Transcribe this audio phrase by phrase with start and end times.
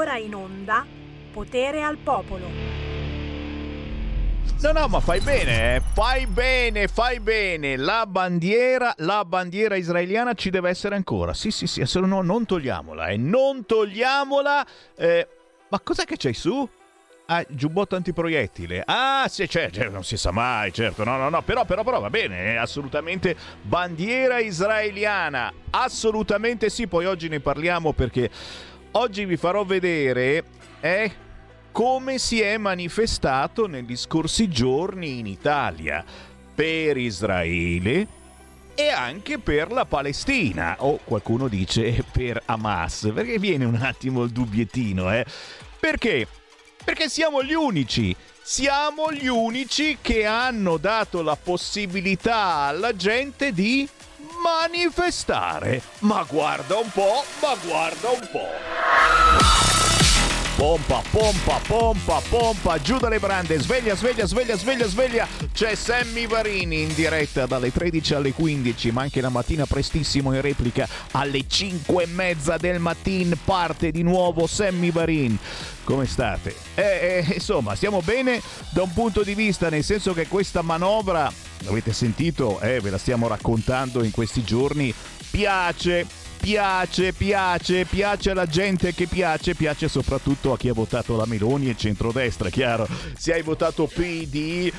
[0.00, 0.86] ora in onda
[1.30, 2.48] Potere al Popolo.
[4.62, 5.82] No, no, ma fai bene, eh?
[5.92, 7.76] fai bene, fai bene.
[7.76, 11.34] La bandiera, la bandiera israeliana ci deve essere ancora.
[11.34, 13.18] Sì, sì, sì, no, non togliamola, eh?
[13.18, 14.66] non togliamola.
[14.96, 15.28] Eh,
[15.68, 16.68] ma cos'è che c'hai su?
[17.26, 18.82] Ah, giubbotto antiproiettile.
[18.84, 21.04] Ah, sì, certo, non si sa mai, certo.
[21.04, 25.52] No, no, no, però, però, però va bene, assolutamente bandiera israeliana.
[25.70, 28.28] Assolutamente sì, poi oggi ne parliamo perché
[28.92, 30.44] oggi vi farò vedere
[30.80, 31.12] eh,
[31.72, 36.04] come si è manifestato negli scorsi giorni in Italia
[36.54, 38.18] per Israele
[38.74, 44.30] e anche per la Palestina o qualcuno dice per Hamas perché viene un attimo il
[44.30, 45.24] dubbiettino eh
[45.78, 46.26] perché
[46.84, 48.14] perché siamo gli unici.
[48.42, 53.88] Siamo gli unici che hanno dato la possibilità alla gente di
[54.42, 55.82] manifestare.
[56.00, 59.69] Ma guarda un po', ma guarda un po'.
[60.60, 65.28] Pompa, pompa, pompa, pompa, giù dalle brande, sveglia, sveglia, sveglia, sveglia, sveglia.
[65.54, 70.42] C'è Sammy Varini in diretta dalle 13 alle 15, ma anche la mattina prestissimo in
[70.42, 75.38] replica alle 5 e mezza del mattino parte di nuovo Sammy Varin.
[75.84, 76.54] Come state?
[76.74, 81.32] Eh, eh, insomma, stiamo bene da un punto di vista, nel senso che questa manovra,
[81.60, 84.92] l'avete sentito, eh, ve la stiamo raccontando in questi giorni,
[85.30, 86.06] piace,
[86.40, 91.68] piace, piace, piace alla gente che piace, piace soprattutto a chi ha votato la Meloni
[91.68, 92.86] e centrodestra, chiaro.
[93.16, 94.72] Se hai votato PD,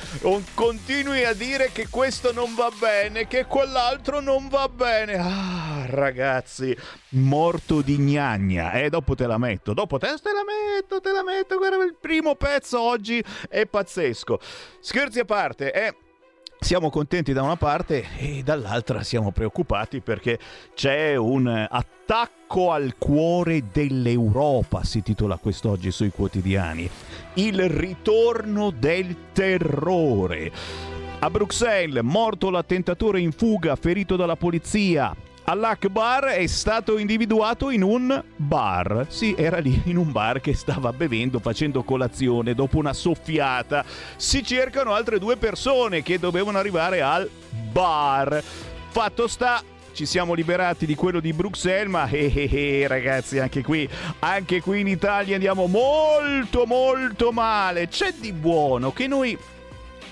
[0.54, 5.14] continui a dire che questo non va bene, che quell'altro non va bene.
[5.14, 6.76] Ah, ragazzi,
[7.10, 8.72] morto di gnagna.
[8.72, 11.56] Eh, dopo te la metto, dopo te, te la metto, te la metto.
[11.56, 14.40] Guarda, il primo pezzo oggi è pazzesco.
[14.80, 15.94] Scherzi a parte, eh
[16.62, 20.38] siamo contenti da una parte e dall'altra siamo preoccupati perché
[20.74, 26.88] c'è un attacco al cuore dell'Europa, si titola quest'oggi sui quotidiani.
[27.34, 30.52] Il ritorno del terrore.
[31.18, 35.14] A Bruxelles, morto l'attentatore in fuga, ferito dalla polizia.
[35.44, 39.06] Al-Akbar è stato individuato in un bar.
[39.08, 42.54] Sì, era lì in un bar che stava bevendo, facendo colazione.
[42.54, 43.84] Dopo una soffiata
[44.16, 47.28] si cercano altre due persone che dovevano arrivare al
[47.72, 48.40] bar.
[48.90, 53.62] Fatto sta, ci siamo liberati di quello di Bruxelles, ma eh, eh, eh, ragazzi, anche
[53.62, 53.88] qui,
[54.20, 57.88] anche qui in Italia andiamo molto molto male.
[57.88, 59.36] C'è di buono che noi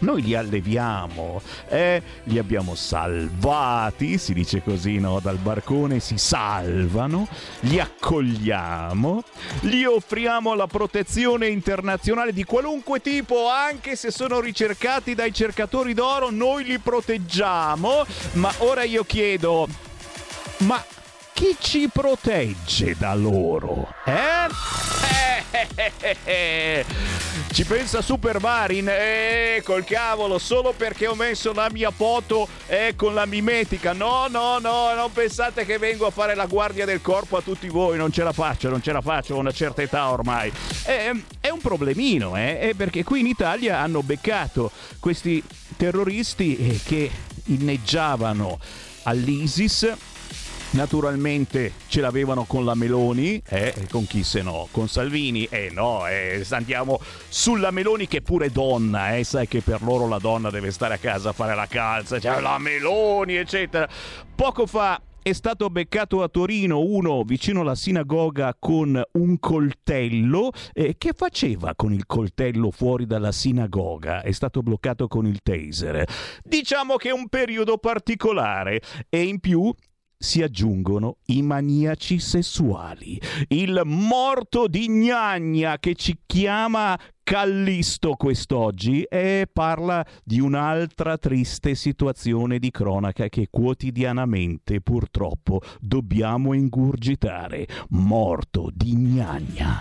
[0.00, 2.02] noi li alleviamo, eh?
[2.24, 5.20] li abbiamo salvati, si dice così, no?
[5.20, 7.26] Dal barcone si salvano,
[7.60, 9.22] li accogliamo,
[9.60, 16.30] gli offriamo la protezione internazionale di qualunque tipo, anche se sono ricercati dai cercatori d'oro,
[16.30, 19.68] noi li proteggiamo, ma ora io chiedo,
[20.58, 20.82] ma
[21.40, 23.94] chi ci protegge da loro?
[24.04, 24.48] Eh?
[27.50, 28.86] Ci pensa Super Marin?
[28.90, 33.94] Eh, col cavolo, solo perché ho messo la mia foto eh, con la mimetica.
[33.94, 37.68] No, no, no, non pensate che vengo a fare la guardia del corpo a tutti
[37.68, 37.96] voi.
[37.96, 40.52] Non ce la faccio, non ce la faccio, ho una certa età ormai.
[40.84, 45.42] Eh, è un problemino, eh, perché qui in Italia hanno beccato questi
[45.78, 47.10] terroristi eh, che
[47.44, 48.58] inneggiavano
[49.04, 49.96] all'ISIS
[50.72, 54.68] Naturalmente ce l'avevano con la Meloni, eh, con chi se no?
[54.70, 55.44] Con Salvini?
[55.50, 60.06] Eh no, eh, andiamo sulla Meloni che è pure donna, eh, sai che per loro
[60.06, 63.88] la donna deve stare a casa a fare la calza, cioè la Meloni, eccetera.
[64.32, 70.50] Poco fa è stato beccato a Torino uno vicino alla sinagoga con un coltello.
[70.72, 74.22] Eh, che faceva con il coltello fuori dalla sinagoga?
[74.22, 76.04] È stato bloccato con il taser.
[76.42, 79.74] Diciamo che è un periodo particolare e in più
[80.22, 89.48] si aggiungono i maniaci sessuali, il morto di gnagna che ci chiama Callisto quest'oggi e
[89.50, 97.66] parla di un'altra triste situazione di cronaca che quotidianamente purtroppo dobbiamo ingurgitare.
[97.90, 99.80] Morto di gnagna.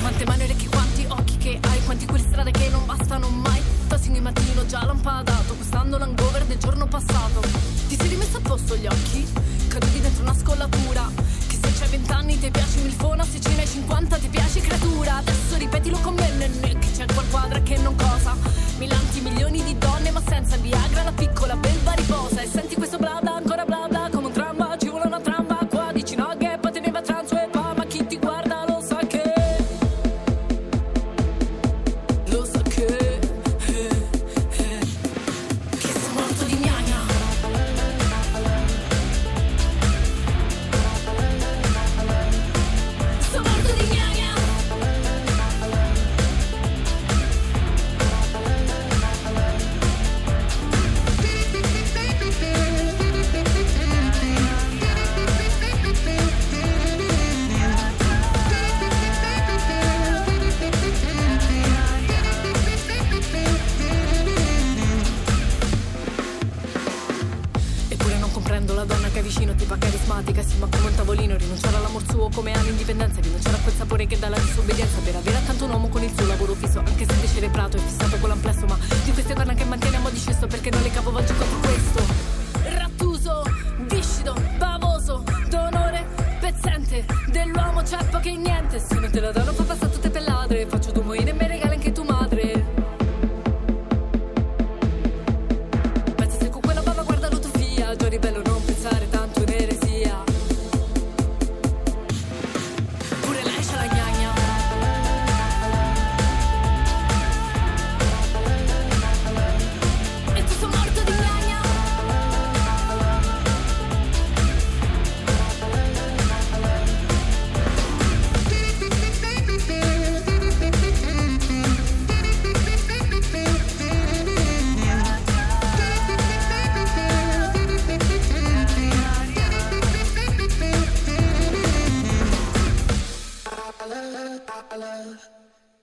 [0.00, 4.22] Quante mani, orecchi, quanti occhi che hai, quanti quelle strade che non bastano mai Il
[4.22, 7.40] mattino già lampadato Gustando l'hangover del giorno passato.
[7.88, 9.26] Ti sei rimesso a posto gli occhi?
[9.68, 11.10] Caduti dentro una scollatura
[11.46, 15.16] Che se c'hai vent'anni ti piace Milfona Se ce n'hai cinquanta ti piace creatura.
[15.16, 18.36] Adesso ripetilo con me nenne Che c'è qual quadra che non cosa.
[18.78, 22.40] Milanti milioni di donne ma senza Viagra La piccola belva riposa.
[22.42, 23.40] E senti questo blada
[69.26, 73.58] vicino, tipa carismatica, sì, ma come un tavolino, rinunciare all'amor suo come all'indipendenza, rinunciare a
[73.58, 76.54] quel sapore che dà la disobbedienza per avere accanto un uomo con il suo lavoro
[76.54, 80.18] fisso, anche se decelebrato e fissato con l'amplesso, ma di queste donne che manteniamo di
[80.20, 82.04] cesto perché non le capovolge contro questo.
[82.78, 83.42] Rattuso,
[83.88, 86.06] viscido, bavoso, d'onore,
[86.38, 90.22] pezzente, dell'uomo c'è poco e niente, se non te la danno fa passare tutte per
[90.22, 91.75] ladre, faccio tu moine e me regali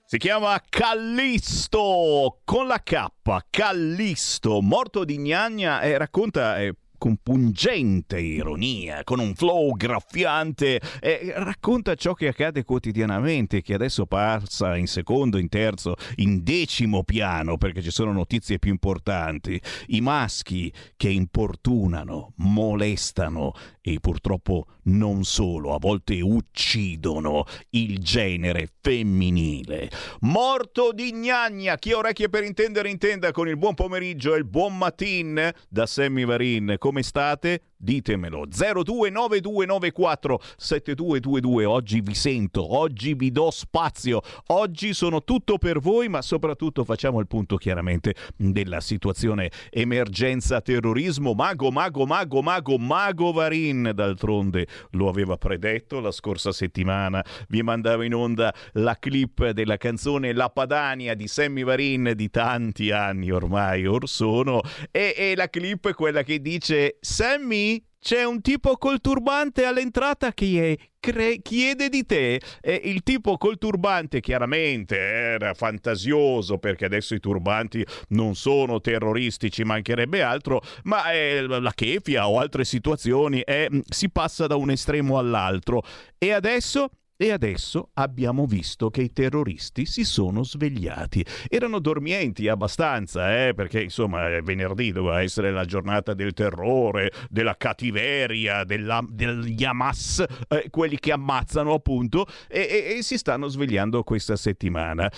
[0.05, 3.07] Si chiama Callisto con la K,
[3.49, 11.33] Callisto, morto di gnagna e racconta eh, con pungente ironia, con un flow graffiante, eh,
[11.35, 17.57] racconta ciò che accade quotidianamente, che adesso passa in secondo, in terzo, in decimo piano,
[17.57, 19.61] perché ci sono notizie più importanti.
[19.87, 23.51] I maschi che importunano, molestano
[23.81, 29.89] e purtroppo non solo, a volte uccidono il genere femminile.
[30.21, 34.45] Morto di gnagna, chi ha orecchie per intendere intenda con il buon pomeriggio e il
[34.45, 36.75] buon mattin da Sammy Varin.
[36.79, 37.61] Come state?
[37.83, 38.45] Ditemelo.
[38.45, 41.65] 029294 7222.
[41.65, 47.19] Oggi vi sento, oggi vi do spazio, oggi sono tutto per voi, ma soprattutto facciamo
[47.19, 51.33] il punto chiaramente della situazione emergenza terrorismo.
[51.33, 57.21] Mago, mago, mago, mago, mago Varin, d'altronde lo aveva predetto la scorsa settimana.
[57.49, 62.91] Vi mandavo in onda la clip della canzone La Padania di Sammy Varin di tanti
[62.91, 67.72] anni ormai or sono e, e la clip è quella che dice Sammy
[68.03, 72.41] c'è un tipo col turbante all'entrata che è cre- chiede di te.
[72.59, 79.63] E il tipo col turbante chiaramente era fantasioso perché adesso i turbanti non sono terroristici
[79.63, 85.17] mancherebbe altro ma eh, la kefia o altre situazioni eh, si passa da un estremo
[85.17, 85.81] all'altro.
[86.17, 86.89] E adesso
[87.23, 91.25] e adesso abbiamo visto che i terroristi si sono svegliati.
[91.47, 98.65] Erano dormienti abbastanza, eh, perché insomma venerdì doveva essere la giornata del terrore, della cattiveria,
[98.65, 104.35] della, degli Hamas, eh, quelli che ammazzano appunto, e, e, e si stanno svegliando questa
[104.35, 105.09] settimana.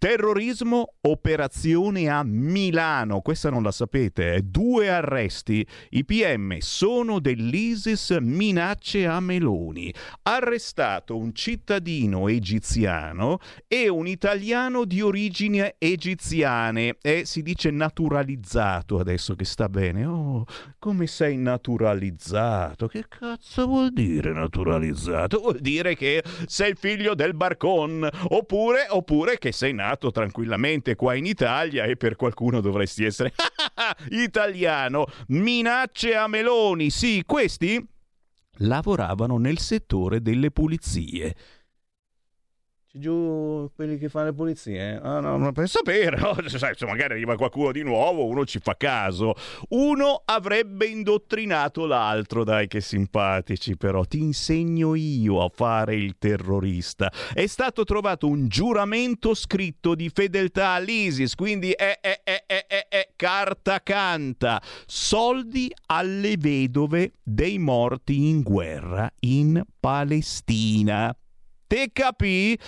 [0.00, 4.42] Terrorismo, operazione a Milano, questa non la sapete, eh?
[4.42, 9.92] due arresti, i PM sono dell'ISIS, minacce a Meloni.
[10.22, 19.34] Arrestato un cittadino egiziano e un italiano di origini egiziane e si dice naturalizzato adesso
[19.34, 20.06] che sta bene.
[20.06, 20.44] Oh,
[20.78, 22.86] come sei naturalizzato?
[22.86, 25.40] Che cazzo vuol dire naturalizzato?
[25.40, 31.14] Vuol dire che sei figlio del barcon oppure, oppure che sei nato nato tranquillamente qua
[31.14, 33.32] in Italia e per qualcuno dovresti essere
[34.10, 35.06] italiano.
[35.28, 37.84] Minacce a Meloni, sì, questi
[38.62, 41.34] lavoravano nel settore delle pulizie.
[42.98, 44.98] Giù quelli che fanno le pulizie?
[45.00, 46.36] Ah, no, non per sapere, no?
[46.46, 49.34] Sai, se magari arriva qualcuno di nuovo, uno ci fa caso.
[49.68, 57.12] Uno avrebbe indottrinato l'altro, dai, che simpatici, però ti insegno io a fare il terrorista.
[57.32, 62.86] È stato trovato un giuramento scritto di fedeltà all'ISIS, quindi è, è, è, è, è,
[62.88, 64.60] è carta canta.
[64.86, 71.14] Soldi alle vedove dei morti in guerra in Palestina.
[71.68, 72.58] Te capì?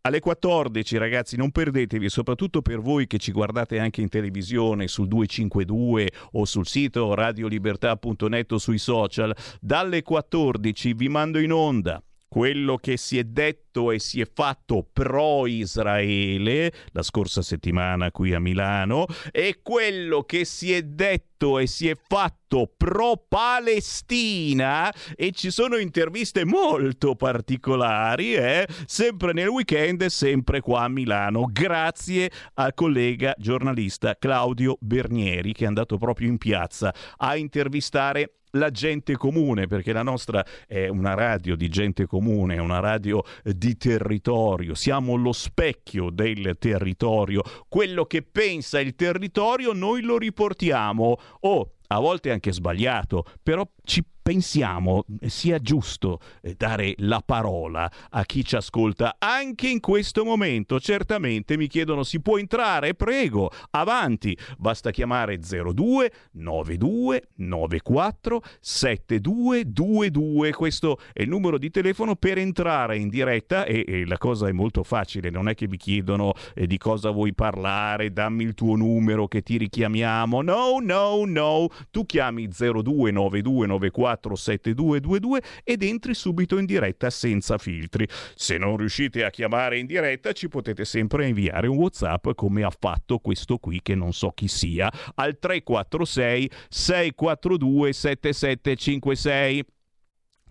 [0.00, 5.08] Alle 14 ragazzi non perdetevi, soprattutto per voi che ci guardate anche in televisione sul
[5.08, 12.02] 252 o sul sito radiolibertà.net o sui social, dalle 14 vi mando in onda
[12.34, 18.34] quello che si è detto e si è fatto pro Israele la scorsa settimana qui
[18.34, 25.30] a Milano e quello che si è detto e si è fatto pro Palestina e
[25.30, 28.66] ci sono interviste molto particolari eh?
[28.84, 35.62] sempre nel weekend e sempre qua a Milano grazie al collega giornalista Claudio Bernieri che
[35.62, 41.14] è andato proprio in piazza a intervistare la gente comune, perché la nostra è una
[41.14, 48.04] radio di gente comune, è una radio di territorio, siamo lo specchio del territorio, quello
[48.04, 51.16] che pensa il territorio noi lo riportiamo.
[51.40, 58.24] O a volte anche sbagliato, però ci pensiamo sia giusto eh, dare la parola a
[58.24, 60.80] chi ci ascolta anche in questo momento.
[60.80, 62.94] Certamente mi chiedono si può entrare?
[62.94, 64.34] Prego, avanti.
[64.56, 70.52] Basta chiamare 02 92 94 7222.
[70.52, 74.52] Questo è il numero di telefono per entrare in diretta e, e la cosa è
[74.52, 78.74] molto facile, non è che vi chiedono eh, di cosa vuoi parlare, dammi il tuo
[78.74, 80.40] numero che ti richiamiamo.
[80.40, 81.68] No, no, no.
[81.90, 88.08] Tu chiami 02 92 94 7222 ed entri subito in diretta senza filtri.
[88.34, 92.72] Se non riuscite a chiamare in diretta ci potete sempre inviare un WhatsApp come ha
[92.76, 99.64] fatto questo qui che non so chi sia al 346 642 7756.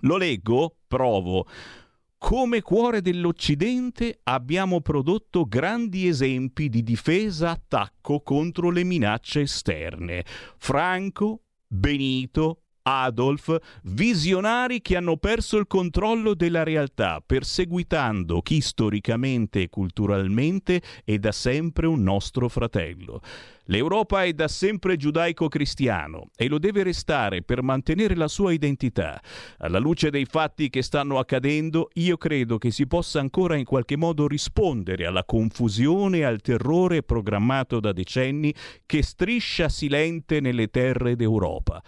[0.01, 0.75] Lo leggo?
[0.87, 1.47] Provo.
[2.23, 10.23] Come cuore dell'Occidente abbiamo prodotto grandi esempi di difesa-attacco contro le minacce esterne.
[10.57, 19.69] Franco, Benito, Adolf, visionari che hanno perso il controllo della realtà, perseguitando chi storicamente e
[19.69, 23.21] culturalmente è da sempre un nostro fratello.
[23.67, 29.21] L'Europa è da sempre giudaico-cristiano e lo deve restare per mantenere la sua identità.
[29.59, 33.95] Alla luce dei fatti che stanno accadendo, io credo che si possa ancora in qualche
[33.95, 38.53] modo rispondere alla confusione e al terrore programmato da decenni
[38.85, 41.81] che striscia silente nelle terre d'Europa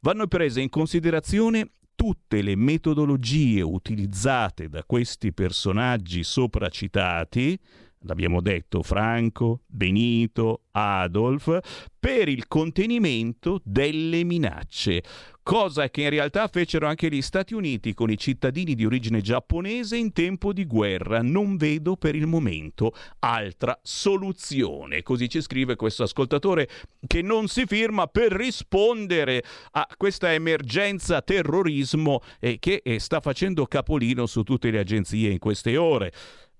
[0.00, 7.58] vanno prese in considerazione tutte le metodologie utilizzate da questi personaggi sopracitati,
[8.04, 11.58] l'abbiamo detto Franco, Benito, Adolf,
[11.98, 15.02] per il contenimento delle minacce,
[15.50, 19.96] cosa che in realtà fecero anche gli Stati Uniti con i cittadini di origine giapponese
[19.96, 21.22] in tempo di guerra.
[21.22, 25.02] Non vedo per il momento altra soluzione.
[25.02, 26.68] Così ci scrive questo ascoltatore
[27.04, 29.42] che non si firma per rispondere
[29.72, 35.40] a questa emergenza terrorismo eh, che eh, sta facendo capolino su tutte le agenzie in
[35.40, 36.12] queste ore.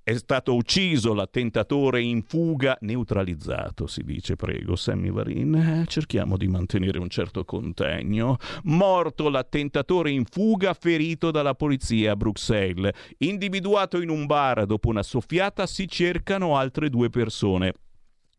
[0.03, 5.55] È stato ucciso l'attentatore in fuga, neutralizzato, si dice, prego, Sammy Varin.
[5.55, 8.39] Eh, cerchiamo di mantenere un certo contegno.
[8.65, 12.93] Morto l'attentatore in fuga, ferito dalla polizia a Bruxelles.
[13.19, 17.75] Individuato in un bar dopo una soffiata, si cercano altre due persone.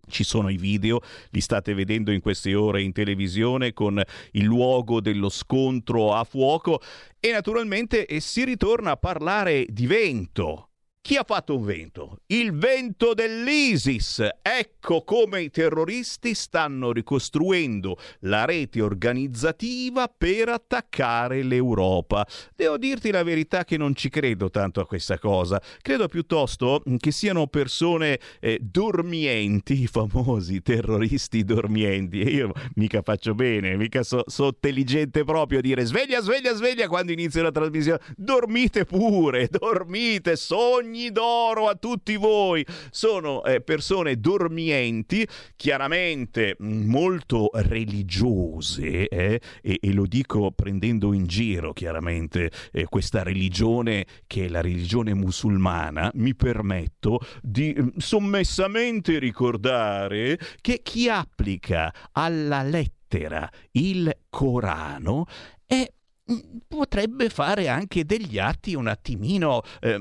[0.08, 1.00] Ci sono i video,
[1.30, 4.02] li state vedendo in queste ore in televisione con
[4.32, 6.82] il luogo dello scontro a fuoco
[7.20, 10.71] e naturalmente si ritorna a parlare di vento
[11.04, 12.20] chi ha fatto un vento?
[12.28, 14.24] Il vento dell'ISIS.
[14.42, 22.26] Ecco come i terroristi stanno ricostruendo la rete organizzativa per attaccare l'Europa.
[22.56, 25.60] Devo dirti la verità che non ci credo tanto a questa cosa.
[25.82, 32.22] Credo piuttosto che siano persone eh, dormienti, i famosi terroristi dormienti.
[32.22, 36.88] E io mica faccio bene, mica so, so intelligente proprio a dire sveglia, sveglia, sveglia
[36.88, 38.00] quando inizia la trasmissione.
[38.16, 42.66] Dormite pure, dormite, sogni sogni d'oro a tutti voi.
[42.90, 51.26] Sono eh, persone dormienti, chiaramente mm, molto religiose, eh, e, e, lo dico prendendo in
[51.26, 56.12] giro chiaramente eh, questa religione che è la religione musulmana.
[56.16, 65.26] Mi permetto di mm, sommessamente ricordare che chi applica alla lettera il Corano
[65.66, 65.90] è
[66.68, 69.98] potrebbe fare anche degli atti un attimino eh,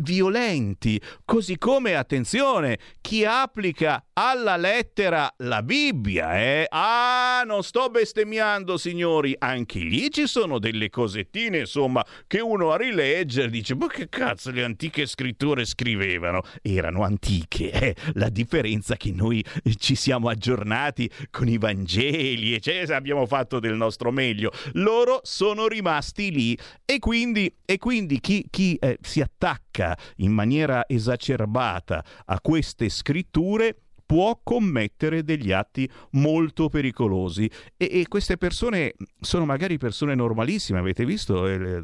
[0.00, 6.66] violenti, così come, attenzione, chi applica alla lettera la Bibbia, eh?
[6.68, 12.76] Ah, non sto bestemmiando, signori, anche lì ci sono delle cosettine, insomma, che uno a
[12.76, 16.42] rileggere dice, ma che cazzo le antiche scritture scrivevano?
[16.62, 17.96] Erano antiche, eh?
[18.14, 19.44] La differenza che noi
[19.76, 24.50] ci siamo aggiornati con i Vangeli, e cioè abbiamo fatto del nostro meglio.
[24.72, 30.84] Loro sono rimasti lì e quindi, e quindi chi, chi eh, si attacca in maniera
[30.88, 33.76] esacerbata a queste scritture
[34.08, 37.44] può commettere degli atti molto pericolosi.
[37.76, 41.82] E, e, queste persone sono magari persone normalissime, avete visto, eh, le,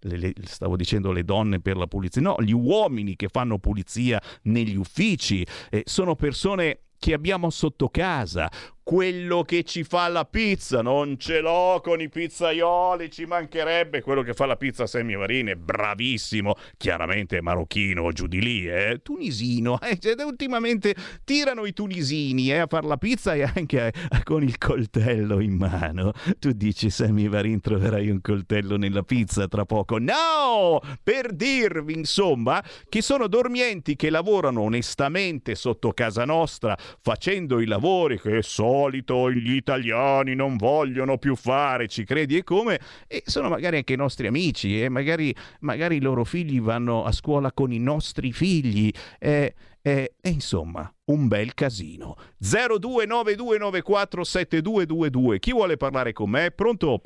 [0.00, 4.20] le, le, stavo dicendo le donne per la pulizia, no, gli uomini che fanno pulizia
[4.42, 8.50] negli uffici, eh, sono persone che abbiamo sotto casa,
[8.84, 14.20] quello che ci fa la pizza, non ce l'ho con i pizzaioli, ci mancherebbe quello
[14.20, 19.00] che fa la pizza Sammy Varini, è bravissimo, chiaramente marocchino giù di lì, eh?
[19.02, 19.98] tunisino, eh?
[19.98, 24.58] Cioè, ultimamente tirano i tunisini eh, a fare la pizza e anche eh, con il
[24.58, 26.12] coltello in mano.
[26.38, 29.96] Tu dici Sammy Varin troverai un coltello nella pizza tra poco?
[29.98, 30.78] No!
[31.02, 38.20] Per dirvi insomma che sono dormienti che lavorano onestamente sotto casa nostra facendo i lavori
[38.20, 43.48] che sono solito gli italiani non vogliono più fare, ci credi e come, e sono
[43.48, 47.70] magari anche i nostri amici e magari, magari i loro figli vanno a scuola con
[47.72, 48.90] i nostri figli.
[49.18, 52.16] E, e, e, insomma, un bel casino.
[52.42, 55.38] 0292947222.
[55.38, 56.50] Chi vuole parlare con me?
[56.50, 57.02] Pronto?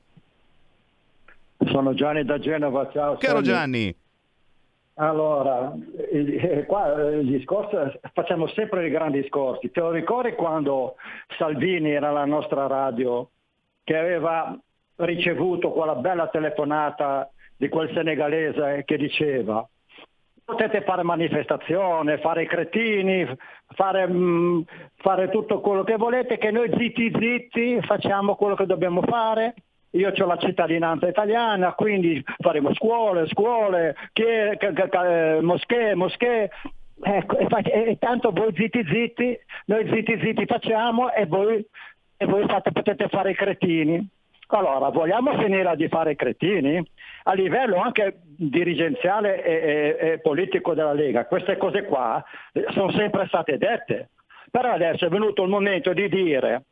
[1.70, 3.18] Sono Gianni da Genova, ciao.
[3.18, 3.94] Caro Gianni.
[5.00, 5.72] Allora,
[6.66, 9.70] qua il discorso, facciamo sempre i grandi discorsi.
[9.70, 10.96] Te lo ricordi quando
[11.36, 13.28] Salvini era la nostra radio
[13.84, 14.58] che aveva
[14.96, 19.66] ricevuto quella bella telefonata di quel senegalese che diceva
[20.44, 23.26] potete fare manifestazione, fare cretini,
[23.74, 24.62] fare, mm,
[24.96, 29.54] fare tutto quello che volete, che noi zitti zitti facciamo quello che dobbiamo fare
[29.90, 36.50] io ho la cittadinanza italiana, quindi faremo scuole, scuole, eh, moschee, moschee.
[37.00, 41.64] Ecco, e, e, tanto voi zitti zitti, noi zitti zitti facciamo e voi,
[42.16, 44.06] e voi fate, potete fare i cretini.
[44.48, 46.82] Allora, vogliamo finire di fare i cretini?
[47.24, 49.52] A livello anche dirigenziale e,
[50.00, 52.22] e, e politico della Lega, queste cose qua
[52.70, 54.08] sono sempre state dette.
[54.50, 56.62] Però adesso è venuto il momento di dire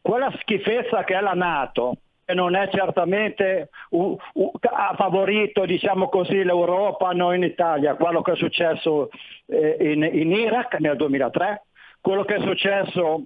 [0.00, 1.96] quella schifezza che è la Nato,
[2.34, 8.32] non è certamente un, un, ha favorito diciamo così, l'Europa, noi in Italia, quello che
[8.32, 9.10] è successo
[9.46, 11.62] eh, in, in, Iraq nel 2003,
[12.00, 13.24] quello che è successo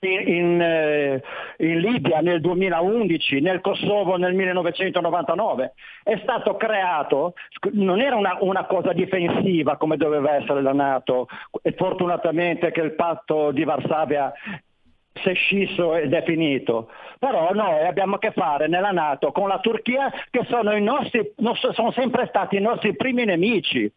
[0.00, 1.22] in, in, eh,
[1.58, 7.34] in, Libia nel 2011, nel Kosovo nel 1999, è stato creato,
[7.72, 11.28] non era una, una cosa difensiva come doveva essere la Nato,
[11.62, 14.32] e fortunatamente che il patto di Varsavia
[15.26, 16.88] si è scisso ed è finito.
[17.18, 21.32] Però noi abbiamo a che fare nella Nato con la Turchia che sono, nostri,
[21.72, 23.90] sono sempre stati i nostri primi nemici.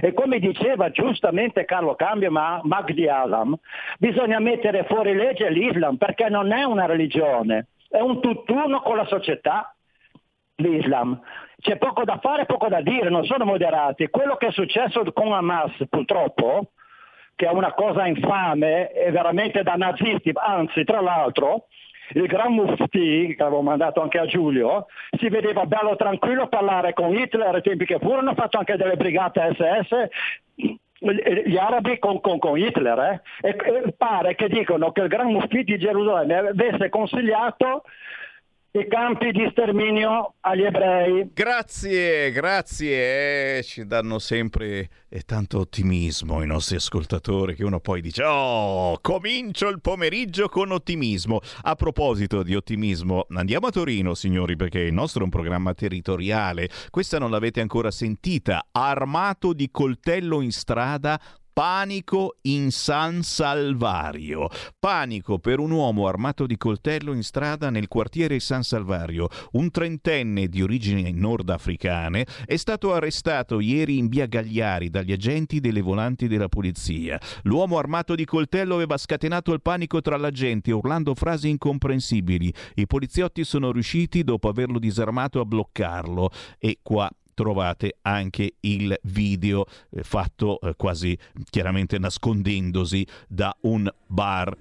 [0.00, 3.54] E come diceva giustamente Carlo Cambio ma Magdi Alam,
[3.98, 9.04] bisogna mettere fuori legge l'Islam perché non è una religione, è un tutt'uno con la
[9.04, 9.74] società,
[10.56, 11.20] l'Islam.
[11.60, 14.08] C'è poco da fare, poco da dire, non sono moderati.
[14.08, 16.70] Quello che è successo con Hamas purtroppo
[17.36, 21.66] che è una cosa infame e veramente da nazisti, anzi tra l'altro
[22.14, 24.86] il Gran Mufti, che avevo mandato anche a Giulio,
[25.18, 30.08] si vedeva bello tranquillo parlare con Hitler tempi che furono, fatto anche delle brigate SS,
[30.98, 32.98] gli arabi con, con, con Hitler,
[33.42, 33.48] eh?
[33.48, 37.82] e, e, pare che dicono che il Gran Mufti di Gerusalemme avesse consigliato
[38.78, 41.30] i campi di sterminio agli ebrei.
[41.32, 48.02] Grazie, grazie, eh, ci danno sempre eh, tanto ottimismo i nostri ascoltatori che uno poi
[48.02, 51.40] dice oh, comincio il pomeriggio con ottimismo.
[51.62, 56.68] A proposito di ottimismo, andiamo a Torino signori perché il nostro è un programma territoriale,
[56.90, 61.18] questa non l'avete ancora sentita, armato di coltello in strada
[61.58, 64.50] Panico in San Salvario.
[64.78, 69.28] Panico per un uomo armato di coltello in strada nel quartiere San Salvario.
[69.52, 75.80] Un trentenne di origini nordafricane è stato arrestato ieri in via Gagliari dagli agenti delle
[75.80, 77.18] volanti della polizia.
[77.44, 82.52] L'uomo armato di coltello aveva scatenato il panico tra la gente urlando frasi incomprensibili.
[82.74, 89.66] I poliziotti sono riusciti, dopo averlo disarmato, a bloccarlo e qua trovate anche il video
[89.90, 91.16] eh, fatto eh, quasi
[91.50, 94.56] chiaramente nascondendosi da un bar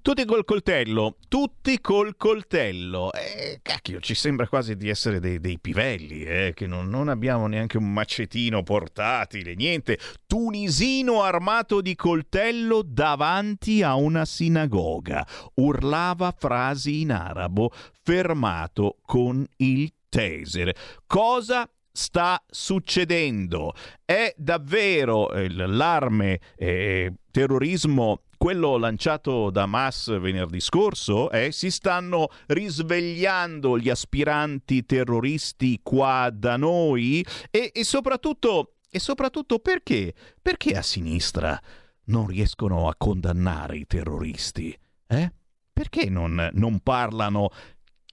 [0.00, 3.12] Tutti col coltello, tutti col coltello.
[3.12, 7.46] Eh, cacchio, ci sembra quasi di essere dei, dei pivelli, eh, che non, non, abbiamo
[7.46, 9.98] neanche un macetino portatile, niente.
[10.26, 15.26] Tunisino armato di coltello davanti a una sinagoga.
[15.54, 17.70] Urlava frasi in arabo,
[18.02, 20.74] fermato con il taser.
[21.06, 23.74] Cosa sta succedendo?
[24.04, 32.28] È davvero eh, l'allarme eh, terrorismo quello lanciato da Hamas venerdì scorso, eh, si stanno
[32.46, 40.14] risvegliando gli aspiranti terroristi qua da noi e, e, soprattutto, e soprattutto perché?
[40.40, 41.60] Perché a sinistra
[42.04, 44.78] non riescono a condannare i terroristi?
[45.08, 45.32] Eh?
[45.72, 47.50] Perché non, non parlano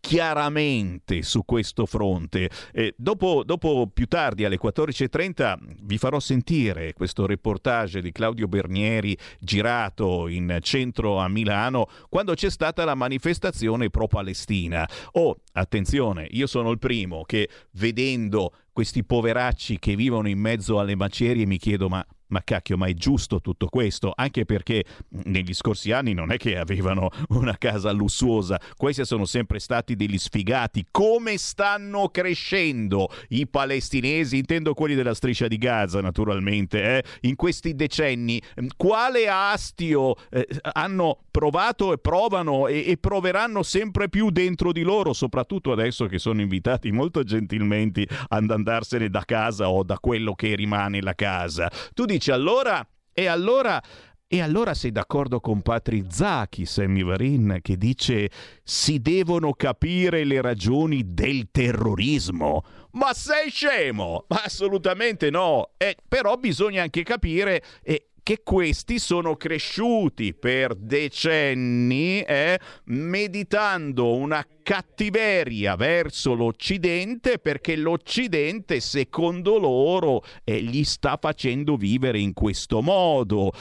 [0.05, 2.47] chiaramente su questo fronte.
[2.71, 9.17] Eh, dopo, dopo, più tardi alle 14.30 vi farò sentire questo reportage di Claudio Bernieri
[9.39, 14.87] girato in centro a Milano quando c'è stata la manifestazione pro-Palestina.
[15.13, 20.95] Oh, attenzione, io sono il primo che vedendo questi poveracci che vivono in mezzo alle
[20.95, 24.83] macerie mi chiedo ma ma cacchio, ma è giusto tutto questo, anche perché
[25.25, 30.17] negli scorsi anni non è che avevano una casa lussuosa, questi sono sempre stati degli
[30.17, 30.85] sfigati.
[30.89, 37.03] Come stanno crescendo i palestinesi, intendo quelli della striscia di Gaza naturalmente, eh?
[37.21, 38.41] in questi decenni?
[38.75, 45.13] Quale astio eh, hanno provato e provano e, e proveranno sempre più dentro di loro,
[45.13, 50.55] soprattutto adesso che sono invitati molto gentilmente ad andarsene da casa o da quello che
[50.55, 51.69] rimane la casa.
[51.93, 53.81] Tu dici allora, e allora
[54.27, 58.29] e allora sei d'accordo con Patri Zacchi, Sammy Varin, che dice
[58.63, 62.63] si devono capire le ragioni del terrorismo?
[62.93, 64.25] Ma sei scemo?
[64.27, 65.69] Assolutamente no.
[65.77, 74.43] Eh, però bisogna anche capire eh, che questi sono cresciuti per decenni eh, meditando una
[74.63, 83.51] cattiveria verso l'Occidente perché l'Occidente, secondo loro, eh, gli sta facendo vivere in questo modo.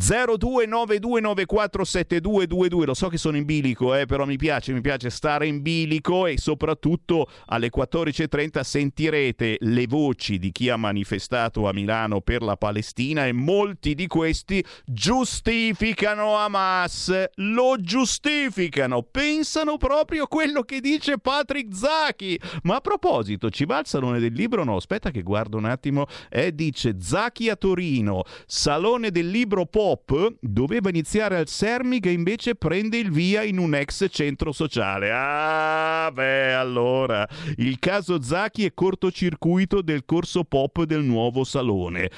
[0.00, 5.60] 0292947222 lo so che sono in bilico eh, però mi piace mi piace stare in
[5.60, 12.40] bilico e soprattutto alle 14.30 sentirete le voci di chi ha manifestato a Milano per
[12.40, 17.26] la Palestina e molti di questi giustificano Hamas.
[17.34, 23.86] Lo giustificano pensano proprio quello che dice Patrick Zachi ma a proposito ci va il
[23.86, 24.64] salone del libro?
[24.64, 26.06] No aspetta che guardo un attimo.
[26.30, 32.10] Eh, dice Zachi a Torino salone del libro po pop doveva iniziare al Sermi che
[32.10, 35.10] invece prende il via in un ex centro sociale.
[35.12, 37.26] Ah, beh, allora,
[37.56, 42.08] il caso Zacchi è cortocircuito del corso pop del nuovo salone.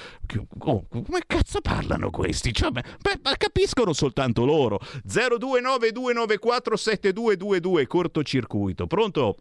[0.59, 2.53] Oh, come cazzo parlano questi?
[2.53, 2.83] Cioè, beh,
[3.39, 4.79] capiscono soltanto loro.
[5.07, 8.87] 0292947222 cortocircuito.
[8.87, 9.37] Pronto?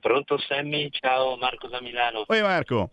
[0.00, 2.24] Pronto Sammy, ciao Marco da Milano.
[2.26, 2.90] Oi Marco.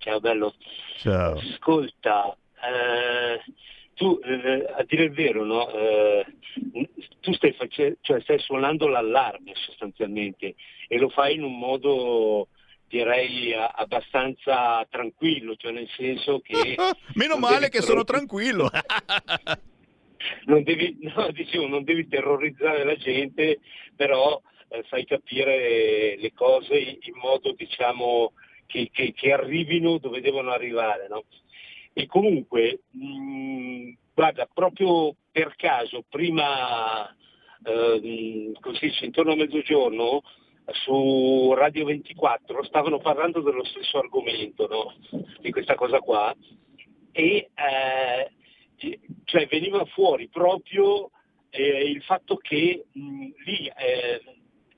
[0.00, 0.54] Ciao bello.
[0.96, 1.34] Ciao.
[1.34, 3.52] Ascolta, eh,
[3.92, 5.70] tu eh, a dire il vero, no?
[5.70, 6.24] eh,
[7.20, 10.54] tu stai, face- cioè, stai suonando l'allarme sostanzialmente
[10.88, 12.48] e lo fai in un modo
[12.88, 16.76] direi abbastanza tranquillo, cioè nel senso che...
[17.14, 18.70] Meno male che sono tranquillo.
[20.46, 23.60] non, devi, no, dicevo, non devi terrorizzare la gente,
[23.94, 28.32] però eh, fai capire le cose in modo diciamo
[28.70, 31.08] che, che, che arrivino dove devono arrivare.
[31.08, 31.24] No?
[31.92, 37.08] E comunque, mh, mm, guarda, proprio per caso, prima,
[37.64, 40.22] eh, così, intorno a mezzogiorno,
[40.84, 45.20] su Radio 24 stavano parlando dello stesso argomento, no?
[45.40, 46.32] di questa cosa qua,
[47.10, 48.30] e eh,
[49.24, 51.10] cioè veniva fuori proprio
[51.50, 54.22] eh, il fatto che mh, mm, lì eh,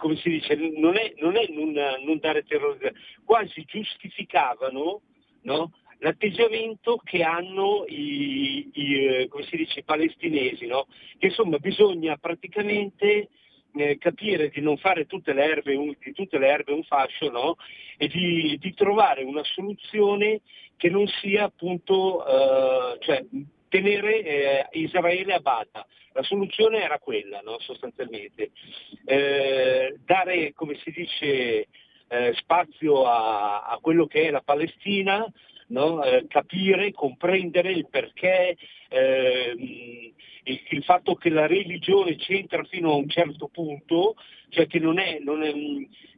[0.03, 1.73] come si dice, non è non, è non,
[2.05, 2.93] non dare terrore,
[3.25, 5.01] quasi giustificavano
[5.43, 5.71] no?
[5.99, 10.89] l'atteggiamento che hanno i, i, eh, dice, i palestinesi, no?
[11.19, 13.29] che insomma bisogna praticamente
[13.77, 17.55] eh, capire di non fare tutte le erbe di tutte le erbe un fascio no?
[17.97, 20.41] e di, di, trovare una soluzione
[20.77, 23.25] che non sia appunto, eh, cioè,
[23.73, 25.87] tenere eh, Israele a bada.
[26.13, 27.59] La soluzione era quella, no?
[27.61, 28.51] sostanzialmente.
[29.07, 31.69] Eh, dare, come si dice,
[32.09, 35.27] eh, spazio a, a, quello che è la Palestina,
[35.69, 36.05] no?
[36.05, 38.59] Eh, capire, comprendere il perché,
[38.91, 39.59] ehm,
[40.45, 44.17] il, il, fatto che la religione c'entra fino a un certo punto,
[44.51, 45.53] cioè che non è, non è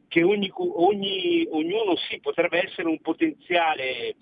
[0.09, 4.15] che ogni, ogni, ognuno sì potrebbe essere un potenziale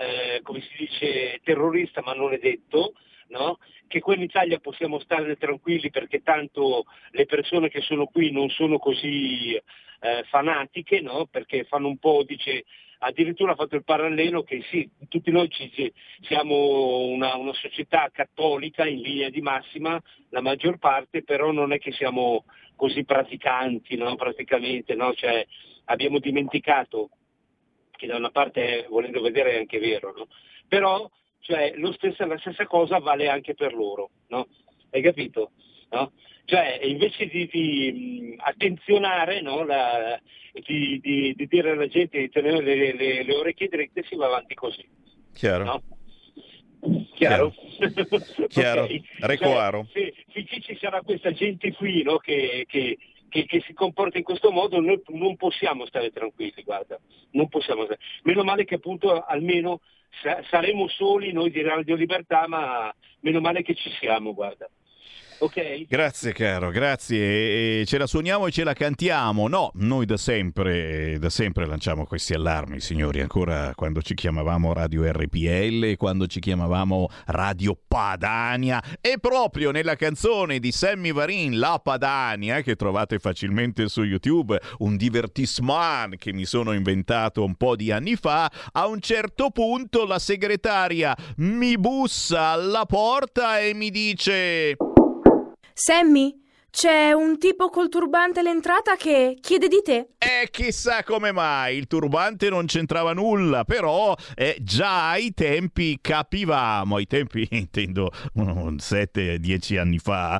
[0.00, 2.94] eh, come si dice, terrorista, ma non è detto,
[3.28, 3.58] no?
[3.86, 8.48] che qui in Italia possiamo stare tranquilli perché tanto le persone che sono qui non
[8.48, 11.26] sono così eh, fanatiche, no?
[11.30, 12.64] perché fanno un po', dice,
[13.00, 18.86] addirittura ha fatto il parallelo che sì, tutti noi ci, siamo una, una, società cattolica
[18.86, 24.16] in linea di massima, la maggior parte, però non è che siamo così praticanti, no?
[24.16, 24.96] praticamente?
[25.14, 25.46] Cioè,
[25.84, 27.10] abbiamo dimenticato
[28.00, 30.28] che da una parte volendo vedere è anche vero, no?
[30.66, 31.08] però
[31.40, 34.48] cioè, stessa, la stessa cosa vale anche per loro, no?
[34.90, 35.52] hai capito?
[35.90, 36.12] No?
[36.46, 39.64] Cioè, invece di, di attenzionare, no?
[39.64, 40.18] la,
[40.66, 44.26] di, di, di, dire alla gente di tenere le, le, le, orecchie dritte, si va
[44.26, 44.88] avanti così.
[45.34, 45.82] Chiaro.
[47.14, 47.54] Chiaro?
[48.48, 48.84] Chiaro.
[48.84, 49.02] okay.
[49.18, 49.86] Recoaro.
[49.92, 52.98] Cioè, finché ci sarà questa gente qui che, che
[53.30, 56.98] che, che, si comporta in questo modo, noi non possiamo stare tranquilli, guarda,
[57.30, 58.00] non possiamo stare.
[58.24, 59.80] Meno male che appunto almeno
[60.22, 64.68] sa- saremo soli noi di Radio Libertà, ma meno male che ci siamo, guarda.
[65.40, 65.86] Ok?
[65.88, 67.80] Grazie caro, grazie.
[67.80, 69.48] E ce la suoniamo e ce la cantiamo.
[69.48, 75.10] No, noi da sempre, da sempre lanciamo questi allarmi, signori, ancora quando ci chiamavamo Radio
[75.10, 82.60] RPL, quando ci chiamavamo Radio Padania e proprio nella canzone di Sammy Varin, La Padania,
[82.60, 88.14] che trovate facilmente su YouTube, un divertissement che mi sono inventato un po' di anni
[88.16, 94.76] fa, a un certo punto la segretaria mi bussa alla porta e mi dice...
[95.82, 96.38] Sammy,
[96.68, 100.10] c'è un tipo col turbante all'entrata che chiede di te.
[100.18, 106.96] E chissà come mai, il turbante non c'entrava nulla, però eh, già ai tempi capivamo,
[106.96, 110.38] ai tempi intendo 7-10 anni fa,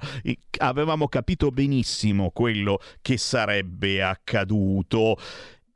[0.59, 5.17] avevamo capito benissimo quello che sarebbe accaduto.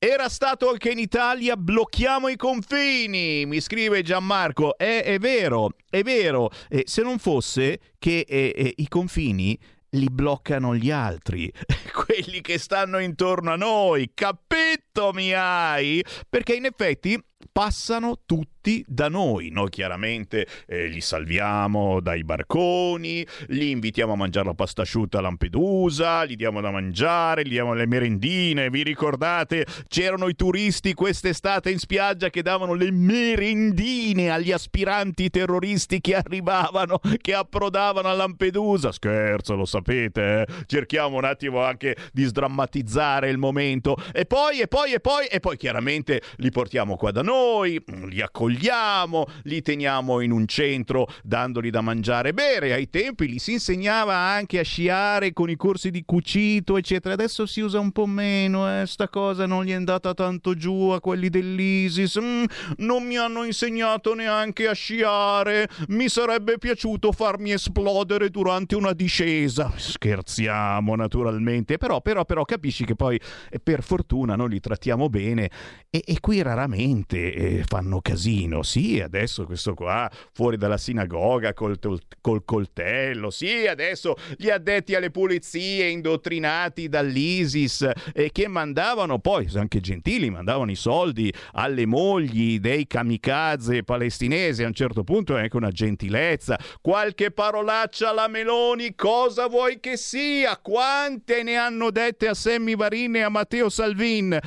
[0.07, 4.77] Era stato anche in Italia, blocchiamo i confini, mi scrive Gianmarco.
[4.77, 6.51] È, è vero, è vero.
[6.69, 9.59] Eh, se non fosse che eh, eh, i confini
[9.93, 11.51] li bloccano gli altri,
[12.05, 14.11] quelli che stanno intorno a noi.
[14.13, 16.05] Capito mi hai?
[16.29, 17.19] Perché in effetti
[17.51, 19.51] passano tutti da noi.
[19.51, 25.21] Noi chiaramente eh, li salviamo dai barconi, li invitiamo a mangiare la pasta asciutta a
[25.21, 28.71] Lampedusa, gli diamo da mangiare, gli diamo le merendine.
[28.71, 29.67] Vi ricordate?
[29.89, 37.01] C'erano i turisti quest'estate in spiaggia che davano le merendine agli aspiranti terroristi che arrivavano,
[37.21, 38.93] che approdavano a Lampedusa.
[38.93, 40.47] Scherzo, lo sapete.
[40.47, 40.47] Eh?
[40.67, 43.97] Cerchiamo un attimo anche di sdrammatizzare il momento.
[44.13, 47.83] E poi, e poi, e poi, e poi chiaramente li portiamo qua da noi noi,
[48.09, 52.73] li accogliamo, li teniamo in un centro dandogli da mangiare e bere.
[52.73, 57.15] Ai tempi li si insegnava anche a sciare con i corsi di cucito, eccetera.
[57.15, 58.87] Adesso si usa un po' meno, eh.
[58.87, 62.21] sta cosa non gli è andata tanto giù a quelli dell'ISIS.
[62.21, 62.45] Mm,
[62.79, 65.69] non mi hanno insegnato neanche a sciare.
[65.89, 69.73] Mi sarebbe piaciuto farmi esplodere durante una discesa.
[69.75, 73.21] Scherziamo naturalmente, però, però, però capisci che poi
[73.51, 75.51] eh, per fortuna noi li trattiamo bene
[75.91, 78.63] e, e qui raramente eh, fanno casino.
[78.63, 81.79] Sì, adesso questo qua fuori dalla sinagoga col,
[82.21, 83.31] col coltello.
[83.31, 90.71] Sì, adesso gli addetti alle pulizie indottrinati dall'ISIS eh, che mandavano poi, anche gentili, mandavano
[90.71, 94.63] i soldi alle mogli dei kamikaze palestinesi.
[94.63, 96.59] A un certo punto è anche una gentilezza.
[96.81, 100.59] Qualche parolaccia alla Meloni, cosa vuoi che sia?
[100.59, 104.39] Quante ne hanno dette a Sammy Varin e a Matteo Salvin?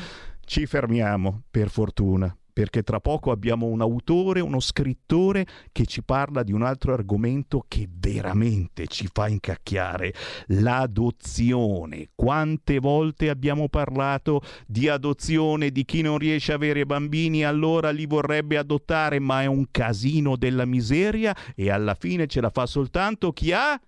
[0.46, 6.41] Ci fermiamo, per fortuna perché tra poco abbiamo un autore, uno scrittore che ci parla
[6.41, 10.12] di un altro argomento che veramente ci fa incacchiare,
[10.48, 12.10] l'adozione.
[12.15, 18.08] Quante volte abbiamo parlato di adozione di chi non riesce a avere bambini, allora li
[18.08, 23.34] vorrebbe adottare, ma è un casino della miseria e alla fine ce la fa soltanto
[23.34, 23.80] chi ha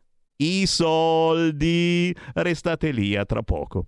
[0.44, 2.16] i soldi.
[2.36, 3.88] Restate lì a tra poco.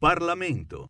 [0.00, 0.88] Parlamento.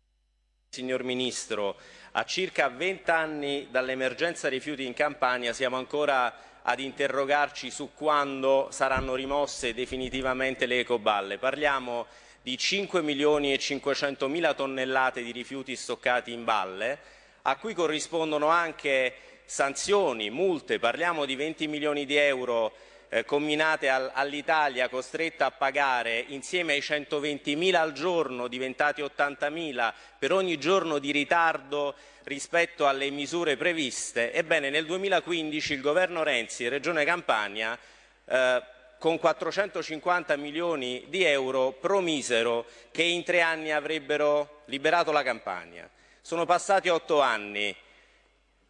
[0.69, 1.75] Signor Ministro,
[2.13, 9.13] a circa 20 anni dall'emergenza rifiuti in Campania siamo ancora ad interrogarci su quando saranno
[9.15, 11.39] rimosse definitivamente le ecoballe.
[11.39, 12.05] Parliamo
[12.41, 16.99] di 5 milioni e 500 mila tonnellate di rifiuti stoccati in balle,
[17.41, 22.71] a cui corrispondono anche sanzioni, multe, parliamo di 20 milioni di euro
[23.13, 30.31] eh, comminate al, all'Italia costretta a pagare insieme ai 120.000 al giorno diventati 80.000 per
[30.31, 31.93] ogni giorno di ritardo
[32.23, 37.77] rispetto alle misure previste, ebbene nel 2015 il governo Renzi e Regione Campania
[38.25, 38.63] eh,
[38.97, 45.89] con 450 milioni di euro promisero che in tre anni avrebbero liberato la Campania.
[46.21, 47.75] Sono passati otto anni,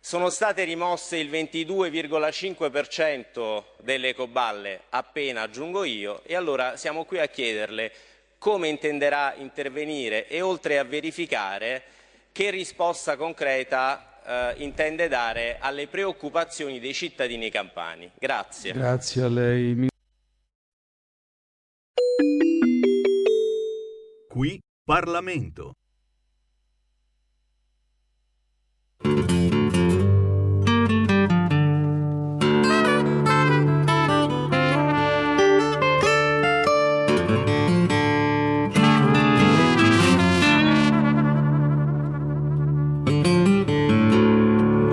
[0.04, 7.28] sono state rimosse il 22,5% delle ecoballe, appena aggiungo io, e allora siamo qui a
[7.28, 7.92] chiederle
[8.40, 11.84] come intenderà intervenire e oltre a verificare
[12.32, 18.10] che risposta concreta eh, intende dare alle preoccupazioni dei cittadini campani.
[18.18, 18.74] Grazie.
[18.74, 19.88] Grazie a lei.
[24.28, 25.74] Qui Parlamento.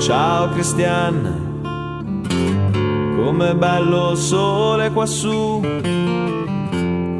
[0.08, 1.60] Ciao Cristian,
[3.14, 5.60] com'è bello il sole quassù,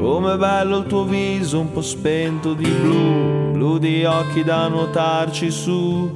[0.00, 5.50] com'è bello il tuo viso un po' spento di blu, blu di occhi da nuotarci
[5.50, 6.10] su.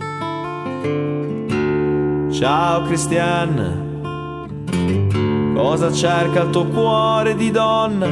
[2.31, 3.91] Ciao Cristian,
[5.55, 8.07] cosa cerca il tuo cuore di donna?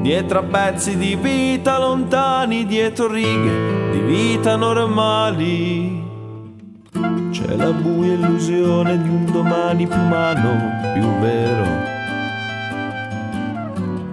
[0.00, 6.08] Dietro a pezzi di vita lontani, dietro righe di vita normali.
[6.92, 11.88] C'è la buia illusione di un domani più umano, più vero.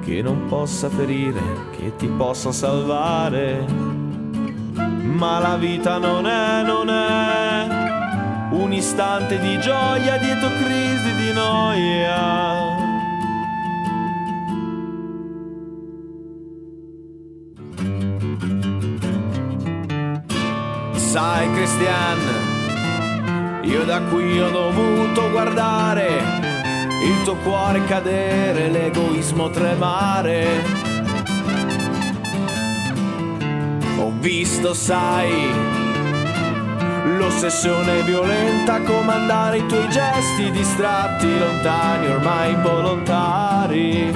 [0.04, 3.66] Che non possa ferire, che ti possa salvare.
[5.04, 7.86] Ma la vita non è, non è
[8.52, 12.86] un istante di gioia dietro crisi di noia.
[20.94, 22.47] Sai Christian,
[23.68, 26.08] io da qui ho dovuto guardare
[27.04, 30.64] il tuo cuore cadere, l'egoismo tremare.
[34.00, 35.52] Ho visto, sai,
[37.18, 44.16] l'ossessione violenta comandare i tuoi gesti distratti, lontani, ormai involontari.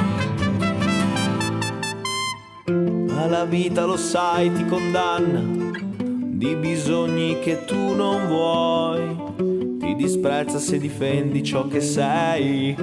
[3.08, 5.42] Ma la vita, lo sai, ti condanna
[6.00, 9.21] di bisogni che tu non vuoi
[10.02, 12.76] disprezza se difendi ciò che sei.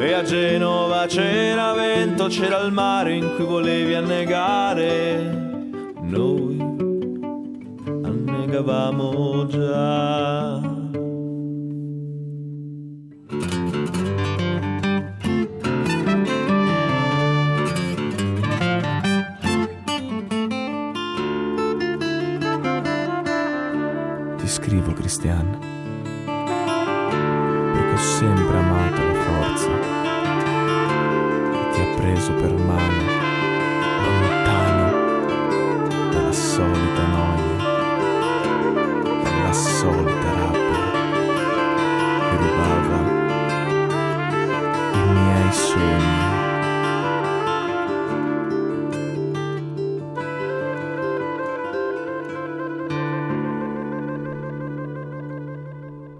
[0.00, 5.46] E a Genova c'era vento, c'era il mare in cui volevi annegare.
[6.02, 6.58] Noi
[8.02, 10.76] annegavamo già.
[25.08, 25.67] Cristian
[27.98, 29.68] sempre amato la forza
[31.52, 33.17] che ti ha preso per mano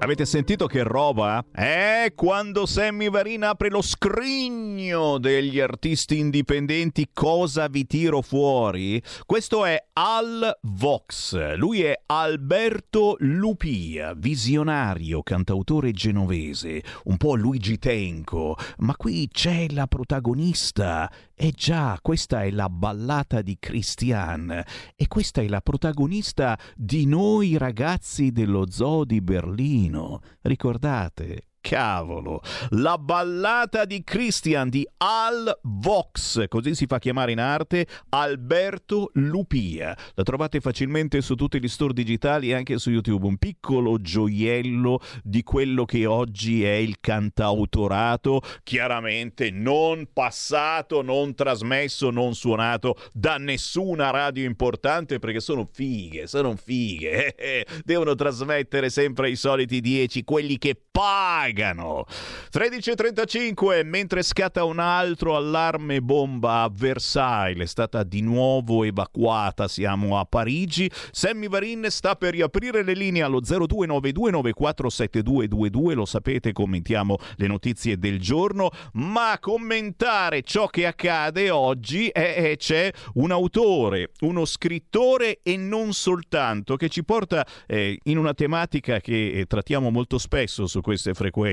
[0.09, 1.45] Avete sentito che roba?
[1.55, 9.03] Eh, quando Sammy Varin apre lo scrigno degli artisti indipendenti, cosa vi tiro fuori?
[9.27, 11.57] Questo è Al Vox.
[11.57, 19.87] Lui è Alberto Lupia, visionario, cantautore genovese, un po' Luigi Tenco, ma qui c'è la
[19.87, 21.13] protagonista.
[21.41, 24.51] Eh già, questa è la ballata di Christian
[24.97, 30.21] e questa è la protagonista di noi ragazzi dello zoo di Berlino.
[30.41, 31.48] Ricordate?
[31.69, 39.11] Cavolo, la ballata di Christian di Al Vox, così si fa chiamare in arte Alberto
[39.13, 39.95] Lupia.
[40.15, 43.27] La trovate facilmente su tutti gli store digitali e anche su YouTube.
[43.27, 52.09] Un piccolo gioiello di quello che oggi è il cantautorato, chiaramente non passato, non trasmesso,
[52.09, 57.67] non suonato da nessuna radio importante perché sono fighe, sono fighe.
[57.85, 61.57] Devono trasmettere sempre i soliti dieci, quelli che pagano.
[61.59, 70.19] 13.35, mentre scatta un altro allarme bomba a Versailles, è stata di nuovo evacuata, siamo
[70.19, 70.91] a Parigi.
[71.11, 78.21] Sammy Varin sta per riaprire le linee allo 0292947222, lo sapete, commentiamo le notizie del
[78.21, 85.57] giorno, ma commentare ciò che accade oggi è, è c'è un autore, uno scrittore e
[85.57, 90.81] non soltanto, che ci porta eh, in una tematica che eh, trattiamo molto spesso su
[90.81, 91.48] queste frequenze,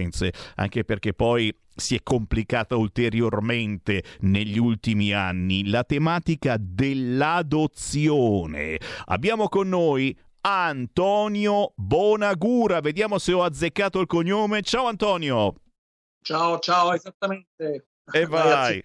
[0.56, 8.80] anche perché poi si è complicata ulteriormente negli ultimi anni la tematica dell'adozione.
[9.06, 14.62] Abbiamo con noi Antonio Bonagura, vediamo se ho azzeccato il cognome.
[14.62, 15.56] Ciao Antonio.
[16.22, 17.88] Ciao, ciao, esattamente.
[18.14, 18.84] E vai.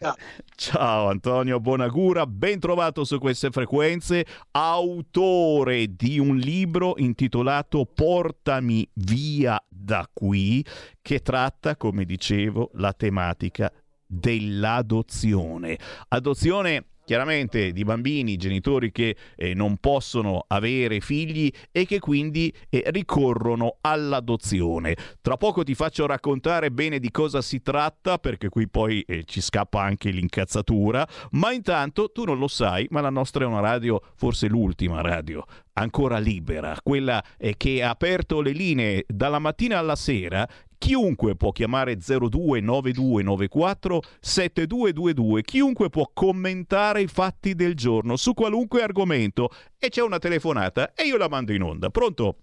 [0.54, 9.62] Ciao Antonio Bonagura, ben trovato su queste frequenze, autore di un libro intitolato Portami via
[9.68, 10.64] da qui,
[11.02, 13.70] che tratta, come dicevo, la tematica
[14.06, 15.78] dell'adozione.
[16.08, 22.84] Adozione chiaramente di bambini, genitori che eh, non possono avere figli e che quindi eh,
[22.86, 24.94] ricorrono all'adozione.
[25.20, 29.40] Tra poco ti faccio raccontare bene di cosa si tratta perché qui poi eh, ci
[29.40, 34.00] scappa anche l'incazzatura, ma intanto tu non lo sai, ma la nostra è una radio,
[34.14, 35.44] forse l'ultima radio
[35.80, 40.46] ancora libera, quella eh, che ha aperto le linee dalla mattina alla sera
[40.80, 49.50] Chiunque può chiamare 029294 7222, chiunque può commentare i fatti del giorno su qualunque argomento
[49.78, 51.90] e c'è una telefonata e io la mando in onda.
[51.90, 52.36] Pronto?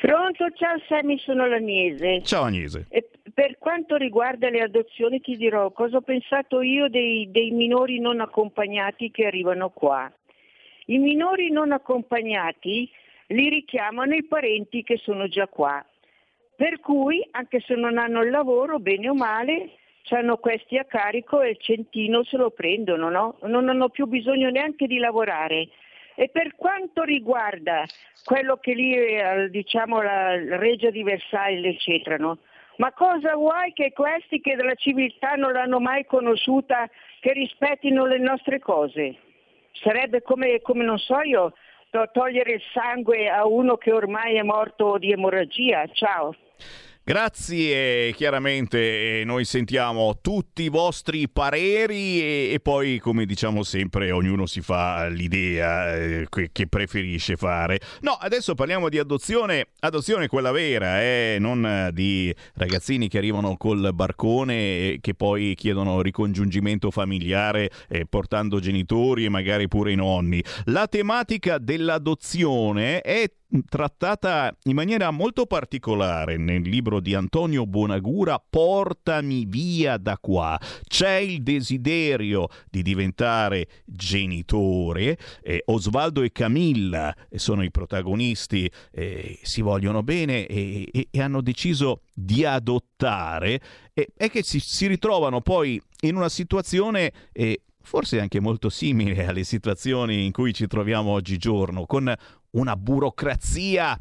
[0.00, 2.22] Pronto, ciao Sammy, sono l'Agnese.
[2.22, 2.86] Ciao Agnese.
[2.88, 8.00] E per quanto riguarda le adozioni ti dirò cosa ho pensato io dei, dei minori
[8.00, 10.10] non accompagnati che arrivano qua.
[10.86, 12.90] I minori non accompagnati
[13.28, 15.84] li richiamano i parenti che sono già qua
[16.56, 19.72] per cui, anche se non hanno il lavoro, bene o male,
[20.08, 23.36] hanno questi a carico e il centino se lo prendono, no?
[23.42, 25.68] Non hanno più bisogno neanche di lavorare.
[26.14, 27.84] E per quanto riguarda
[28.24, 32.38] quello che lì, è, diciamo, la Regia di Versailles, eccetera, no?
[32.78, 36.88] Ma cosa vuoi che questi che della civiltà non l'hanno mai conosciuta,
[37.20, 39.16] che rispettino le nostre cose?
[39.82, 41.52] Sarebbe come, come non so io,
[42.12, 45.86] togliere il sangue a uno che ormai è morto di emorragia.
[45.92, 46.34] Ciao.
[47.08, 54.44] Grazie, chiaramente noi sentiamo tutti i vostri pareri e, e, poi, come diciamo sempre, ognuno
[54.46, 57.78] si fa l'idea eh, che, preferisce fare.
[58.00, 63.90] No, adesso parliamo di adozione, adozione quella vera, eh, non di ragazzini che arrivano col
[63.94, 70.42] barcone e che poi chiedono ricongiungimento familiare eh, portando genitori e magari pure i nonni.
[70.64, 73.30] La tematica dell'adozione è
[73.68, 80.58] trattata in maniera molto particolare nel libro di Antonio Bonagura Portami via da qua.
[80.86, 85.18] C'è il desiderio di diventare genitore.
[85.42, 91.40] Eh, Osvaldo e Camilla sono i protagonisti, eh, si vogliono bene e, e, e, hanno
[91.40, 93.60] deciso di adottare.
[93.92, 99.26] E, è che si, si ritrovano poi in una situazione eh, forse anche molto simile
[99.26, 102.12] alle situazioni in cui ci troviamo oggigiorno, con
[102.56, 103.98] una burocrazia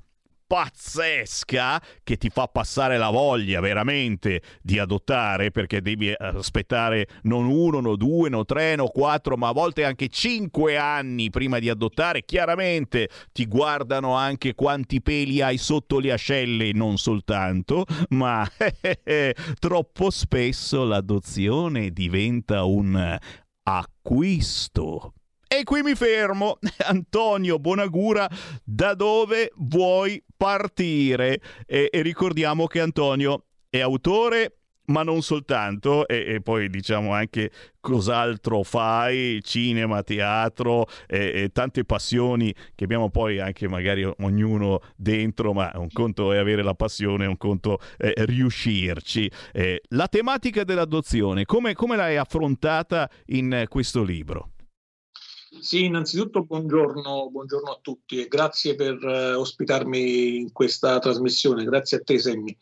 [0.47, 7.80] pazzesca che ti fa passare la voglia veramente di adottare perché devi aspettare non uno,
[7.80, 12.24] no due, no tre, no quattro, ma a volte anche cinque anni prima di adottare.
[12.24, 18.47] Chiaramente ti guardano anche quanti peli hai sotto le ascelle, non soltanto, ma
[19.60, 23.18] troppo spesso l'adozione diventa un
[23.64, 25.14] acquisto.
[25.48, 26.58] E qui mi fermo.
[26.86, 28.30] Antonio Bonagura,
[28.64, 31.39] da dove vuoi partire?
[31.66, 37.52] E, e ricordiamo che Antonio è autore ma non soltanto, e, e, poi diciamo anche
[37.80, 45.54] cos'altro fai, cinema, teatro, e, e, tante passioni che abbiamo poi anche magari ognuno dentro,
[45.54, 49.32] ma un conto è avere la passione, un conto è riuscirci.
[49.54, 54.55] Eh, la tematica dell'adozione, come, come l'hai affrontata in questo libro?
[55.60, 61.97] Sì, innanzitutto buongiorno, buongiorno, a tutti e grazie per uh, ospitarmi in questa trasmissione, grazie
[61.97, 62.56] a te Semmi.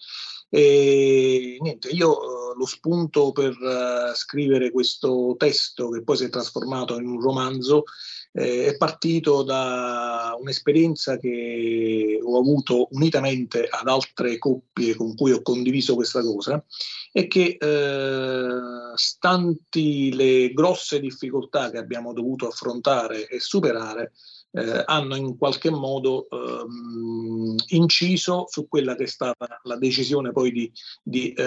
[0.55, 6.29] E niente, io uh, lo spunto per uh, scrivere questo testo che poi si è
[6.29, 7.85] trasformato in un romanzo
[8.33, 15.41] eh, è partito da un'esperienza che ho avuto unitamente ad altre coppie con cui ho
[15.41, 16.63] condiviso questa cosa
[17.11, 18.59] e che eh,
[18.95, 24.11] stanti le grosse difficoltà che abbiamo dovuto affrontare e superare
[24.53, 30.51] eh, hanno in qualche modo ehm, inciso su quella che è stata la decisione poi
[30.51, 31.43] di, di eh,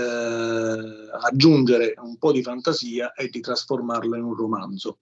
[1.21, 4.99] aggiungere un po' di fantasia e di trasformarla in un romanzo.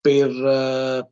[0.00, 1.08] Per, eh,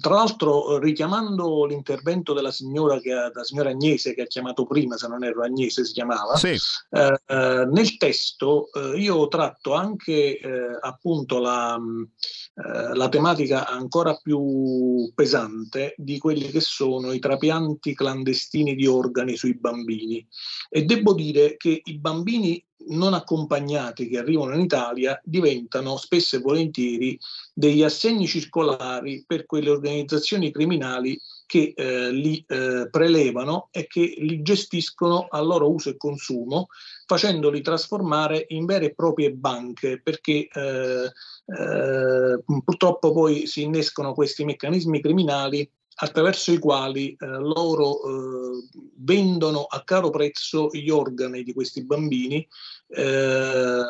[0.00, 4.96] tra l'altro, richiamando l'intervento della signora, che ha, la signora Agnese che ha chiamato prima,
[4.96, 6.56] se non ero Agnese si chiamava, sì.
[6.90, 14.14] eh, eh, nel testo eh, io tratto anche eh, appunto la, eh, la, tematica ancora
[14.22, 20.24] più pesante di quelli che sono i trapianti clandestini di organi sui bambini.
[20.70, 26.40] E devo dire che i bambini non accompagnati che arrivano in Italia diventano spesso e
[26.40, 27.18] volentieri
[27.52, 34.42] degli assegni circolari per quelle organizzazioni criminali che eh, li eh, prelevano e che li
[34.42, 36.66] gestiscono a loro uso e consumo,
[37.06, 41.10] facendoli trasformare in vere e proprie banche, perché eh,
[41.46, 45.68] eh purtroppo poi si innescono questi meccanismi criminali
[46.00, 52.46] attraverso i quali eh, loro eh, vendono a caro prezzo gli organi di questi bambini
[52.88, 53.82] eh,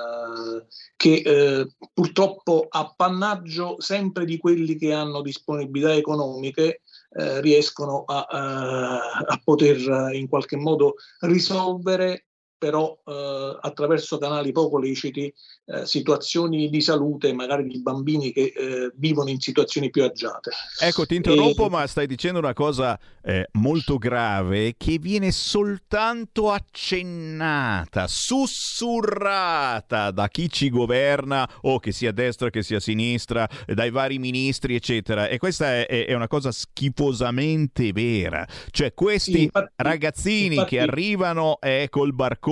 [0.96, 8.99] che eh, purtroppo appannaggio sempre di quelli che hanno disponibilità economiche eh, riescono a, a,
[9.26, 12.28] a poter in qualche modo risolvere
[12.59, 15.32] però eh, attraverso canali poco leciti
[15.66, 20.50] eh, situazioni di salute magari di bambini che eh, vivono in situazioni più agiate.
[20.80, 21.70] Ecco, ti interrompo, e...
[21.70, 30.50] ma stai dicendo una cosa eh, molto grave che viene soltanto accennata, sussurrata da chi
[30.50, 35.28] ci governa o che sia a destra che sia a sinistra, dai vari ministri, eccetera.
[35.28, 38.46] E questa è, è una cosa schifosamente vera.
[38.70, 40.76] Cioè, questi infatti, ragazzini infatti...
[40.76, 42.46] che arrivano eh, col barcone,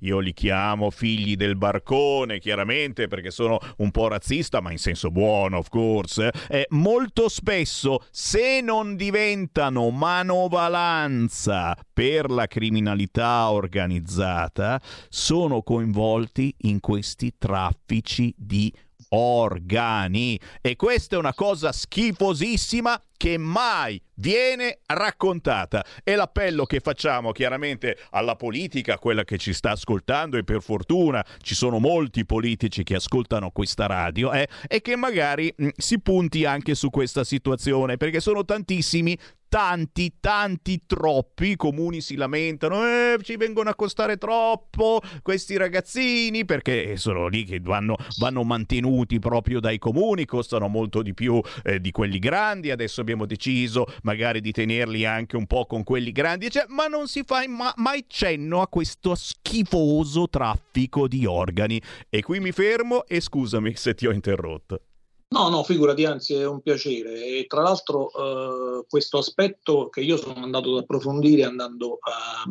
[0.00, 5.10] io li chiamo figli del barcone, chiaramente perché sono un po' razzista, ma in senso
[5.10, 15.62] buono, of course, eh, molto spesso se non diventano manovalanza per la criminalità organizzata, sono
[15.62, 18.72] coinvolti in questi traffici di
[19.10, 20.38] organi.
[20.60, 25.82] E questa è una cosa schifosissima che mai viene raccontata.
[26.04, 31.24] E l'appello che facciamo chiaramente alla politica, quella che ci sta ascoltando, e per fortuna
[31.40, 36.44] ci sono molti politici che ascoltano questa radio, eh, è che magari mh, si punti
[36.44, 39.18] anche su questa situazione, perché sono tantissimi
[39.54, 46.44] tanti, tanti, troppi i comuni si lamentano, eh, ci vengono a costare troppo questi ragazzini
[46.44, 51.80] perché sono lì che vanno, vanno mantenuti proprio dai comuni, costano molto di più eh,
[51.80, 56.50] di quelli grandi, adesso abbiamo deciso magari di tenerli anche un po' con quelli grandi,
[56.50, 61.80] cioè, ma non si fa ma- mai cenno a questo schifoso traffico di organi.
[62.08, 64.80] E qui mi fermo e scusami se ti ho interrotto.
[65.28, 67.24] No, no, figurati, anzi è un piacere.
[67.24, 72.44] E tra l'altro eh, questo aspetto che io sono andato ad approfondire andando a,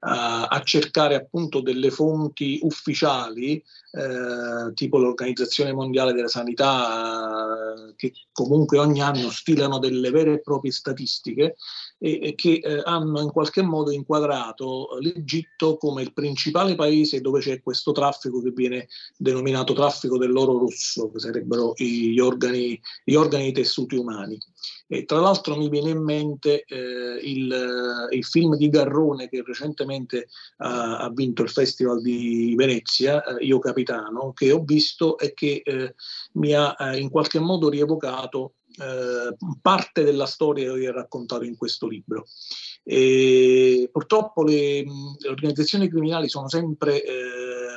[0.00, 7.46] a, a cercare appunto delle fonti ufficiali, eh, tipo l'Organizzazione Mondiale della Sanità,
[7.76, 11.54] eh, che comunque ogni anno stilano delle vere e proprie statistiche,
[11.98, 17.40] e, e che eh, hanno in qualche modo inquadrato l'Egitto come il principale paese dove
[17.40, 23.52] c'è questo traffico che viene denominato traffico dell'oro rosso, che sarebbero gli organi, gli organi
[23.52, 24.38] tessuti umani.
[24.90, 30.28] E tra l'altro mi viene in mente eh, il, il, film di Garrone che recentemente
[30.58, 35.60] ha, ha vinto il Festival di Venezia, eh, Io Capitano, che ho visto e che
[35.62, 35.94] eh,
[36.34, 41.56] mi ha eh, in qualche modo rievocato eh, parte della storia che ho raccontato in
[41.56, 42.26] questo libro.
[42.84, 47.12] E purtroppo le, le, organizzazioni criminali sono sempre eh,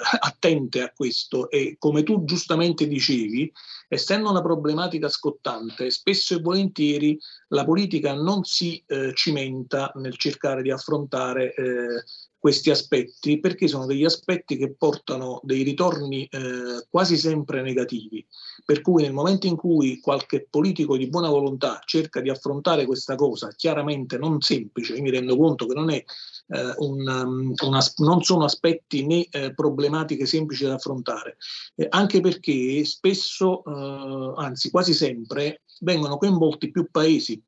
[0.20, 3.52] attente a questo e come tu giustamente dicevi,
[3.88, 10.62] essendo una problematica scottante, spesso e volentieri la politica non si eh, cimenta nel cercare
[10.62, 12.04] di affrontare eh,
[12.42, 18.26] questi aspetti perché sono degli aspetti che portano dei ritorni eh, quasi sempre negativi.
[18.66, 23.14] Per cui nel momento in cui qualche politico di buona volontà cerca di affrontare questa
[23.14, 26.04] cosa, chiaramente non semplice, io mi rendo conto che non, è,
[26.48, 31.38] eh, un, um, una, non sono aspetti né eh, problematiche semplici da affrontare,
[31.76, 37.40] eh, anche perché spesso, eh, anzi quasi sempre, vengono coinvolti più paesi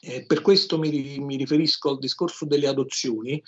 [0.00, 3.42] eh, per questo mi, mi, riferisco al discorso delle adozioni,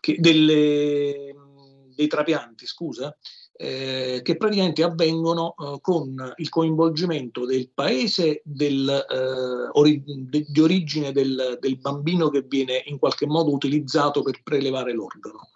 [0.00, 1.34] che, delle,
[1.94, 3.16] dei trapianti, scusa,
[3.56, 10.60] eh, che praticamente avvengono eh, con il coinvolgimento del paese del, eh, ori- de- di
[10.60, 15.50] origine del, del, bambino che viene in qualche modo utilizzato per prelevare l'organo,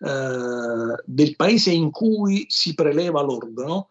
[0.00, 3.88] eh, del paese in cui si preleva l'organo,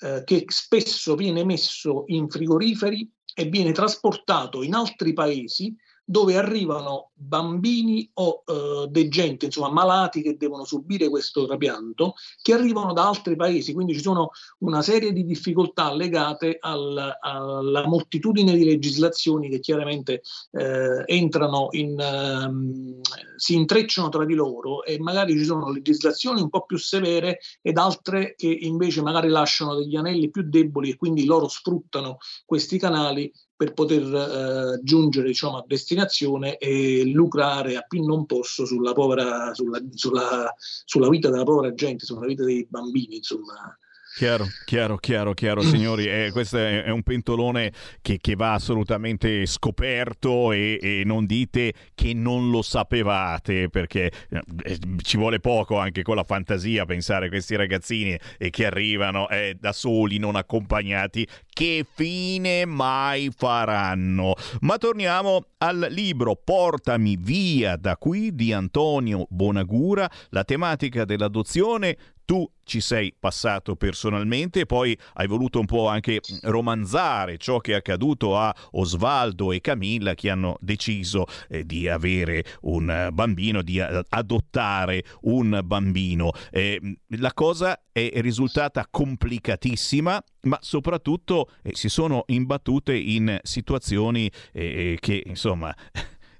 [0.00, 7.10] eh, che spesso viene messo in frigoriferi e viene trasportato in altri paesi dove arrivano
[7.14, 13.36] bambini o eh, gente, insomma, malati che devono subire questo trapianto, che arrivano da altri
[13.36, 19.60] paesi, quindi ci sono una serie di difficoltà legate al, alla moltitudine di legislazioni che
[19.60, 23.00] chiaramente eh, entrano in, um,
[23.36, 27.78] si intrecciano tra di loro e magari ci sono legislazioni un po' più severe ed
[27.78, 33.32] altre che invece magari lasciano degli anelli più deboli e quindi loro sfruttano questi canali
[33.56, 39.54] per poter eh, giungere diciamo, a destinazione e lucrare a più non posso sulla, povera,
[39.54, 43.76] sulla, sulla, sulla vita della povera gente, sulla vita dei bambini, insomma.
[44.16, 46.06] Chiaro, chiaro, chiaro, chiaro, signori.
[46.06, 52.14] Eh, questo è, un pentolone che, che va assolutamente scoperto e, e, non dite che
[52.14, 57.56] non lo sapevate, perché eh, ci vuole poco anche con la fantasia pensare a questi
[57.56, 64.34] ragazzini e che arrivano eh, da soli, non accompagnati, che fine mai faranno.
[64.60, 72.50] Ma torniamo al libro Portami via da qui di Antonio Bonagura, la tematica dell'adozione tu
[72.64, 77.76] ci sei passato personalmente e poi hai voluto un po' anche romanzare ciò che è
[77.76, 85.04] accaduto a Osvaldo e Camilla che hanno deciso eh, di avere un bambino, di adottare
[85.22, 86.32] un bambino.
[86.50, 86.80] Eh,
[87.18, 95.22] la cosa è risultata complicatissima, ma soprattutto eh, si sono imbattute in situazioni eh, che
[95.26, 95.74] insomma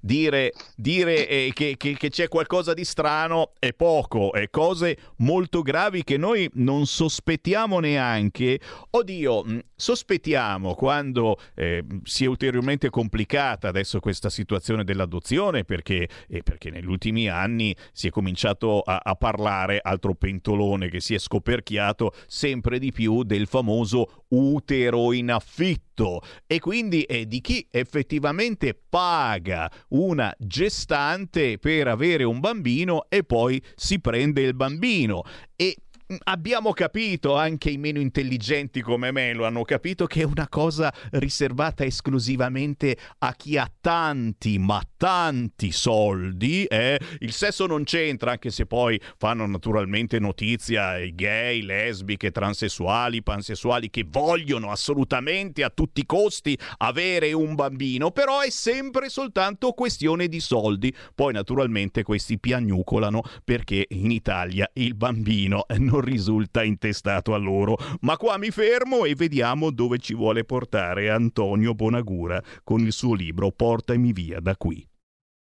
[0.04, 5.62] dire, dire eh, che, che, che, c'è qualcosa di strano è poco, è cose molto
[5.62, 8.60] gravi che noi non sospettiamo neanche.
[8.90, 16.42] Oddio, mm, sospettiamo quando eh, si è ulteriormente complicata adesso questa situazione dell'adozione perché, eh,
[16.42, 21.18] perché negli ultimi anni si è cominciato a, a parlare, altro pentolone che si è
[21.18, 26.20] scoperchiato sempre di più del famoso utero in affitto.
[26.46, 33.62] E quindi è di chi effettivamente paga una gestante per avere un bambino e poi
[33.74, 35.22] si prende il bambino.
[35.56, 35.76] E
[36.24, 40.92] abbiamo capito, anche i meno intelligenti come me lo hanno capito, che è una cosa
[41.12, 46.64] riservata esclusivamente a chi ha tanti, ma tanti soldi.
[46.64, 46.98] Eh?
[47.20, 53.90] Il sesso non c'entra, anche se poi fanno naturalmente notizia i gay, lesbiche, transessuali, pansessuali
[53.90, 60.28] che vogliono assolutamente a tutti i costi avere un bambino, però è sempre soltanto questione
[60.28, 60.94] di soldi.
[61.14, 67.76] Poi naturalmente questi piagnucolano perché in Italia il bambino non risulta intestato a loro.
[68.00, 73.14] Ma qua mi fermo e vediamo dove ci vuole portare Antonio Bonagura con il suo
[73.14, 74.86] libro Portami via da qui.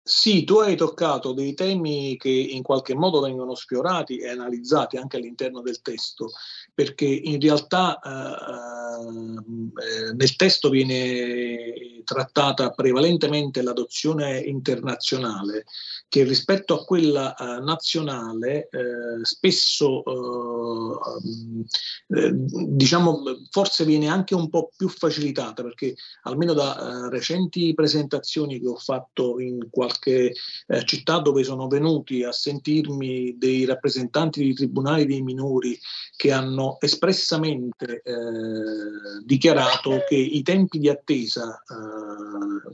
[0.07, 5.17] Sì, tu hai toccato dei temi che in qualche modo vengono sfiorati e analizzati anche
[5.17, 6.29] all'interno del testo,
[6.75, 15.65] perché in realtà eh, eh, nel testo viene trattata prevalentemente l'adozione internazionale,
[16.07, 20.99] che rispetto a quella eh, nazionale eh, spesso eh,
[22.19, 25.95] eh, diciamo forse viene anche un po' più facilitata perché
[26.25, 32.33] almeno da recenti presentazioni che ho fatto in qualche eh, città dove sono venuti a
[32.33, 35.79] sentirmi dei rappresentanti dei tribunali dei minori
[36.17, 38.03] che hanno espressamente
[39.25, 41.61] dichiarato che i tempi di attesa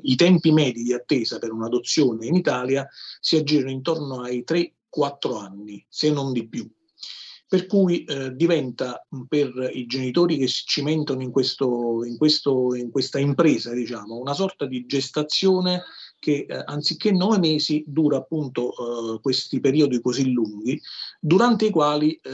[0.02, 2.88] i tempi medi di attesa per un'adozione in Italia
[3.20, 6.68] si aggirano intorno ai 3-4 anni, se non di più.
[7.48, 12.90] Per cui eh, diventa per i genitori che si cimentano in, questo, in, questo, in
[12.90, 15.82] questa impresa, diciamo, una sorta di gestazione
[16.20, 20.80] che eh, anziché nove mesi dura appunto eh, questi periodi così lunghi,
[21.18, 22.30] durante i quali eh,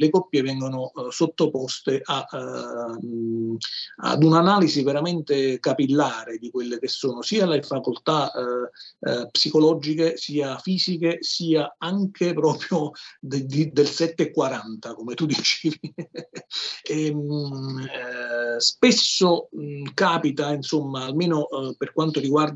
[0.00, 3.56] le coppie vengono eh, sottoposte a, uh,
[3.96, 10.56] ad un'analisi veramente capillare di quelle che sono sia le facoltà uh, uh, psicologiche, sia
[10.58, 15.94] fisiche, sia anche proprio de, de, del 740, come tu dicevi.
[16.82, 17.86] e, um,
[18.56, 21.46] spesso um, capita, insomma, almeno
[21.76, 22.49] per quanto riguarda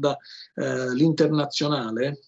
[0.94, 2.20] l'internazionale,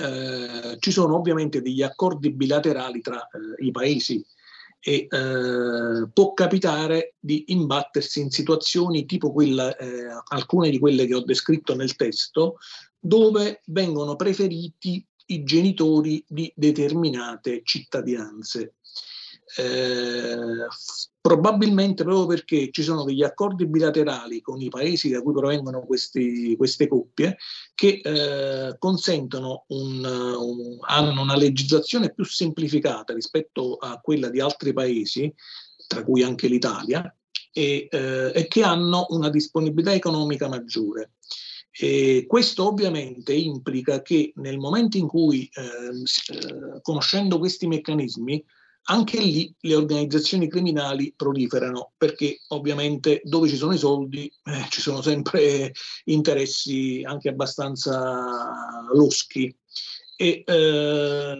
[0.00, 4.24] eh, ci sono ovviamente degli accordi bilaterali tra eh, i paesi
[4.80, 11.14] e eh, può capitare di imbattersi in situazioni tipo quella, eh, alcune di quelle che
[11.14, 12.56] ho descritto nel testo,
[12.98, 18.74] dove vengono preferiti i genitori di determinate cittadinanze.
[19.56, 20.66] Eh,
[21.20, 26.56] probabilmente proprio perché ci sono degli accordi bilaterali con i paesi da cui provengono questi,
[26.56, 27.36] queste coppie
[27.74, 34.72] che eh, consentono un, un, hanno una legislazione più semplificata rispetto a quella di altri
[34.72, 35.32] paesi,
[35.86, 37.14] tra cui anche l'Italia,
[37.52, 41.12] e, eh, e che hanno una disponibilità economica maggiore.
[41.70, 48.44] E questo ovviamente implica che nel momento in cui, eh, eh conoscendo questi meccanismi,
[48.86, 54.80] anche lì le organizzazioni criminali proliferano perché ovviamente dove ci sono i soldi eh, ci
[54.80, 55.72] sono sempre
[56.04, 59.54] interessi anche abbastanza loschi.
[60.16, 61.36] E eh,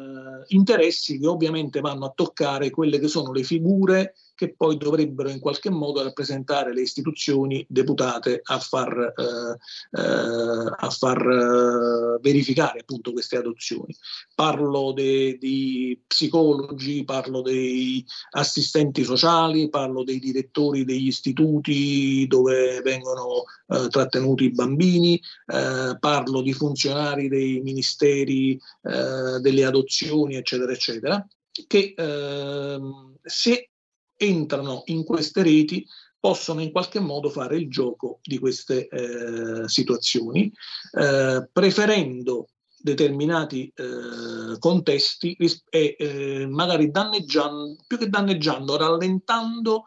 [0.48, 5.38] interessi che ovviamente vanno a toccare quelle che sono le figure che poi dovrebbero in
[5.38, 13.12] qualche modo rappresentare le istituzioni deputate a far, eh, eh, a far eh, verificare appunto
[13.12, 13.94] queste adozioni.
[14.34, 23.88] Parlo di psicologi, parlo dei assistenti sociali, parlo dei direttori degli istituti dove vengono eh,
[23.88, 31.26] trattenuti i bambini, eh, parlo di funzionari dei ministeri eh, delle adozioni, eccetera, eccetera
[31.66, 32.80] che eh,
[33.22, 33.70] se
[34.16, 35.86] entrano in queste reti
[36.18, 40.50] possono in qualche modo fare il gioco di queste eh, situazioni,
[40.98, 42.48] eh, preferendo
[42.78, 45.36] determinati eh, contesti
[45.70, 49.84] e eh, magari danneggiando, più che danneggiando, rallentando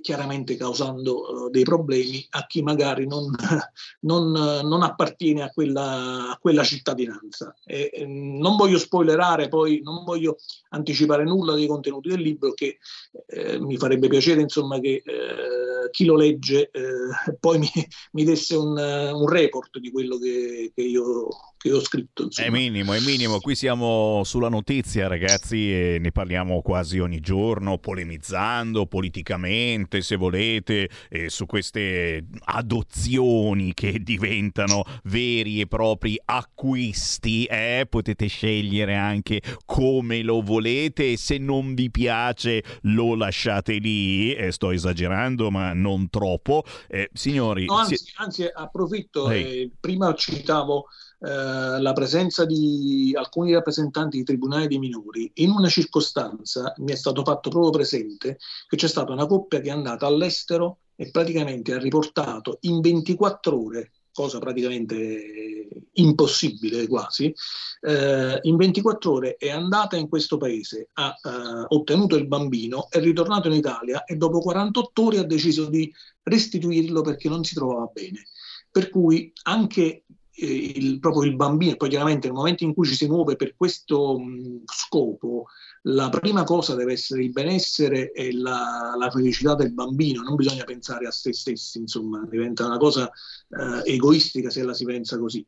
[0.00, 3.30] chiaramente causando uh, dei problemi a chi magari non,
[4.00, 7.54] non, non appartiene a quella, a quella cittadinanza.
[7.64, 10.36] E, e non voglio spoilerare, poi non voglio
[10.70, 12.78] anticipare nulla dei contenuti del libro, che
[13.26, 17.70] eh, mi farebbe piacere insomma che eh, chi lo legge eh, poi mi,
[18.12, 21.28] mi desse un, un, report di quello che, che io
[21.64, 22.24] che ho scritto.
[22.24, 22.46] Insomma.
[22.46, 23.40] È minimo, è minimo.
[23.40, 30.90] Qui siamo sulla notizia, ragazzi, e ne parliamo quasi ogni giorno, polemizzando politicamente, se volete,
[31.28, 37.44] su queste adozioni che diventano veri e propri acquisti.
[37.46, 37.86] Eh?
[37.88, 44.34] Potete scegliere anche come lo volete e se non vi piace lo lasciate lì.
[44.34, 46.62] Eh, sto esagerando, ma non troppo.
[46.88, 48.12] Eh, signori, no, anzi, si...
[48.16, 50.88] anzi, approfitto, eh, prima citavo
[51.24, 56.96] eh, la presenza di alcuni rappresentanti di tribunali dei minori, in una circostanza mi è
[56.96, 61.72] stato fatto proprio presente che c'è stata una coppia che è andata all'estero e praticamente
[61.72, 67.34] ha riportato in 24 ore cosa praticamente impossibile quasi,
[67.80, 73.00] eh, in 24 ore è andata in questo paese, ha eh, ottenuto il bambino, è
[73.00, 77.90] ritornato in Italia e dopo 48 ore ha deciso di restituirlo perché non si trovava
[77.92, 78.22] bene.
[78.70, 80.03] Per cui anche
[80.36, 84.18] il, proprio il bambino, poi chiaramente nel momento in cui ci si muove per questo
[84.18, 85.46] mh, scopo,
[85.82, 90.64] la prima cosa deve essere il benessere e la, la, felicità del bambino, non bisogna
[90.64, 95.46] pensare a se stessi, insomma, diventa una cosa eh, egoistica se la si pensa così.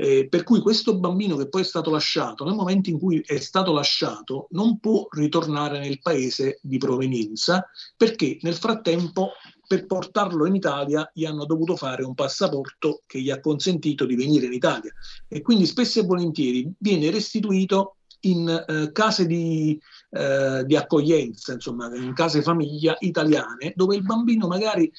[0.00, 3.38] Eh, per cui questo bambino che poi è stato lasciato, nel momento in cui è
[3.38, 9.30] stato lasciato, non può ritornare nel paese di provenienza perché nel frattempo
[9.68, 14.16] per portarlo in Italia gli hanno dovuto fare un passaporto che gli ha consentito di
[14.16, 14.90] venire in Italia
[15.28, 19.78] e quindi spesso e volentieri viene restituito in eh, case di,
[20.10, 24.90] eh, di, accoglienza, insomma, in case famiglia italiane, dove il bambino magari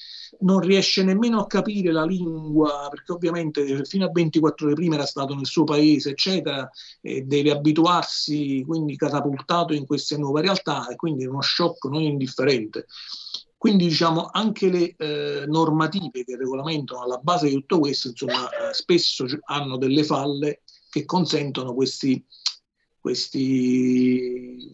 [0.42, 5.06] non riesce nemmeno a capire la lingua, perché ovviamente fino a 24 ore prima era
[5.06, 6.70] stato nel suo paese, eccetera,
[7.02, 12.04] e deve abituarsi, quindi catapultato in queste nuove realtà, e quindi è uno shock non
[12.04, 12.86] indifferente.
[13.60, 18.74] Quindi diciamo anche le eh, normative che regolamentano alla base di tutto questo, insomma, eh,
[18.74, 22.26] spesso hanno delle falle che consentono questi,
[22.98, 24.74] questi,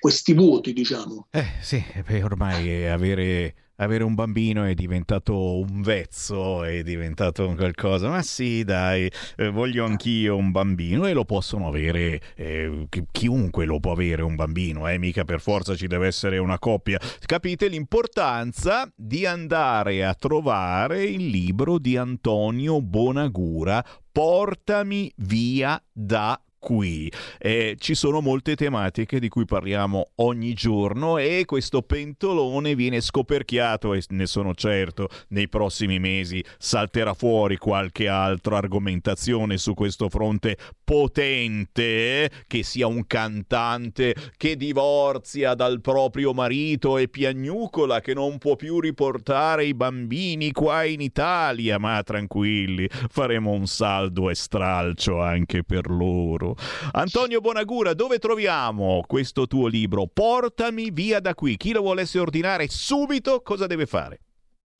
[0.00, 1.28] questi vuoti, diciamo.
[1.30, 1.80] Eh sì,
[2.20, 8.08] ormai avere avere un bambino è diventato un vezzo, è diventato qualcosa.
[8.08, 13.80] Ma sì, dai, eh, voglio anch'io un bambino e lo possono avere, eh, chiunque lo
[13.80, 16.98] può avere un bambino, eh, mica per forza ci deve essere una coppia.
[17.24, 27.10] Capite l'importanza di andare a trovare il libro di Antonio Bonagura, Portami via da qui.
[27.38, 33.94] Eh, ci sono molte tematiche di cui parliamo ogni giorno e questo pentolone viene scoperchiato
[33.94, 40.56] e ne sono certo nei prossimi mesi salterà fuori qualche altra argomentazione su questo fronte
[40.84, 48.56] potente che sia un cantante che divorzia dal proprio marito e piagnucola che non può
[48.56, 55.62] più riportare i bambini qua in Italia ma tranquilli faremo un saldo e stralcio anche
[55.62, 56.47] per loro
[56.92, 60.06] Antonio Bonagura, dove troviamo questo tuo libro?
[60.06, 61.56] Portami via da qui.
[61.56, 64.20] Chi lo volesse ordinare subito, cosa deve fare?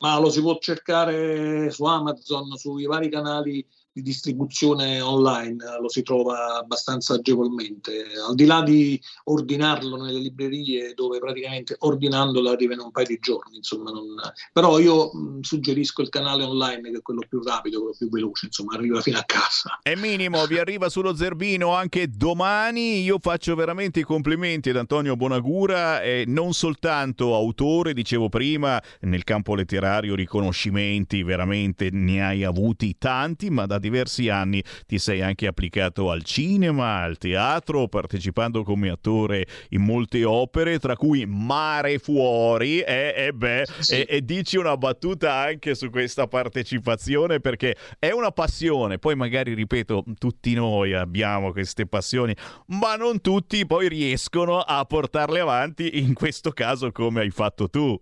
[0.01, 6.03] Ma lo si può cercare su Amazon, sui vari canali di distribuzione online lo si
[6.03, 12.80] trova abbastanza agevolmente, al di là di ordinarlo nelle librerie dove praticamente ordinandolo arriva in
[12.80, 14.05] un paio di giorni, insomma, non...
[14.53, 18.47] però io mh, suggerisco il canale online che è quello più rapido, quello più veloce,
[18.47, 19.78] insomma, arriva fino a casa.
[19.82, 25.16] È minimo, vi arriva sullo Zerbino anche domani, io faccio veramente i complimenti ad Antonio
[25.16, 32.97] Bonagura, eh, non soltanto autore, dicevo prima, nel campo letterario riconoscimenti veramente ne hai avuti
[32.99, 38.91] tanti, ma da diversi anni ti sei anche applicato al cinema, al teatro, partecipando come
[38.91, 42.81] attore in molte opere, tra cui Mare Fuori.
[42.81, 44.01] E, e beh, sì.
[44.01, 48.99] e, e dici una battuta anche su questa partecipazione perché è una passione.
[48.99, 52.35] Poi magari, ripeto, tutti noi abbiamo queste passioni,
[52.66, 57.99] ma non tutti poi riescono a portarle avanti, in questo caso come hai fatto tu.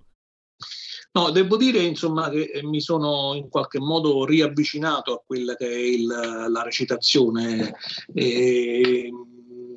[1.16, 5.66] No, devo dire insomma che eh, mi sono in qualche modo riavvicinato a quella che
[5.66, 7.74] è il, la recitazione.
[8.12, 9.10] E,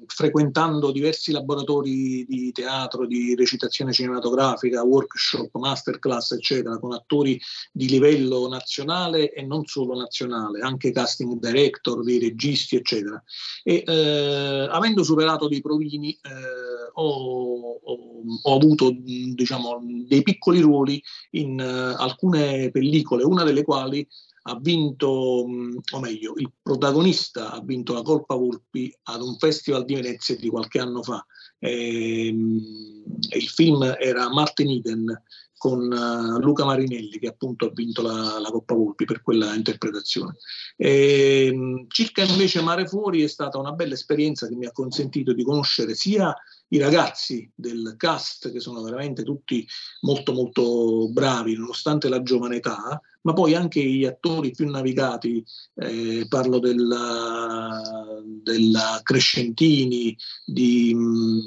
[0.09, 7.39] frequentando diversi laboratori di teatro, di recitazione cinematografica, workshop, masterclass, eccetera, con attori
[7.71, 13.21] di livello nazionale e non solo nazionale, anche casting director, dei registi, eccetera.
[13.63, 21.01] E eh, avendo superato dei provini, eh, ho, ho, ho, avuto diciamo, dei piccoli ruoli
[21.31, 24.05] in uh, alcune pellicole, una delle quali
[24.49, 29.93] ha vinto, o meglio, il protagonista ha vinto la Colpa Volpi ad un festival di
[29.95, 31.23] Venezia di qualche anno fa.
[31.59, 35.23] E, il film era Martin Eden
[35.59, 40.37] con uh, Luca Marinelli che appunto ha vinto la, la Coppa Volpi per quella interpretazione.
[40.77, 45.43] E, circa invece Mare Fuori è stata una bella esperienza che mi ha consentito di
[45.43, 46.33] conoscere sia
[46.69, 49.67] i ragazzi del cast che sono veramente tutti
[50.01, 55.43] molto molto bravi nonostante la giovane età, ma poi anche gli attori più navigati,
[55.75, 57.81] eh, parlo della,
[58.23, 60.15] della Crescentini,
[60.45, 61.37] di, mh,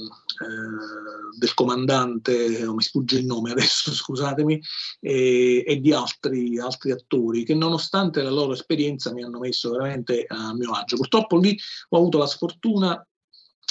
[0.42, 4.60] eh, del comandante, oh, mi sfugge il nome adesso, scusatemi,
[5.00, 10.24] e, e di altri, altri, attori che nonostante la loro esperienza mi hanno messo veramente
[10.26, 10.96] a mio agio.
[10.96, 11.58] Purtroppo lì
[11.90, 13.06] ho avuto la sfortuna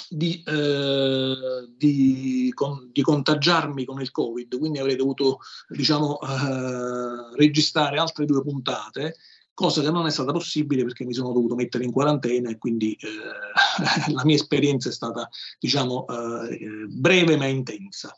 [0.10, 5.40] di, eh, di, con, di, contagiarmi con il Covid, quindi avrei dovuto
[5.70, 9.16] diciamo, eh, registrare altre due puntate,
[9.54, 12.94] cosa che non è stata possibile perché mi sono dovuto mettere in quarantena e quindi
[12.94, 15.30] eh, la mia esperienza è stata
[15.60, 18.14] diciamo, eh, breve ma intensa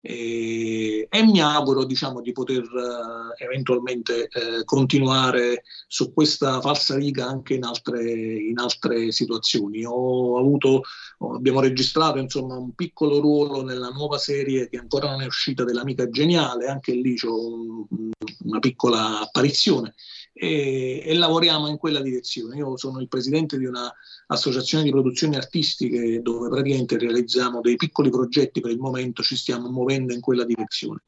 [0.00, 7.26] e, e mi auguro diciamo, di poter uh, eventualmente uh, continuare su questa falsa riga
[7.26, 9.84] anche in altre, in altre situazioni.
[9.84, 10.82] Avuto,
[11.18, 16.08] abbiamo registrato insomma, un piccolo ruolo nella nuova serie che ancora non è uscita dell'Amica
[16.08, 18.10] Geniale, anche lì ho un,
[18.44, 19.94] una piccola apparizione
[20.42, 22.56] e, e, lavoriamo in quella direzione.
[22.56, 28.60] Io sono il presidente di un'associazione di produzioni artistiche dove praticamente realizziamo dei piccoli progetti
[28.60, 31.02] per il momento, ci stiamo muovendo in quella direzione.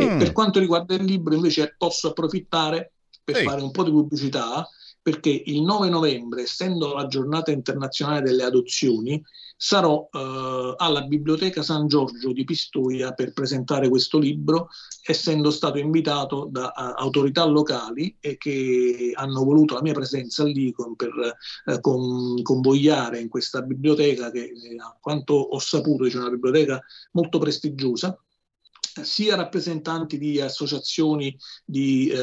[0.00, 0.18] Mm.
[0.18, 2.92] Per quanto riguarda il libro invece posso approfittare
[3.24, 3.44] per Ehi.
[3.44, 4.64] fare un po' di pubblicità
[5.06, 9.22] perché il 9 novembre, essendo la giornata internazionale delle adozioni,
[9.56, 14.68] sarò eh, alla Biblioteca San Giorgio di Pistoia per presentare questo libro,
[15.04, 20.72] essendo stato invitato da uh, autorità locali e che hanno voluto la mia presenza lì
[20.72, 21.12] con, per
[21.66, 26.82] uh, con, convogliare in questa biblioteca che, eh, a quanto ho saputo, è una biblioteca
[27.12, 28.18] molto prestigiosa
[29.04, 32.18] sia rappresentanti di associazioni di eh,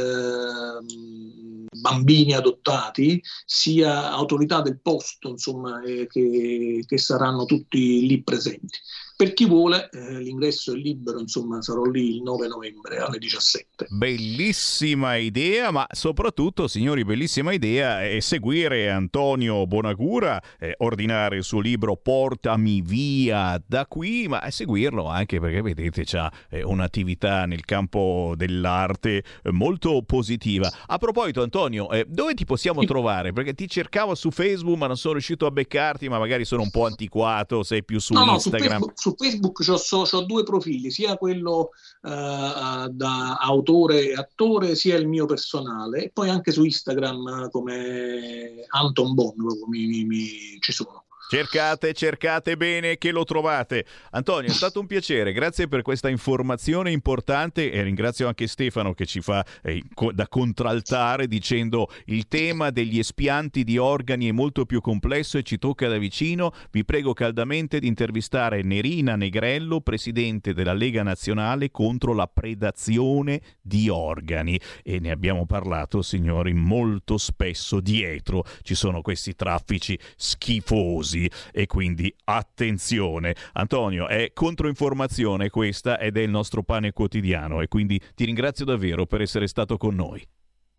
[1.79, 8.79] bambini adottati, sia autorità del posto, insomma, eh, che, che, saranno tutti lì presenti.
[9.15, 13.87] Per chi vuole, eh, l'ingresso è libero, insomma, sarò lì il 9 novembre alle 17.
[13.89, 21.59] Bellissima idea, ma soprattutto, signori, bellissima idea è seguire Antonio Bonagura, eh, ordinare il suo
[21.59, 28.33] libro Portami via da qui, ma seguirlo anche perché vedete c'ha eh, un'attività nel campo
[28.35, 30.71] dell'arte eh, molto positiva.
[30.87, 33.31] A proposito, Antonio, eh, dove ti possiamo trovare?
[33.31, 36.71] Perché ti cercavo su Facebook, ma non sono riuscito a beccarti, ma magari sono un
[36.71, 38.79] po' antiquato, sei più su no, Instagram.
[38.79, 41.71] No, su Facebook, su Facebook ho due profili, sia quello
[42.03, 48.63] uh, da autore e attore, sia il mio personale, e poi anche su Instagram come
[48.69, 49.33] Anton Bon
[49.67, 51.02] mi, mi, mi, ci sono.
[51.29, 53.85] Cercate, cercate bene che lo trovate.
[54.11, 59.05] Antonio, è stato un piacere, grazie per questa informazione importante e ringrazio anche Stefano che
[59.05, 64.79] ci fa eh, da contraltare dicendo il tema degli espianti di organi è molto più
[64.79, 66.51] complesso e ci tocca da vicino.
[66.69, 73.89] Vi prego caldamente di intervistare Nerina Negrello, presidente della Lega Nazionale contro la predazione di
[73.89, 81.29] organi e ne abbiamo parlato, signori, molto spesso dietro ci sono questi traffici schifosi così
[81.51, 83.35] e quindi attenzione.
[83.53, 89.05] Antonio, è controinformazione questa ed è il nostro pane quotidiano e quindi ti ringrazio davvero
[89.05, 90.25] per essere stato con noi.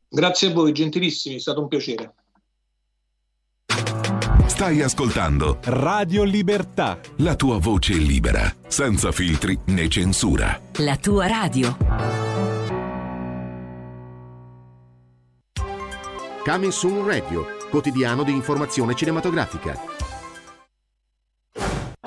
[0.09, 2.14] Grazie a voi, gentilissimi, è stato un piacere.
[4.47, 7.01] Stai ascoltando Radio Libertà.
[7.18, 10.61] La tua voce libera, senza filtri né censura.
[10.78, 11.76] La tua radio.
[16.45, 19.94] Coming Soon Radio, quotidiano di informazione cinematografica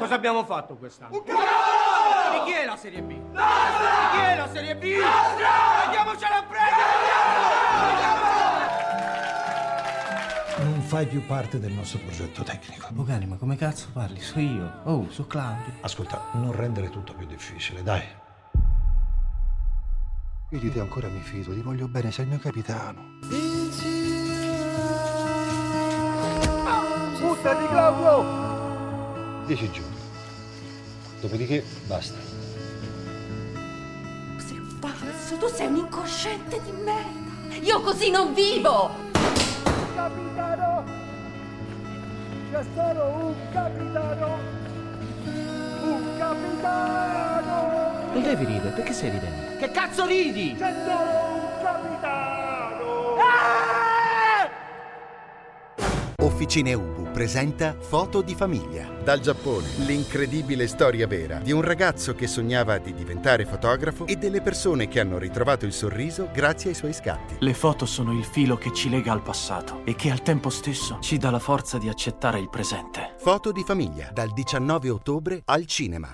[0.08, 1.18] cosa abbiamo fatto quest'anno?
[1.18, 1.42] Un cazzo!
[2.32, 3.12] Di chi è la Serie B?
[3.12, 3.90] Nostra!
[4.12, 4.84] Di chi è la Serie B?
[4.96, 5.84] Nostra!
[5.84, 6.86] Andiamocela a prendere!
[10.60, 12.88] Non fai più parte del nostro progetto tecnico.
[12.92, 14.22] Bogani, ma come cazzo parli?
[14.22, 14.80] So io.
[14.86, 15.74] Oh, so Claudio.
[15.82, 18.04] Ascolta, non rendere tutto più difficile, dai.
[20.52, 23.16] Io di te ancora mi fido, ti voglio bene, sei il mio capitano.
[27.20, 29.46] Buttati, Claudio!
[29.46, 29.97] Dieci giorni.
[31.20, 32.16] Dopodiché basta.
[34.38, 37.56] Sei un pazzo, tu sei un incosciente di merda.
[37.62, 38.92] Io così non vivo!
[39.96, 40.86] Capitano!
[42.52, 44.38] C'è solo un capitano!
[45.82, 48.12] Un capitano!
[48.14, 49.58] Non devi ridere, perché stai ridendo?
[49.58, 50.56] Che cazzo ridi?
[50.56, 52.28] C'è solo un capitano!
[56.28, 58.90] Officine Ubu presenta Foto di famiglia.
[59.02, 64.42] Dal Giappone, l'incredibile storia vera di un ragazzo che sognava di diventare fotografo e delle
[64.42, 67.38] persone che hanno ritrovato il sorriso grazie ai suoi scatti.
[67.40, 70.98] Le foto sono il filo che ci lega al passato e che al tempo stesso
[71.00, 73.16] ci dà la forza di accettare il presente.
[73.20, 76.14] Foto di famiglia, dal 19 ottobre al cinema.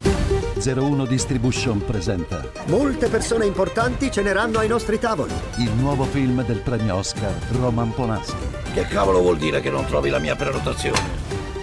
[0.63, 5.33] 01 Distribution presenta Molte persone importanti ceneranno ai nostri tavoli.
[5.57, 8.37] il nuovo film del premio Oscar Roman Polanski.
[8.73, 10.99] Che cavolo vuol dire che non trovi la mia prenotazione?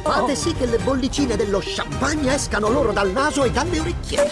[0.03, 4.31] Fate sì che le bollicine dello champagne escano loro dal naso e dalle orecchie.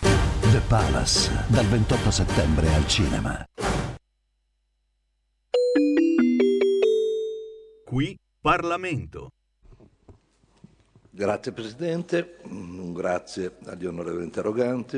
[0.00, 3.42] The Palace, dal 28 settembre al cinema.
[7.84, 9.30] Qui Parlamento.
[11.14, 14.96] Grazie Presidente, un grazie agli onorevoli interroganti.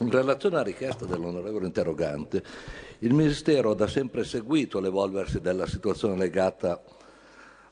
[0.00, 2.42] In relazione alla richiesta dell'onorevole interrogante,
[2.98, 6.82] il Ministero ha da sempre seguito l'evolversi della situazione legata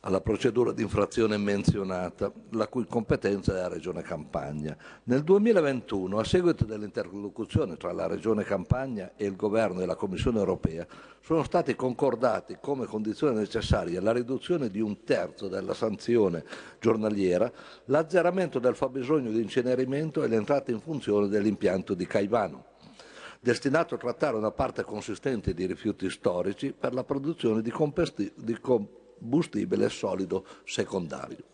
[0.07, 4.77] alla procedura di infrazione menzionata, la cui competenza è la Regione Campania.
[5.05, 10.39] Nel 2021, a seguito dell'interlocuzione tra la Regione Campania e il Governo e la Commissione
[10.39, 10.87] europea,
[11.23, 16.45] sono stati concordati come condizione necessaria la riduzione di un terzo della sanzione
[16.79, 17.51] giornaliera,
[17.87, 22.73] l'azzeramento del fabbisogno di incenerimento e l'entrata in funzione dell'impianto di Caivano
[23.41, 28.59] destinato a trattare una parte consistente di rifiuti storici per la produzione di, compesti- di
[29.19, 31.53] combustibile solido secondario.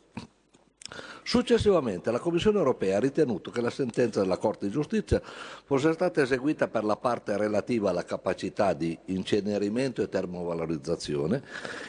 [1.23, 6.23] Successivamente la Commissione europea ha ritenuto che la sentenza della Corte di giustizia fosse stata
[6.23, 11.45] eseguita per la parte relativa alla capacità di incenerimento e termovalorizzazione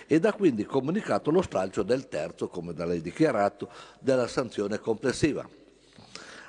[0.05, 3.69] ed ha quindi comunicato lo stralcio del terzo, come da lei dichiarato,
[3.99, 5.47] della sanzione complessiva.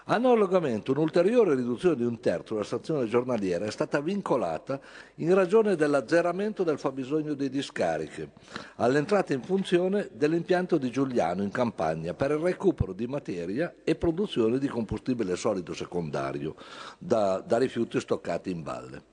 [0.07, 4.81] Analogamente un'ulteriore riduzione di un terzo della sanzione giornaliera è stata vincolata
[5.17, 8.31] in ragione dell'azzeramento del fabbisogno di discariche
[8.77, 14.59] all'entrata in funzione dell'impianto di Giuliano in Campania per il recupero di materia e produzione
[14.59, 16.57] di combustibile solido secondario
[16.99, 19.11] da, da rifiuti stoccati in valle.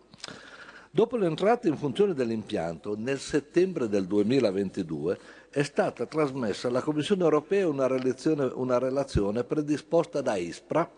[0.92, 5.20] Dopo l'entrata in funzione dell'impianto, nel settembre del 2022
[5.52, 10.90] è stata trasmessa alla Commissione europea una relazione, una relazione predisposta da ISPRA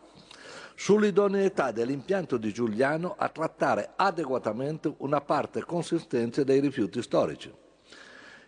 [0.76, 7.54] sull'idoneità dell'impianto di Giuliano a trattare adeguatamente una parte consistente dei rifiuti storici.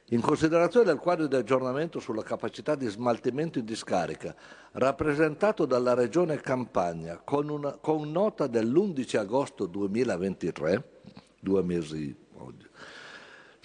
[0.08, 4.36] In considerazione del quadro di aggiornamento sulla capacità di smaltimento in discarica,
[4.74, 10.84] rappresentato dalla Regione Campania con, una, con nota dell'11 agosto 2023,
[11.40, 12.68] due mesi oggi,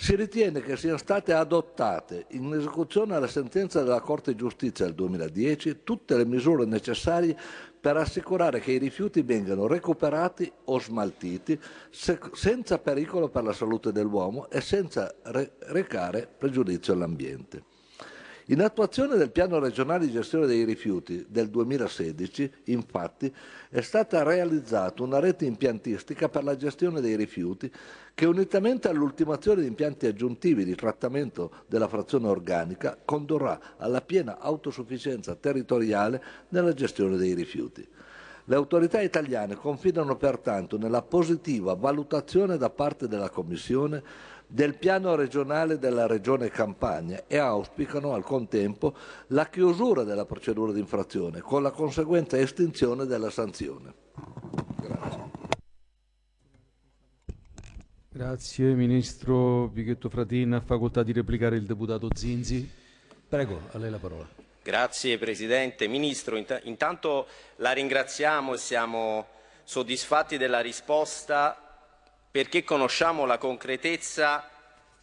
[0.00, 4.94] si ritiene che siano state adottate in esecuzione alla sentenza della Corte di Giustizia del
[4.94, 7.36] 2010 tutte le misure necessarie
[7.80, 11.58] per assicurare che i rifiuti vengano recuperati o smaltiti
[11.90, 17.64] se- senza pericolo per la salute dell'uomo e senza re- recare pregiudizio all'ambiente.
[18.50, 23.30] In attuazione del piano regionale di gestione dei rifiuti del 2016, infatti,
[23.68, 27.70] è stata realizzata una rete impiantistica per la gestione dei rifiuti
[28.14, 35.34] che, unitamente all'ultimazione di impianti aggiuntivi di trattamento della frazione organica, condurrà alla piena autosufficienza
[35.34, 37.86] territoriale nella gestione dei rifiuti.
[38.46, 44.02] Le autorità italiane confidano pertanto nella positiva valutazione da parte della Commissione
[44.50, 48.94] del piano regionale della Regione Campania e auspicano al contempo
[49.28, 54.06] la chiusura della procedura di infrazione con la conseguente estinzione della sanzione.
[58.08, 62.68] Grazie Ministro Pichetto Fratin, ha facoltà di replicare il deputato Zinzi.
[63.28, 64.26] Prego, a lei la parola.
[64.62, 65.86] Grazie Presidente.
[65.86, 67.26] Ministro, int- intanto
[67.56, 69.26] la ringraziamo e siamo
[69.62, 71.67] soddisfatti della risposta
[72.38, 74.48] perché conosciamo la concretezza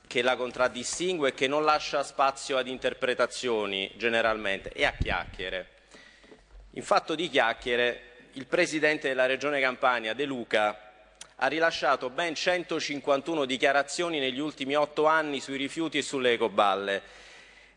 [0.08, 5.68] che la contraddistingue e che non lascia spazio ad interpretazioni generalmente e a chiacchiere.
[6.76, 10.94] In fatto di chiacchiere, il Presidente della Regione Campania, De Luca,
[11.36, 17.02] ha rilasciato ben 151 dichiarazioni negli ultimi otto anni sui rifiuti e sulle ecoballe.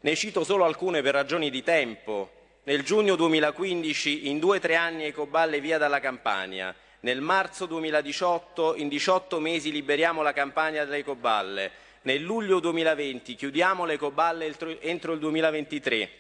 [0.03, 2.31] Ne cito solo alcune per ragioni di tempo.
[2.63, 6.73] Nel giugno 2015 in due o tre anni ecoballe via dalla Campania.
[7.01, 11.71] Nel marzo 2018 in 18 mesi liberiamo la Campania dalle ecoballe.
[12.03, 16.11] Nel luglio 2020 chiudiamo le ecoballe entro il 2023.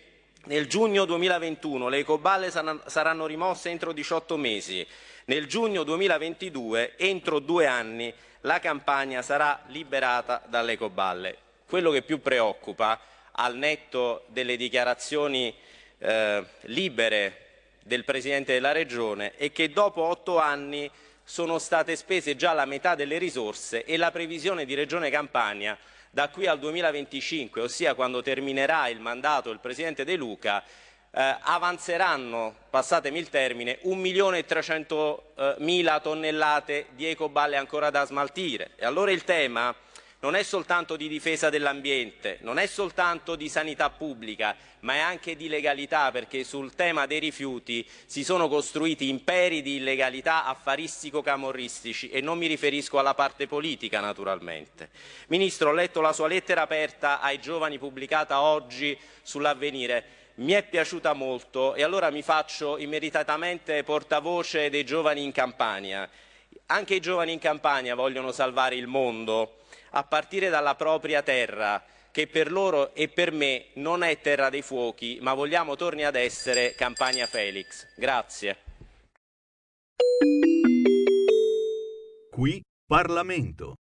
[0.44, 4.86] Nel giugno 2021 le ecoballe saranno rimosse entro 18 mesi.
[5.24, 11.36] Nel giugno 2022, entro due anni, la Campania sarà liberata dalle ecoballe.
[11.66, 13.00] Quello che più preoccupa,
[13.32, 15.52] al netto delle dichiarazioni
[15.98, 17.47] eh, libere
[17.82, 20.90] del Presidente della Regione, è che dopo otto anni
[21.24, 25.76] sono state spese già la metà delle risorse e la previsione di Regione Campania
[26.10, 30.64] da qui al 2025, ossia quando terminerà il mandato del Presidente De Luca,
[31.10, 38.70] eh, avanzeranno, passatemi il termine, 1.300.000 tonnellate di ecoballe ancora da smaltire.
[38.76, 39.74] E allora il tema
[40.20, 45.36] non è soltanto di difesa dell'ambiente, non è soltanto di sanità pubblica, ma è anche
[45.36, 52.20] di legalità, perché sul tema dei rifiuti si sono costruiti imperi di illegalità affaristico-camorristici e
[52.20, 54.90] non mi riferisco alla parte politica naturalmente.
[55.28, 61.14] Ministro, ho letto la sua lettera aperta ai giovani pubblicata oggi sull'avvenire mi è piaciuta
[61.14, 66.08] molto e allora mi faccio immeritatamente portavoce dei giovani in Campania.
[66.70, 69.60] Anche i giovani in Campania vogliono salvare il mondo
[69.92, 74.60] a partire dalla propria terra, che per loro e per me non è terra dei
[74.60, 77.86] fuochi, ma vogliamo torni ad essere Campania Felix.
[77.96, 78.58] Grazie.
[82.30, 83.76] Qui Parlamento.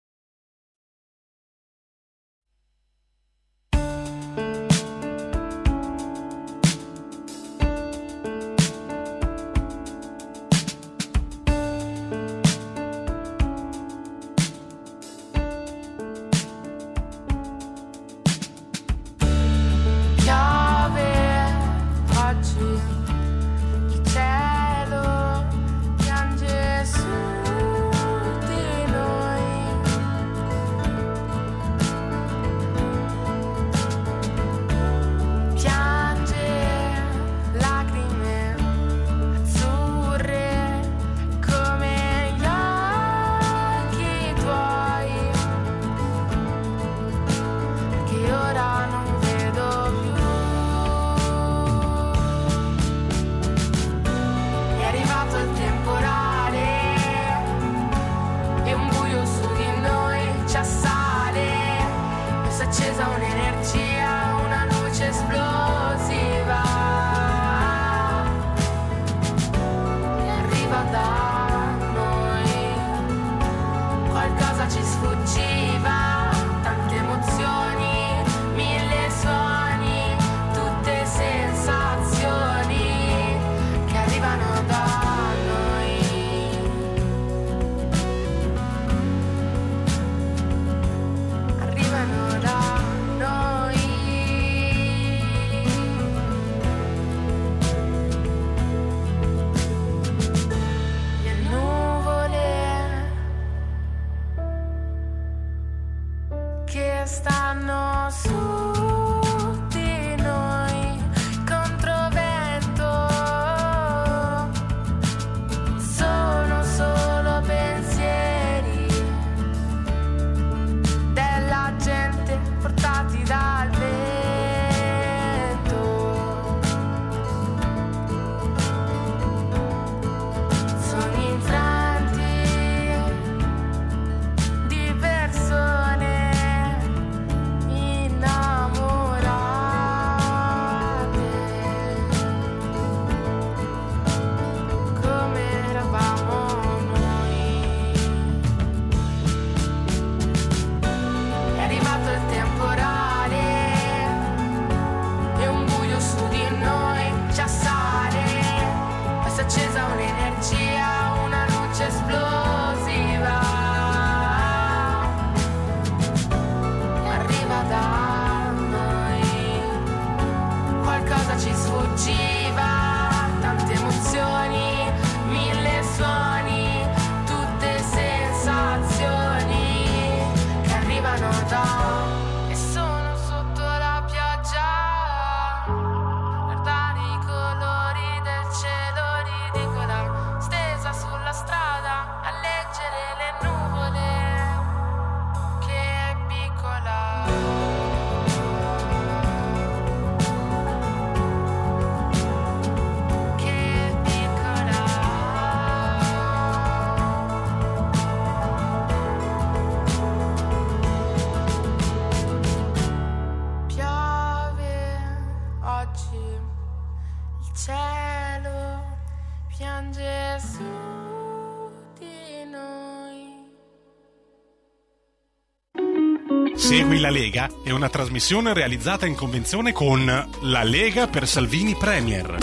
[227.04, 230.06] Segui la Lega è una trasmissione realizzata in convenzione con
[230.40, 232.38] La Lega per Salvini Premier.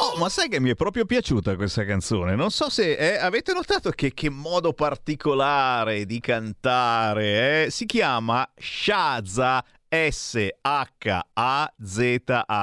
[0.00, 2.36] Oh, ma sai che mi è proprio piaciuta questa canzone?
[2.36, 7.64] Non so se eh, avete notato che, che, modo particolare di cantare.
[7.64, 7.70] Eh?
[7.70, 9.62] Si chiama Shaza
[9.94, 10.58] S-H-A-Z-A.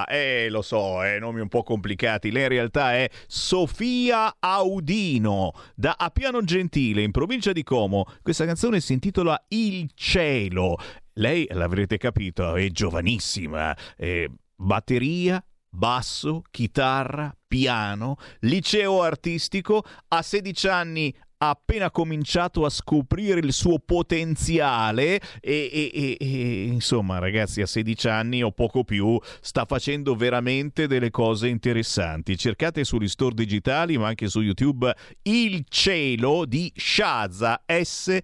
[0.09, 2.29] Eh, lo so, eh, nomi un po' complicati.
[2.29, 8.05] Lei in realtà è Sofia Audino, da Appiano Gentile, in provincia di Como.
[8.21, 10.77] Questa canzone si intitola Il cielo.
[11.13, 13.73] Lei, l'avrete capito, è giovanissima.
[13.95, 23.39] Eh, batteria, basso, chitarra, piano, liceo artistico, a 16 anni ha appena cominciato a scoprire
[23.39, 29.19] il suo potenziale e, e, e, e, insomma ragazzi a 16 anni o poco più
[29.41, 32.37] sta facendo veramente delle cose interessanti.
[32.37, 38.19] Cercate sugli store digitali ma anche su youtube il cielo di Shaza S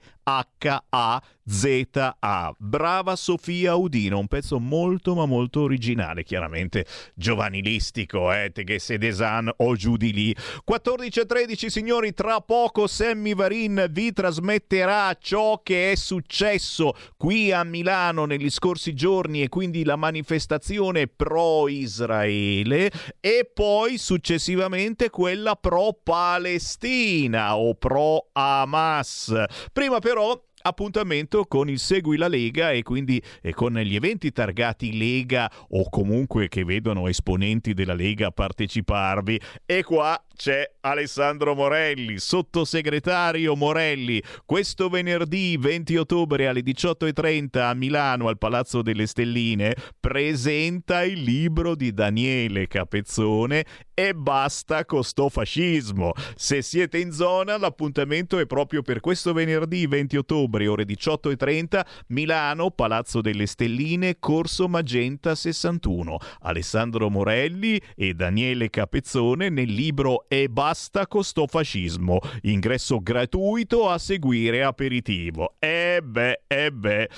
[1.47, 2.53] H-A-Z-A.
[2.57, 9.49] Brava Sofia Udino, un pezzo molto ma molto originale, chiaramente giovanilistico, eh, che se desan
[9.57, 10.35] o giù di lì.
[10.63, 17.51] 14 e 13 signori, tra poco Sammy Varin vi trasmetterà ciò che è successo qui
[17.51, 22.91] a Milano negli scorsi giorni e quindi la manifestazione pro Israele
[23.21, 29.33] e poi successivamente quella pro Palestina o pro Hamas.
[29.71, 34.97] Prima però appuntamento con il Segui la Lega e quindi e con gli eventi targati
[34.97, 39.39] Lega o comunque che vedono esponenti della Lega parteciparvi.
[39.65, 44.21] E qua c'è Alessandro Morelli, sottosegretario Morelli.
[44.45, 51.75] Questo venerdì 20 ottobre alle 18.30 a Milano al Palazzo delle Stelline presenta il libro
[51.75, 53.65] di Daniele Capezzone
[53.95, 56.11] e basta con sto fascismo.
[56.35, 62.69] Se siete in zona l'appuntamento è proprio per questo venerdì 20 ottobre ore 18.30 Milano,
[62.69, 66.17] Palazzo delle Stelline, Corso Magenta 61.
[66.41, 72.19] Alessandro Morelli e Daniele Capezzone nel libro e basta con sto fascismo.
[72.43, 75.55] Ingresso gratuito a seguire aperitivo.
[75.59, 77.09] E beh, e beh.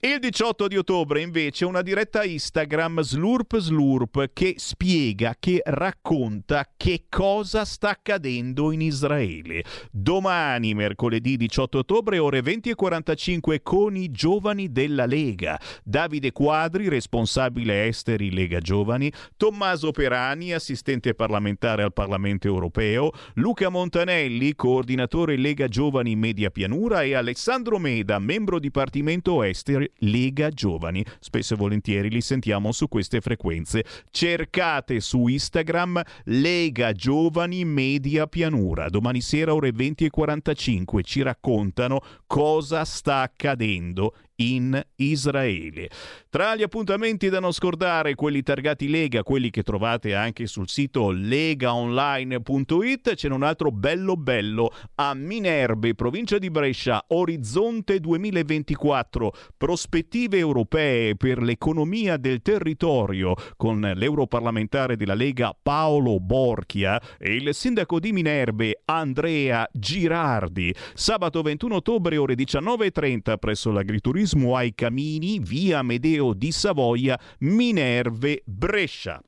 [0.00, 7.06] Il 18 di ottobre invece una diretta Instagram Slurp Slurp che spiega, che racconta che
[7.08, 9.64] cosa sta accadendo in Israele.
[9.90, 15.60] Domani, mercoledì 18 ottobre, ore 20.45 con i giovani della Lega.
[15.82, 24.54] Davide Quadri, responsabile esteri Lega Giovani, Tommaso Perani, assistente parlamentare al Parlamento europeo, Luca Montanelli,
[24.54, 31.04] coordinatore Lega Giovani Media Pianura e Alessandro Meda, membro Dipartimento Esteri Lega Giovani.
[31.20, 33.84] Spesso e volentieri li sentiamo su queste frequenze.
[34.10, 38.88] Cercate su Instagram Lega Giovani Media Pianura.
[38.88, 45.88] Domani sera ore 20.45 ci raccontano cosa sta accadendo in Israele.
[46.30, 51.10] Tra gli appuntamenti da non scordare, quelli targati Lega, quelli che trovate anche sul sito
[51.10, 61.16] legaonline.it, c'è un altro bello bello a Minerbe, provincia di Brescia, Orizzonte 2024, prospettive europee
[61.16, 68.82] per l'economia del territorio con l'europarlamentare della Lega Paolo Borchia e il sindaco di Minerbe
[68.84, 70.74] Andrea Girardi.
[70.94, 78.42] Sabato 21 ottobre ore 19.30 presso l'agriturismo turismo ai camini, via Medeo di Savoia, Minerve,
[78.44, 79.22] Brescia.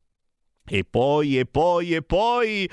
[0.67, 2.69] E poi, e poi, e poi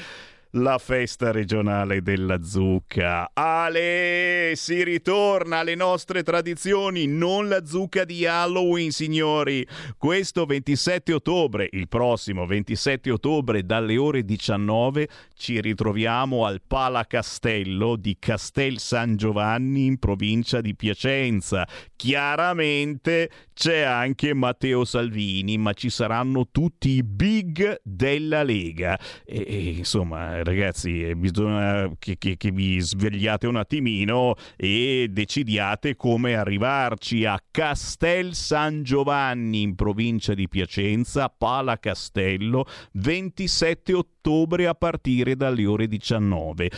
[0.61, 3.29] la festa regionale della zucca.
[3.33, 9.65] Ale, si ritorna alle nostre tradizioni, non la zucca di Halloween, signori.
[9.97, 17.95] Questo 27 ottobre, il prossimo 27 ottobre dalle ore 19 ci ritroviamo al Pala Castello
[17.95, 21.67] di Castel San Giovanni in provincia di Piacenza.
[21.95, 28.99] Chiaramente c'è anche Matteo Salvini, ma ci saranno tutti i big della Lega.
[29.25, 35.95] E, e insomma, ragazzi, eh, bisogna che, che, che, vi svegliate un attimino e decidiate
[35.95, 44.73] come arrivarci a Castel San Giovanni in provincia di Piacenza, Pala Castello, 27 ottobre a
[44.73, 46.69] partire dalle ore 19.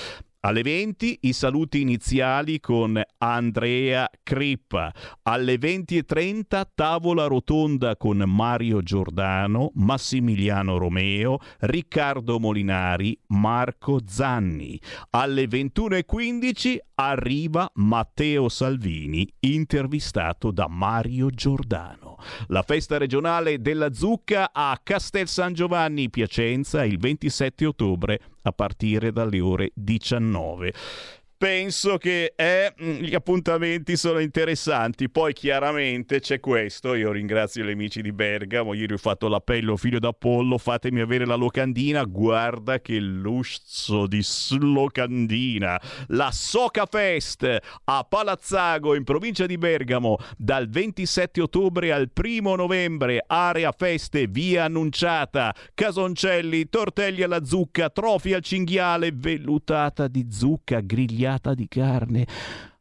[0.42, 4.90] Alle 20 i saluti iniziali con Andrea Crippa.
[5.24, 14.80] Alle 20.30 tavola rotonda con Mario Giordano, Massimiliano Romeo, Riccardo Molinari, Marco Zanni.
[15.10, 22.16] Alle 21.15 arriva Matteo Salvini, intervistato da Mario Giordano.
[22.48, 29.12] La festa regionale della zucca a Castel San Giovanni Piacenza il 27 ottobre a partire
[29.12, 30.74] dalle ore 19.
[31.40, 35.10] Penso che eh, gli appuntamenti sono interessanti.
[35.10, 40.00] Poi chiaramente c'è questo, io ringrazio gli amici di Bergamo, ieri ho fatto l'appello figlio
[40.00, 44.22] d'Apollo, fatemi avere la locandina, guarda che lusso di
[44.60, 45.80] locandina.
[46.08, 53.24] La Soca Fest a Palazzago in provincia di Bergamo dal 27 ottobre al 1 novembre,
[53.26, 61.28] area feste, via annunciata, casoncelli, tortelli alla zucca, trofi al cinghiale, vellutata di zucca, grigliata
[61.54, 62.28] di carne,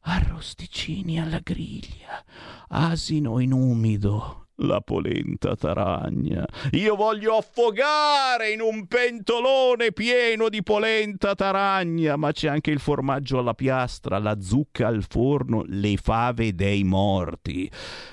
[0.01, 2.25] arrosticini alla griglia,
[2.69, 6.47] asino in umido, la polenta taragna.
[6.73, 13.39] Io voglio affogare in un pentolone pieno di polenta taragna, ma c'è anche il formaggio
[13.39, 17.71] alla piastra, la zucca al forno, le fave dei morti.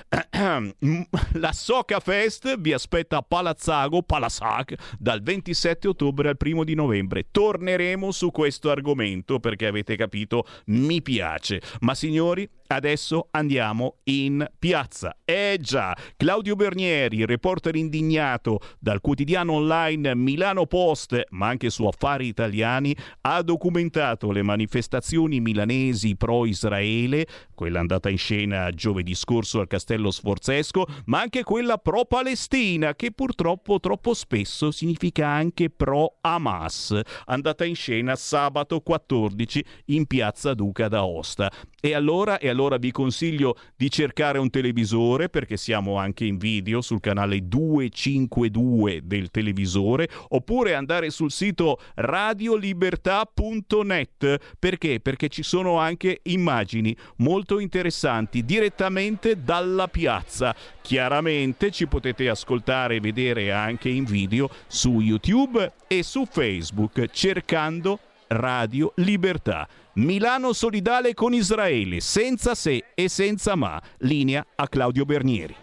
[1.34, 7.26] La Soca Fest vi aspetta a Palazzago, Palassac, dal 27 ottobre al 1 di novembre.
[7.30, 11.60] Torneremo su questo argomento perché avete capito, mi piace.
[11.80, 15.16] Ma signori, adesso andiamo in piazza.
[15.24, 22.26] Eh già, Claudio Bernieri, reporter indignato dal quotidiano online Milano Post, ma anche su Affari
[22.26, 30.10] Italiani, ha documentato le manifestazioni milanesi pro-Israele, quella andata in scena giovedì scorso al Castello
[30.10, 38.16] Sforzesco, ma anche quella pro-Palestina, che purtroppo troppo spesso significa anche pro-Hamas, andata in scena
[38.16, 41.50] sabato 14 in piazza Duca d'Aosta.
[41.80, 46.80] E allora, e allora vi consiglio di cercare un televisore perché siamo anche in video
[46.80, 55.00] sul canale 252 del televisore oppure andare sul sito radiolibertà.net perché?
[55.00, 60.54] Perché ci sono anche immagini molto interessanti direttamente dalla piazza.
[60.80, 67.98] Chiaramente ci potete ascoltare e vedere anche in video su YouTube e su Facebook cercando
[68.28, 69.68] Radio Libertà.
[69.96, 73.80] Milano solidale con Israele, senza se e senza ma.
[74.00, 75.56] Linea a Claudio Bernieri.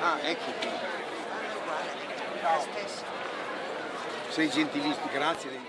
[0.00, 0.68] Ah, ecco qui.
[4.30, 5.67] Sei gentilissimo, grazie.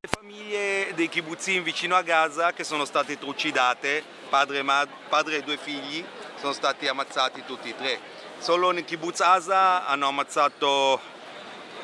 [0.00, 4.64] Le famiglie dei kibbutzim vicino a Gaza che sono state trucidate, padre
[5.08, 6.04] padre e due figli,
[6.38, 7.98] sono stati ammazzati tutti e tre.
[8.38, 11.00] Solo nel kibbutz Asa hanno ammazzato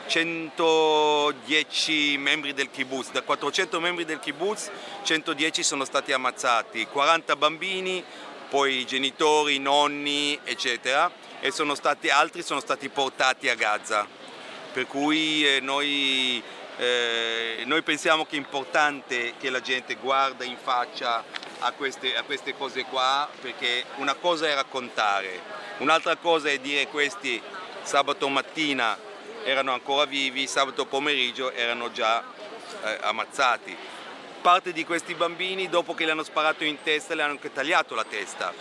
[0.06, 4.70] 110 membri del kibbutz, da 400 membri del kibbutz
[5.02, 8.04] 110 sono stati ammazzati, 40 bambini,
[8.48, 11.10] poi genitori, nonni, eccetera,
[11.40, 14.06] e sono stati, altri sono stati portati a Gaza.
[14.72, 16.40] Per cui eh, noi,
[16.76, 21.22] eh, noi pensiamo che è importante che la gente guarda in faccia
[21.60, 25.40] a queste, a queste cose qua, perché una cosa è raccontare,
[25.78, 27.40] un'altra cosa è dire questi
[27.82, 28.98] sabato mattina
[29.44, 32.22] erano ancora vivi, sabato pomeriggio erano già
[32.82, 33.76] eh, ammazzati.
[34.40, 37.94] Parte di questi bambini dopo che le hanno sparato in testa le hanno anche tagliato
[37.94, 38.52] la testa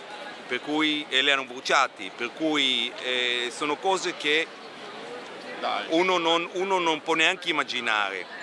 [0.46, 4.46] per cui, e le hanno bruciati, per cui eh, sono cose che
[5.88, 8.42] uno non, uno non può neanche immaginare.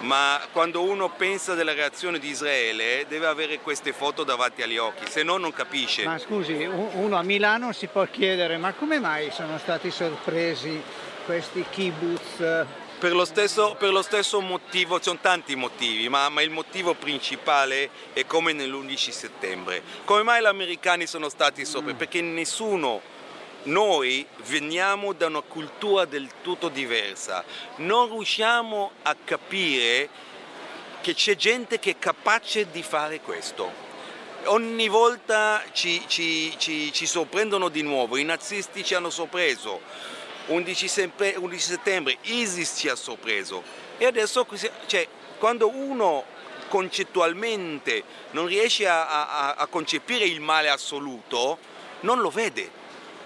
[0.00, 5.08] Ma quando uno pensa della reazione di Israele deve avere queste foto davanti agli occhi,
[5.08, 6.04] se no non capisce.
[6.04, 10.82] Ma scusi, uno a Milano si può chiedere ma come mai sono stati sorpresi
[11.24, 12.66] questi kibbutz?
[12.98, 16.94] Per lo, stesso, per lo stesso motivo, ci sono tanti motivi, ma, ma il motivo
[16.94, 19.82] principale è come nell'11 settembre.
[20.04, 21.92] Come mai gli americani sono stati sopra?
[21.92, 23.02] Perché nessuno,
[23.66, 27.44] noi veniamo da una cultura del tutto diversa,
[27.76, 30.08] non riusciamo a capire
[31.00, 33.84] che c'è gente che è capace di fare questo.
[34.46, 39.80] Ogni volta ci, ci, ci, ci sorprendono di nuovo, i nazisti ci hanno sorpreso,
[40.46, 43.62] 11 settembre, 11 settembre ISIS ci ha sorpreso.
[43.98, 44.46] E adesso
[44.86, 46.24] cioè, quando uno
[46.68, 48.02] concettualmente
[48.32, 51.58] non riesce a, a, a, concepire il male assoluto
[52.00, 52.70] non lo vede,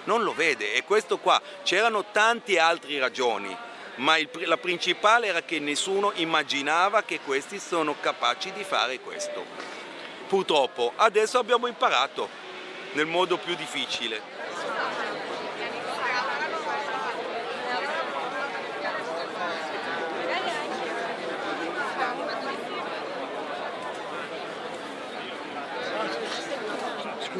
[0.04, 3.56] non lo vede e questo qua c'erano tante altre ragioni
[3.96, 9.44] ma il, la principale era che nessuno immaginava che questi sono capaci di fare questo.
[10.26, 12.28] Purtroppo adesso abbiamo imparato
[12.92, 14.39] nel modo più difficile.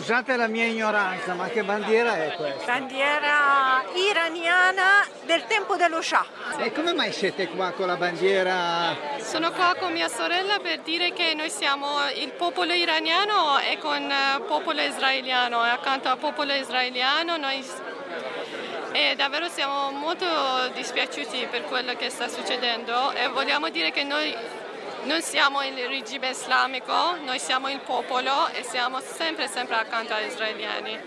[0.01, 2.65] Scusate la mia ignoranza, ma che bandiera è questa?
[2.65, 6.25] Bandiera iraniana del tempo dello Shah.
[6.57, 8.97] E come mai siete qua con la bandiera?
[9.19, 14.01] Sono qua con mia sorella per dire che noi siamo il popolo iraniano e con
[14.01, 17.63] il popolo israeliano e accanto al popolo israeliano noi
[18.93, 20.25] e davvero siamo molto
[20.73, 24.35] dispiaciuti per quello che sta succedendo e vogliamo dire che noi
[25.05, 30.27] non siamo il regime islamico, noi siamo il popolo e siamo sempre sempre accanto agli
[30.27, 30.99] israeliani.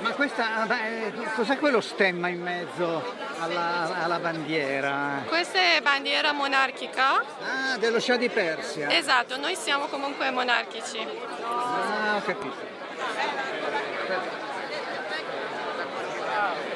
[0.00, 3.02] Ma questa, beh, cos'è quello stemma in mezzo
[3.38, 5.22] alla, alla, bandiera?
[5.26, 7.22] Questa è bandiera monarchica.
[7.40, 8.90] Ah, dello Shah di Persia.
[8.90, 10.98] Esatto, noi siamo comunque monarchici.
[11.42, 12.72] Ah, ho capito.
[16.70, 16.73] E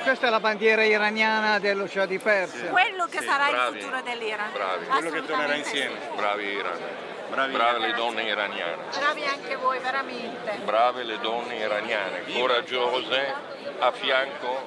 [0.00, 2.70] questa è la bandiera iraniana dello Shah di Persia.
[2.70, 4.52] Quello che Sì, sarà bravi, il futuro dell'Iran.
[4.52, 4.86] Bravi.
[4.86, 5.96] Quello che tornerà insieme.
[6.14, 7.08] Bravi iraniani.
[7.30, 8.82] Brave le donne iraniane.
[8.98, 10.58] Bravi anche voi, veramente.
[10.64, 13.34] Brave le donne iraniane, coraggiose
[13.78, 14.66] a fianco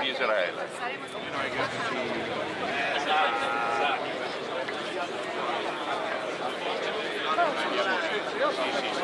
[0.00, 0.68] di Israele.
[8.36, 8.99] Siamo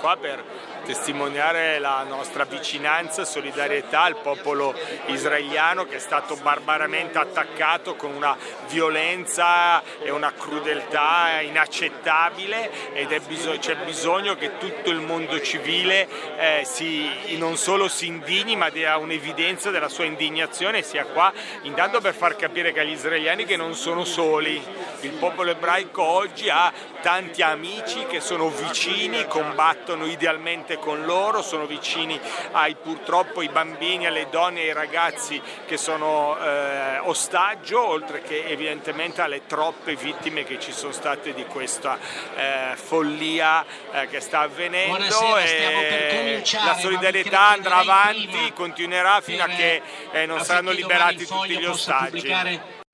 [0.00, 0.42] qua per
[0.86, 4.72] testimoniare la nostra vicinanza e solidarietà al popolo
[5.06, 8.36] israeliano che è stato barbaramente attaccato con una
[8.68, 16.08] violenza e una crudeltà inaccettabile ed bisog- c'è bisogno che tutto il mondo civile
[16.38, 21.32] eh, si, non solo si indigni ma dia un'evidenza della sua indignazione sia qua
[21.62, 24.62] intanto per far capire che agli israeliani che non sono soli.
[25.00, 26.72] Il popolo ebraico oggi ha
[27.02, 32.18] tanti amici che sono vicini, combattono idealmente con loro, sono vicini
[32.52, 38.44] ai purtroppo i bambini, alle donne e ai ragazzi che sono eh, ostaggio, oltre che
[38.46, 41.98] evidentemente alle troppe vittime che ci sono state di questa
[42.36, 49.46] eh, follia eh, che sta avvenendo e la solidarietà andrà avanti, prima continuerà fino a
[49.46, 49.82] che
[50.12, 52.10] eh, non saranno liberati tutti gli ostaggi.
[52.10, 52.84] pubblicare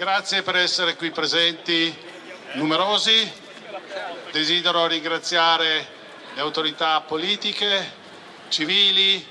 [0.00, 1.94] Grazie per essere qui presenti,
[2.54, 3.30] numerosi.
[4.32, 5.86] Desidero ringraziare
[6.40, 7.92] le autorità politiche,
[8.48, 9.22] civili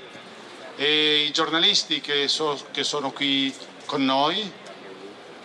[0.76, 3.52] e i giornalisti che, so- che sono qui
[3.84, 4.50] con noi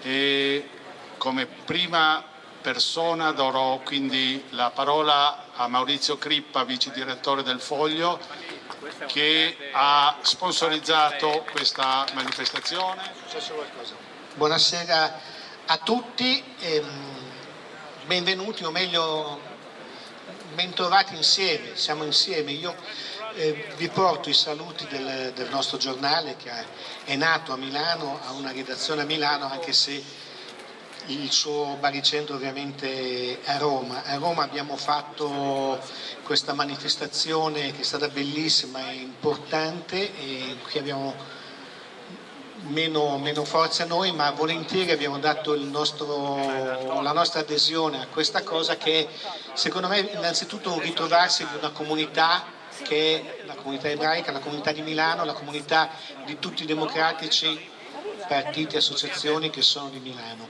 [0.03, 0.69] e
[1.17, 2.23] come prima
[2.61, 8.19] persona darò quindi la parola a Maurizio Crippa, vice direttore del Foglio,
[9.07, 13.01] che ha sponsorizzato questa manifestazione.
[14.35, 15.19] Buonasera
[15.65, 17.23] a tutti, ehm,
[18.05, 19.53] benvenuti o meglio
[20.55, 22.51] bentrovati insieme, siamo insieme.
[22.51, 22.75] Io
[23.35, 26.49] eh, vi porto i saluti del, del nostro giornale che
[27.03, 30.23] è nato a Milano, ha una redazione a Milano anche se
[31.07, 34.03] il suo baricentro ovviamente è a Roma.
[34.05, 35.79] A Roma abbiamo fatto
[36.23, 41.13] questa manifestazione che è stata bellissima e importante e qui abbiamo
[42.67, 48.77] meno, meno forza noi, ma volentieri abbiamo dato nostro, la nostra adesione a questa cosa
[48.77, 49.07] che è
[49.53, 54.71] secondo me innanzitutto un ritrovarsi di una comunità che è la comunità ebraica, la comunità
[54.71, 55.89] di Milano, la comunità
[56.25, 57.73] di tutti i democratici
[58.27, 60.47] partiti e associazioni che sono di Milano.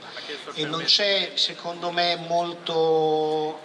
[0.54, 3.60] E non c'è secondo me molto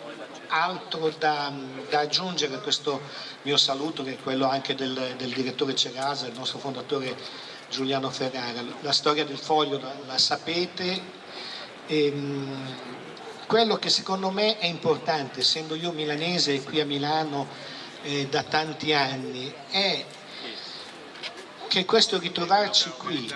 [0.48, 1.52] altro da,
[1.90, 3.02] da aggiungere a questo
[3.44, 7.16] mio saluto che è quello anche del, del direttore Cerasa, il nostro fondatore
[7.72, 8.62] Giuliano Ferrara.
[8.82, 11.02] La storia del foglio la, la sapete.
[11.88, 12.76] E, mh,
[13.48, 17.48] quello che secondo me è importante, essendo io milanese qui a Milano
[18.04, 20.06] eh, da tanti anni, è
[21.68, 23.34] che questo ritrovarci qui,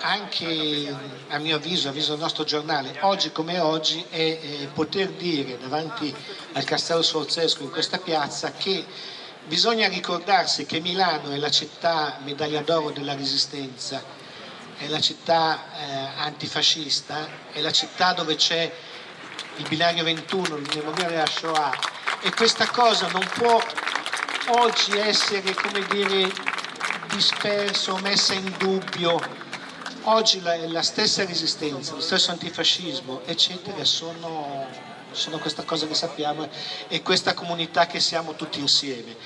[0.00, 0.94] anche
[1.28, 6.14] a mio avviso, avviso del nostro giornale, oggi come oggi, è eh, poter dire davanti
[6.52, 8.84] al Castello Sforzesco in questa piazza che
[9.48, 14.02] bisogna ricordarsi che Milano è la città medaglia d'oro della resistenza,
[14.76, 18.70] è la città eh, antifascista, è la città dove c'è
[19.56, 21.76] il binario 21, il memoriale della Shoah
[22.20, 23.60] e questa cosa non può
[24.60, 26.30] oggi essere, come dire,
[27.08, 29.20] disperso, messa in dubbio.
[30.02, 34.66] Oggi la, la stessa resistenza, lo stesso antifascismo, eccetera, sono,
[35.12, 36.48] sono questa cosa che sappiamo
[36.88, 39.16] e questa comunità che siamo tutti insieme.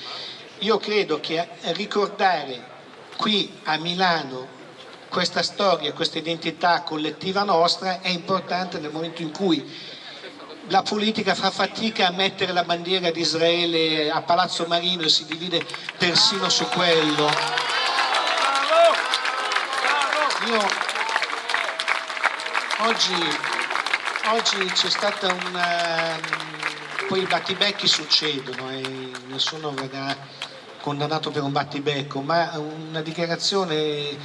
[0.59, 2.71] Io credo che ricordare
[3.17, 4.61] qui a Milano
[5.09, 9.63] questa storia, questa identità collettiva nostra è importante nel momento in cui
[10.67, 15.25] la politica fa fatica a mettere la bandiera di Israele a Palazzo Marino e si
[15.25, 15.65] divide
[15.97, 17.29] persino su quello.
[20.47, 20.67] Io
[22.79, 23.52] oggi
[24.31, 26.19] oggi c'è stata una...
[27.07, 30.15] poi i battibecchi succedono e nessuno verrà
[30.81, 34.17] condannato per un battibecco, ma una dichiarazione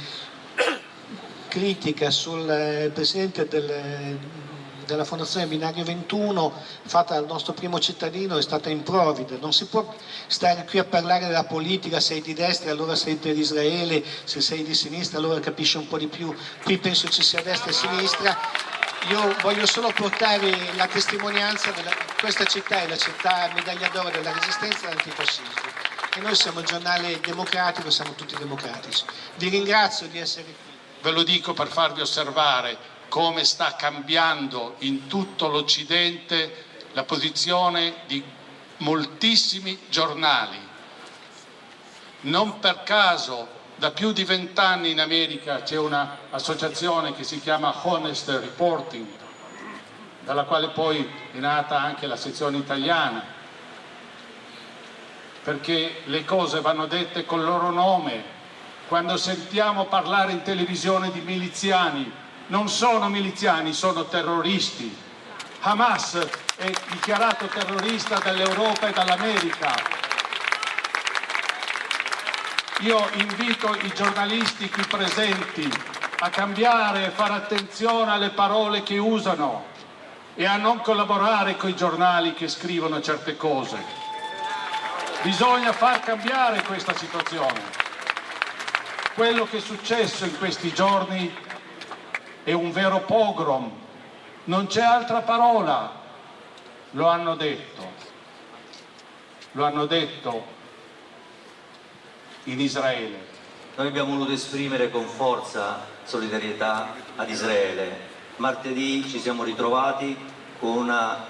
[1.47, 4.17] critica sul eh, presidente del,
[4.85, 6.53] della Fondazione Binario 21
[6.83, 9.37] fatta dal nostro primo cittadino è stata improvvida.
[9.39, 9.93] Non si può
[10.27, 14.63] stare qui a parlare della politica, sei di destra allora sei per Israele, se sei
[14.63, 16.33] di sinistra allora capisci un po' di più.
[16.63, 18.37] Qui penso ci sia destra e sinistra.
[19.07, 21.81] Io voglio solo portare la testimonianza di
[22.19, 25.47] questa città è la città medaglia d'oro della resistenza dell'antifascismo.
[26.15, 29.05] E noi siamo il giornale democratico, siamo tutti democratici.
[29.37, 30.77] Vi ringrazio di essere qui.
[31.01, 32.77] Ve lo dico per farvi osservare
[33.07, 38.21] come sta cambiando in tutto l'Occidente la posizione di
[38.77, 40.67] moltissimi giornali.
[42.21, 48.27] Non per caso da più di vent'anni in America c'è un'associazione che si chiama Honest
[48.27, 49.07] Reporting,
[50.19, 53.23] dalla quale poi è nata anche la sezione italiana,
[55.41, 58.37] perché le cose vanno dette col loro nome.
[58.89, 62.11] Quando sentiamo parlare in televisione di miliziani,
[62.47, 64.93] non sono miliziani, sono terroristi.
[65.61, 66.19] Hamas
[66.57, 69.98] è dichiarato terrorista dall'Europa e dall'America.
[72.83, 75.69] Io invito i giornalisti qui presenti
[76.19, 79.65] a cambiare e fare attenzione alle parole che usano
[80.33, 83.83] e a non collaborare con i giornali che scrivono certe cose.
[85.23, 87.59] Bisogna far cambiare questa situazione.
[89.13, 91.35] Quello che è successo in questi giorni
[92.45, 93.69] è un vero pogrom,
[94.45, 95.91] non c'è altra parola,
[96.91, 97.91] lo hanno detto,
[99.51, 100.57] lo hanno detto
[102.51, 103.27] in Israele.
[103.75, 108.07] Noi abbiamo voluto esprimere con forza solidarietà ad Israele.
[108.37, 110.17] Martedì ci siamo ritrovati
[110.59, 111.25] con una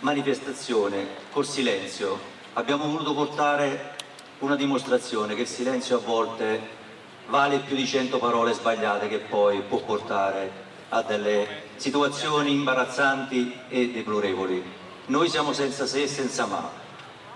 [0.00, 2.18] manifestazione col silenzio.
[2.54, 3.96] Abbiamo voluto portare
[4.40, 6.78] una dimostrazione che il silenzio a volte
[7.26, 13.90] vale più di cento parole sbagliate che poi può portare a delle situazioni imbarazzanti e
[13.90, 14.62] deplorevoli.
[15.06, 16.68] Noi siamo senza se e senza ma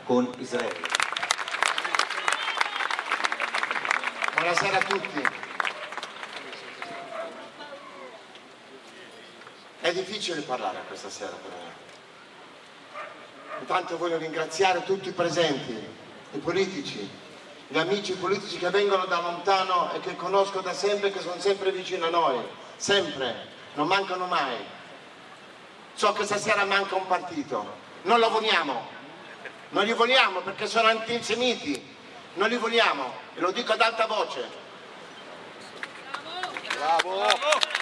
[0.04, 0.93] con Israele.
[4.44, 5.22] Buonasera a tutti.
[9.80, 11.72] È difficile parlare questa sera per me.
[13.60, 15.72] Intanto voglio ringraziare tutti i presenti,
[16.32, 17.08] i politici,
[17.68, 21.72] gli amici politici che vengono da lontano e che conosco da sempre, che sono sempre
[21.72, 22.46] vicino a noi,
[22.76, 23.46] sempre,
[23.76, 24.58] non mancano mai.
[25.94, 28.88] So che stasera manca un partito, non lo vogliamo,
[29.70, 31.92] non li vogliamo perché sono antisemiti,
[32.34, 34.62] non li vogliamo e lo dico ad alta voce.
[36.76, 37.72] Bravo!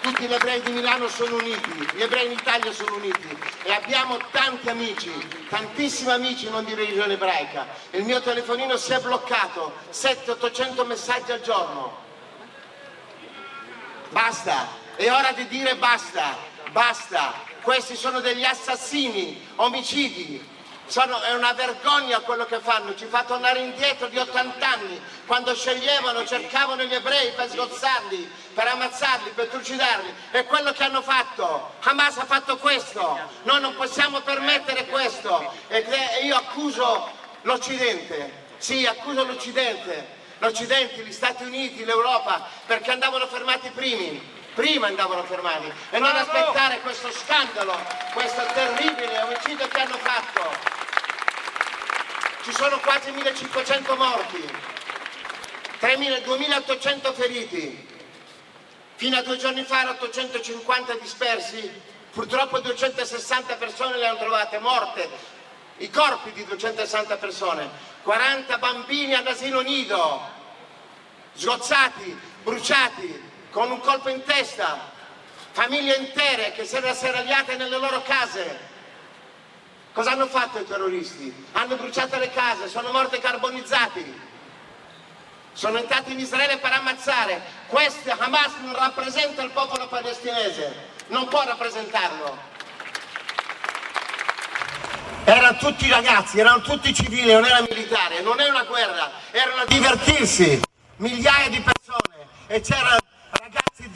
[0.00, 4.18] Tutti gli ebrei di Milano sono uniti, gli ebrei in Italia sono uniti e abbiamo
[4.32, 5.12] tanti amici,
[5.48, 7.68] tantissimi amici non di religione ebraica.
[7.90, 12.00] Il mio telefonino si è bloccato, 700-800 messaggi al giorno.
[14.08, 16.36] Basta, è ora di dire basta,
[16.72, 17.50] basta.
[17.62, 20.44] Questi sono degli assassini, omicidi,
[20.86, 25.54] sono, è una vergogna quello che fanno, ci fa tornare indietro di 80 anni, quando
[25.54, 30.14] sceglievano, cercavano gli ebrei per sgozzarli, per ammazzarli, per trucidarli.
[30.30, 31.74] È quello che hanno fatto.
[31.80, 33.18] Hamas ha fatto questo.
[33.44, 35.52] Noi non possiamo permettere questo.
[35.68, 35.84] E
[36.24, 37.10] io accuso
[37.42, 38.40] l'Occidente.
[38.58, 40.20] Sì, accuso l'Occidente.
[40.38, 46.80] L'Occidente, gli Stati Uniti, l'Europa, perché andavano fermati primi prima andavano fermati e non aspettare
[46.80, 47.78] questo scandalo,
[48.12, 50.80] questo terribile omicidio che hanno fatto.
[52.42, 54.50] Ci sono quasi 1500 morti,
[56.24, 57.88] 2800 feriti,
[58.96, 61.80] fino a due giorni fa 850 dispersi,
[62.12, 65.08] purtroppo 260 persone le hanno trovate morte,
[65.78, 67.68] i corpi di 260 persone,
[68.02, 70.20] 40 bambini all'asilo nido,
[71.34, 74.90] sgozzati, bruciati, con un colpo in testa,
[75.52, 78.70] famiglie intere che si erano serragliate nelle loro case,
[79.92, 81.46] Cosa hanno fatto i terroristi?
[81.52, 84.20] Hanno bruciato le case, sono morti carbonizzati.
[85.52, 87.42] Sono entrati in Israele per ammazzare.
[87.66, 90.74] Questo Hamas non rappresenta il popolo palestinese,
[91.08, 92.50] non può rappresentarlo.
[95.24, 99.64] Erano tutti ragazzi, erano tutti civili, non era militare, non è una guerra, erano a
[99.66, 100.58] divertirsi,
[100.96, 103.01] migliaia di persone e ragazzi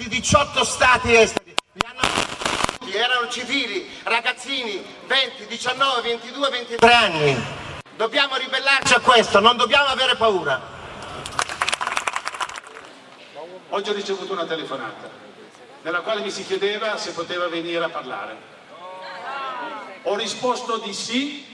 [0.09, 1.53] di 18 stati esteri,
[1.85, 2.01] hanno
[2.93, 7.45] erano civili, ragazzini, 20, 19, 22, 23 anni.
[7.97, 10.75] Dobbiamo ribellarci a questo, non dobbiamo avere paura.
[13.71, 15.11] Oggi ho ricevuto una telefonata
[15.83, 18.37] nella quale mi si chiedeva se poteva venire a parlare.
[20.03, 21.45] Ho risposto di sì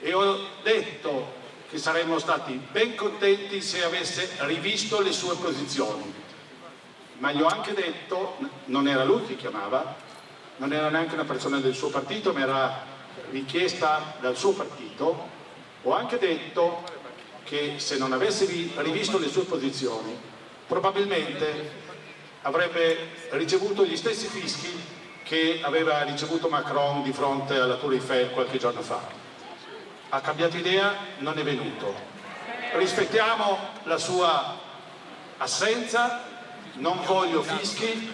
[0.00, 1.38] e ho detto
[1.68, 6.28] che saremmo stati ben contenti se avesse rivisto le sue posizioni.
[7.20, 9.94] Ma gli ho anche detto, non era lui che chiamava,
[10.56, 12.82] non era neanche una persona del suo partito, ma era
[13.30, 15.28] richiesta dal suo partito,
[15.82, 16.82] ho anche detto
[17.44, 20.18] che se non avesse rivisto le sue posizioni,
[20.66, 21.88] probabilmente
[22.42, 28.56] avrebbe ricevuto gli stessi fischi che aveva ricevuto Macron di fronte alla Tour Eiffel qualche
[28.56, 28.98] giorno fa.
[30.08, 31.94] Ha cambiato idea, non è venuto.
[32.76, 34.58] Rispettiamo la sua
[35.36, 36.29] assenza,
[36.80, 38.12] non voglio fischi,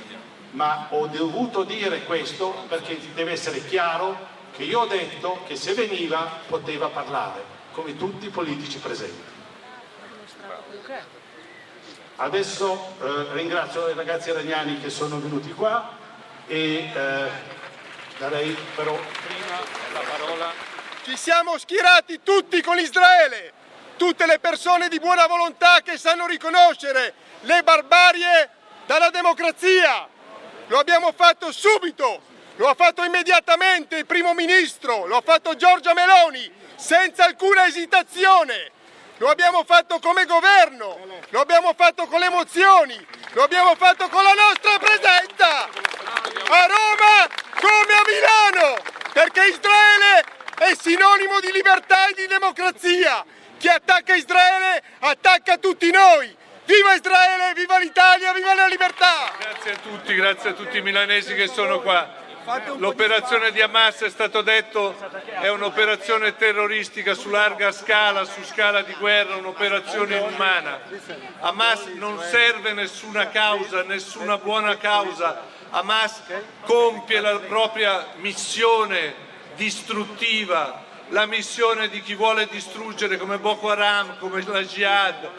[0.51, 5.75] ma ho dovuto dire questo perché deve essere chiaro che io ho detto che se
[5.75, 9.35] veniva poteva parlare, come tutti i politici presenti.
[12.19, 15.95] Adesso eh, ringrazio i ragazzi iraniani che sono venuti qua
[16.47, 17.29] e eh,
[18.19, 19.59] darei però prima
[19.93, 20.53] la parola.
[21.03, 23.53] Ci siamo schierati tutti con Israele,
[23.97, 27.13] tutte le persone di buona volontà che sanno riconoscere
[27.43, 28.56] le barbarie
[28.87, 30.09] dalla democrazia.
[30.69, 32.21] Lo abbiamo fatto subito,
[32.57, 38.73] lo ha fatto immediatamente il primo ministro, lo ha fatto Giorgia Meloni, senza alcuna esitazione.
[39.19, 40.99] Lo abbiamo fatto come governo,
[41.31, 47.27] lo abbiamo fatto con le emozioni, lo abbiamo fatto con la nostra presenza a Roma
[47.59, 48.77] come a Milano,
[49.15, 50.25] perché Israele
[50.59, 53.25] è sinonimo di libertà e di democrazia.
[53.57, 56.37] Chi attacca Israele attacca tutti noi.
[56.67, 59.33] Viva Israele, viva l'Italia, viva la libertà!
[59.39, 62.25] Grazie a tutti, grazie a tutti i milanesi che sono qua.
[62.79, 64.97] L'operazione di Hamas, è stato detto,
[65.41, 70.81] è un'operazione terroristica su larga scala, su scala di guerra, un'operazione inumana.
[71.41, 75.43] Hamas non serve nessuna causa, nessuna buona causa.
[75.71, 76.21] Hamas
[76.63, 79.15] compie la propria missione
[79.55, 85.31] distruttiva, la missione di chi vuole distruggere come Boko Haram, come la Jihad,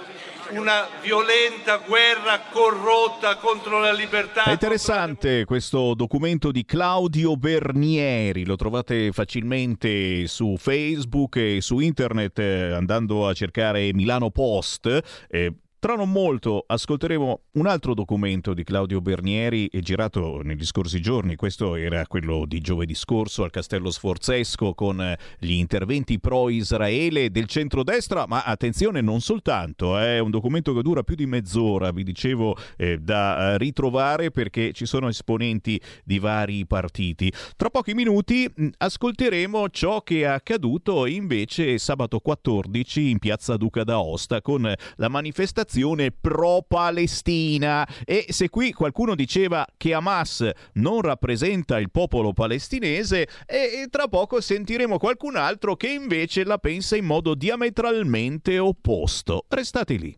[0.52, 4.46] una violenta guerra corrotta contro la libertà.
[4.46, 12.40] È interessante questo documento di Claudio Bernieri, lo trovate facilmente su Facebook e su internet
[12.40, 15.26] eh, andando a cercare Milano Post.
[15.30, 15.54] Eh,
[15.88, 21.78] tra non molto ascolteremo un altro documento di Claudio Bernieri girato negli scorsi giorni, questo
[21.78, 28.26] era quello di giovedì scorso al Castello Sforzesco con eh, gli interventi pro-Israele del centrodestra,
[28.28, 32.58] ma attenzione non soltanto, eh, è un documento che dura più di mezz'ora, vi dicevo,
[32.76, 37.32] eh, da eh, ritrovare perché ci sono esponenti di vari partiti.
[37.56, 43.86] Tra pochi minuti mh, ascolteremo ciò che è accaduto invece sabato 14 in piazza Duca
[43.86, 45.76] d'Aosta con la manifestazione
[46.20, 47.88] pro-Palestina.
[48.06, 54.42] E se qui qualcuno diceva che Hamas non rappresenta il popolo palestinese, e tra poco
[54.42, 59.46] sentiremo qualcun altro che invece la pensa in modo diametralmente opposto.
[59.48, 60.18] Restate lì.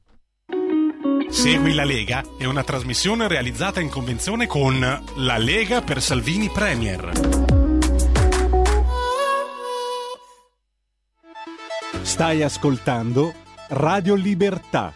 [1.30, 7.12] Segui la Lega è una trasmissione realizzata in convenzione con La Lega per Salvini Premier.
[12.02, 13.34] Stai ascoltando
[13.70, 14.96] Radio Libertà,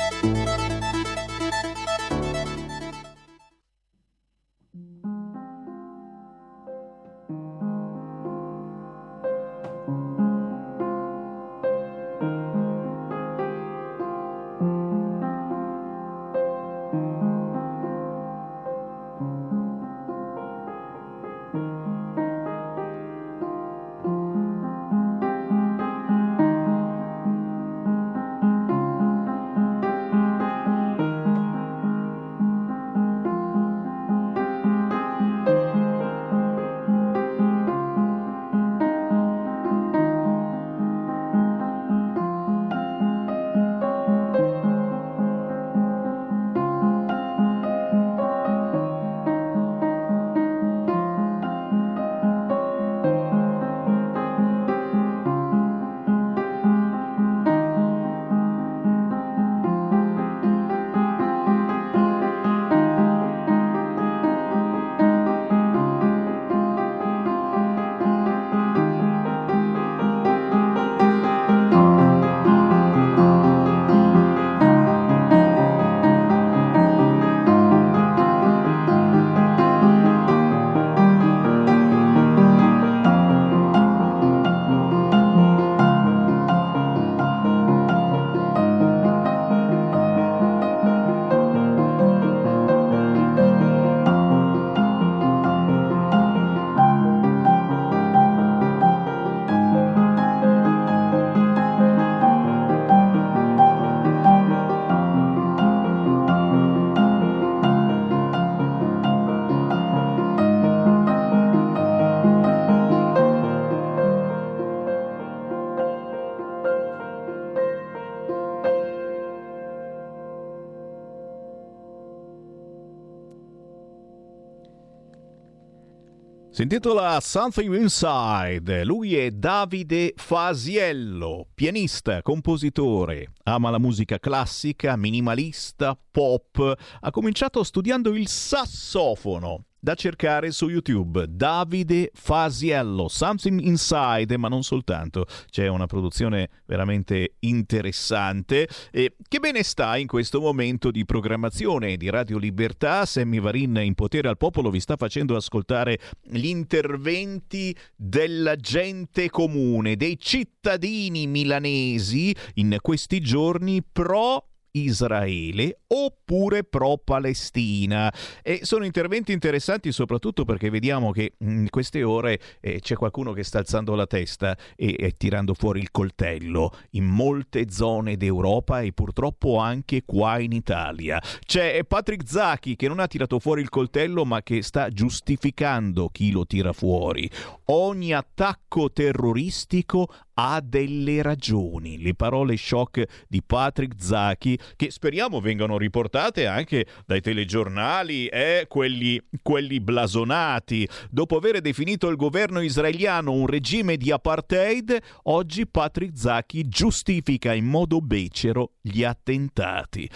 [126.81, 128.83] Intitola Something Inside.
[128.83, 136.75] Lui è Davide Fasiello, pianista, compositore, ama la musica classica, minimalista, pop.
[137.01, 141.25] Ha cominciato studiando il sassofono da cercare su YouTube.
[141.27, 145.25] Davide Fasiello, Something Inside, ma non soltanto.
[145.49, 148.69] C'è una produzione veramente interessante.
[148.91, 153.05] E che bene sta in questo momento di programmazione di Radio Libertà.
[153.05, 159.95] Sammy Varin in potere al popolo vi sta facendo ascoltare gli interventi della gente comune,
[159.95, 168.13] dei cittadini milanesi in questi giorni pro Israele oppure pro-Palestina.
[168.41, 173.43] E sono interventi interessanti soprattutto perché vediamo che in queste ore eh, c'è qualcuno che
[173.43, 178.93] sta alzando la testa e, e tirando fuori il coltello in molte zone d'Europa e
[178.93, 181.21] purtroppo anche qua in Italia.
[181.45, 186.31] C'è Patrick Zacchi che non ha tirato fuori il coltello ma che sta giustificando chi
[186.31, 187.29] lo tira fuori.
[187.65, 192.01] Ogni attacco terroristico ha delle ragioni.
[192.01, 199.21] Le parole shock di Patrick Zacchi che speriamo vengano riportate anche dai telegiornali eh, quelli,
[199.41, 200.87] quelli blasonati.
[201.09, 207.65] Dopo aver definito il governo israeliano un regime di apartheid, oggi Patrick Zacchi giustifica in
[207.65, 210.09] modo becero gli attentati.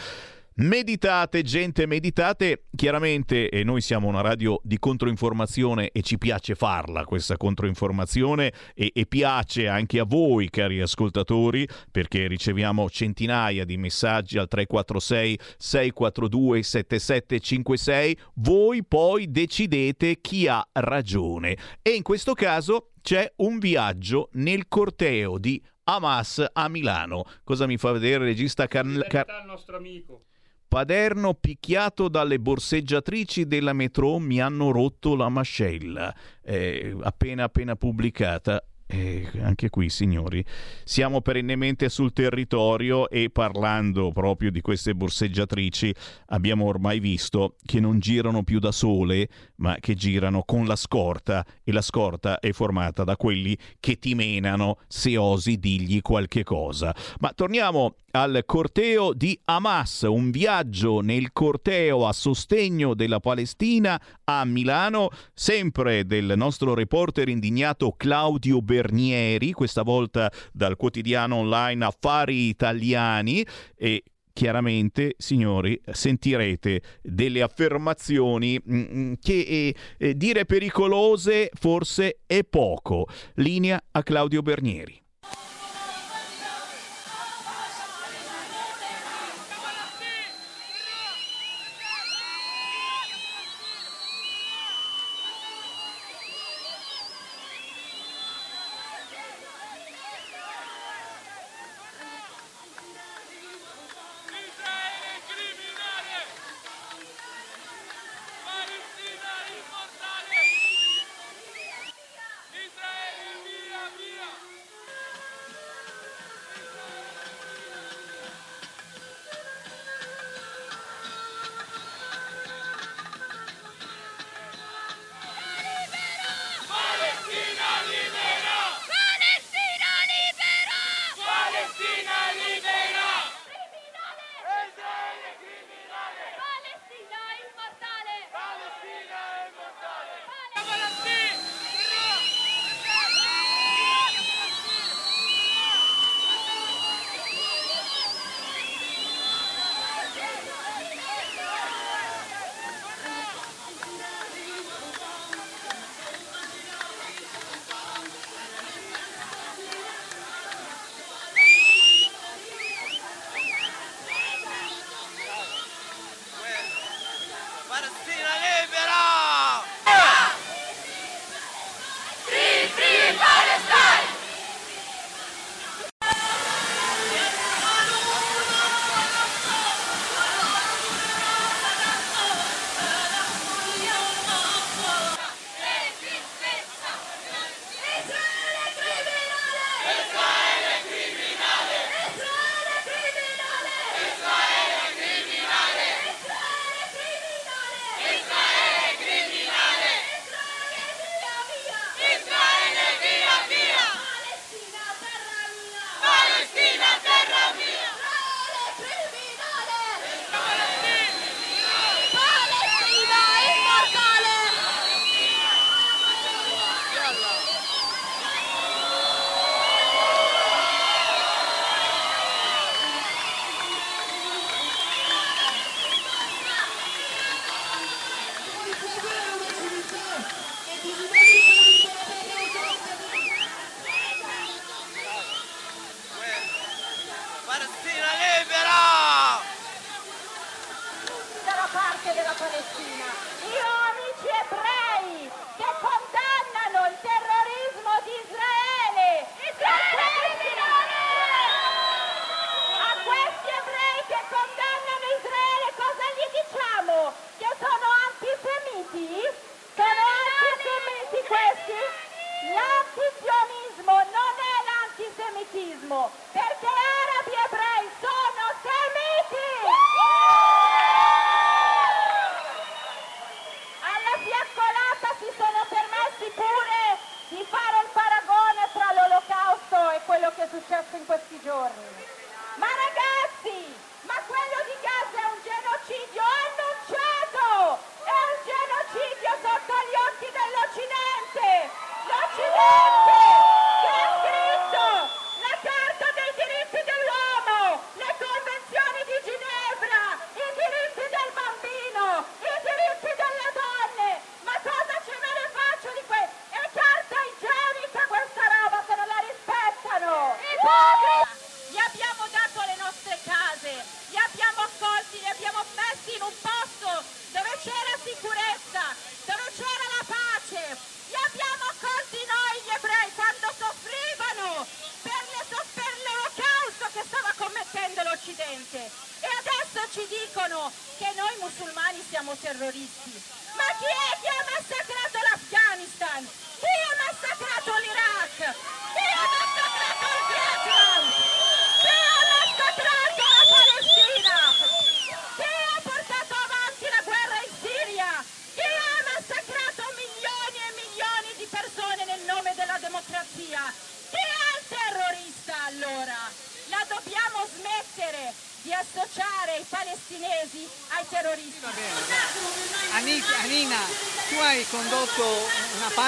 [0.57, 2.67] Meditate, gente, meditate.
[2.73, 8.89] Chiaramente eh, noi siamo una radio di controinformazione e ci piace farla questa controinformazione e,
[8.95, 16.63] e, piace anche a voi, cari ascoltatori, perché riceviamo centinaia di messaggi al 346 642
[16.63, 18.17] 7756.
[18.35, 21.57] Voi poi decidete chi ha ragione.
[21.81, 27.25] E in questo caso c'è un viaggio nel corteo di Hamas a Milano.
[27.43, 30.27] Cosa mi fa vedere il regista Car- Car- il nostro amico.
[30.75, 36.13] Paderno picchiato dalle borseggiatrici della metro mi hanno rotto la mascella.
[36.43, 40.45] Eh, appena appena pubblicata e anche qui, signori,
[40.83, 45.93] siamo perennemente sul territorio e parlando proprio di queste borseggiatrici
[46.27, 51.43] abbiamo ormai visto che non girano più da sole, ma che girano con la scorta
[51.63, 56.95] e la scorta è formata da quelli che ti menano se osi digli qualche cosa.
[57.19, 64.45] Ma torniamo al corteo di Hamas, un viaggio nel corteo a sostegno della Palestina a
[64.45, 73.45] Milano, sempre del nostro reporter indignato Claudio Bernieri, questa volta dal quotidiano online Affari Italiani
[73.75, 82.43] e chiaramente, signori, sentirete delle affermazioni mm, mm, che eh, eh, dire pericolose forse è
[82.45, 83.07] poco.
[83.35, 85.03] Linea a Claudio Bernieri.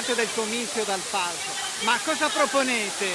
[0.07, 3.05] Parte del comizio dal palco, ma cosa proponete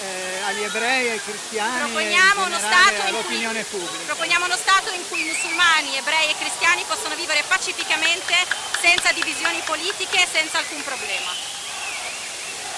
[0.00, 4.04] eh, agli ebrei, ai cristiani Proponiamo e uno Stato in cui- all'opinione pubblica?
[4.04, 8.34] Proponiamo uno Stato in cui musulmani, ebrei e cristiani possono vivere pacificamente,
[8.82, 11.32] senza divisioni politiche, senza alcun problema.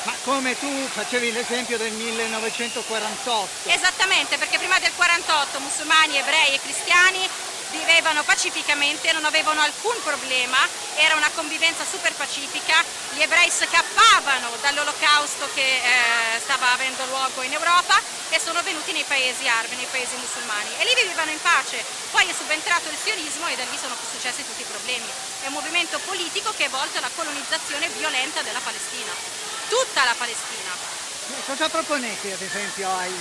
[0.04, 6.60] Ma come tu facevi l'esempio del 1948, Esattamente, perché prima del 48 musulmani, ebrei e
[6.60, 7.28] cristiani
[7.78, 10.58] vivevano pacificamente, non avevano alcun problema,
[10.96, 12.82] era una convivenza super pacifica,
[13.14, 19.04] gli ebrei scappavano dall'olocausto che eh, stava avendo luogo in Europa e sono venuti nei
[19.06, 21.84] paesi arabi, nei paesi musulmani e lì vivevano in pace.
[22.10, 25.06] Poi è subentrato il sionismo e da lì sono successi tutti i problemi.
[25.42, 29.12] È un movimento politico che è volto alla colonizzazione violenta della Palestina,
[29.68, 30.70] tutta la Palestina.
[31.46, 33.14] cosa proponete ad esempio ai,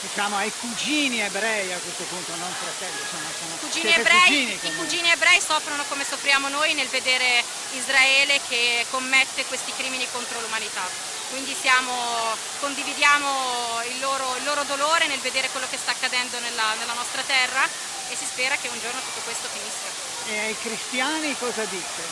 [0.00, 4.74] diciamo, ai cugini ebrei a questo punto, non fratelli, insomma, sono cugini ebrei, cugini I
[4.76, 7.42] cugini ebrei soffrono come soffriamo noi nel vedere
[7.72, 10.86] Israele che commette questi crimini contro l'umanità.
[11.30, 16.74] Quindi siamo- condividiamo il loro, il loro dolore nel vedere quello che sta accadendo nella,
[16.78, 17.66] nella nostra terra
[18.10, 19.90] e si spera che un giorno tutto questo finisca.
[20.30, 22.02] E ai cristiani cosa dite?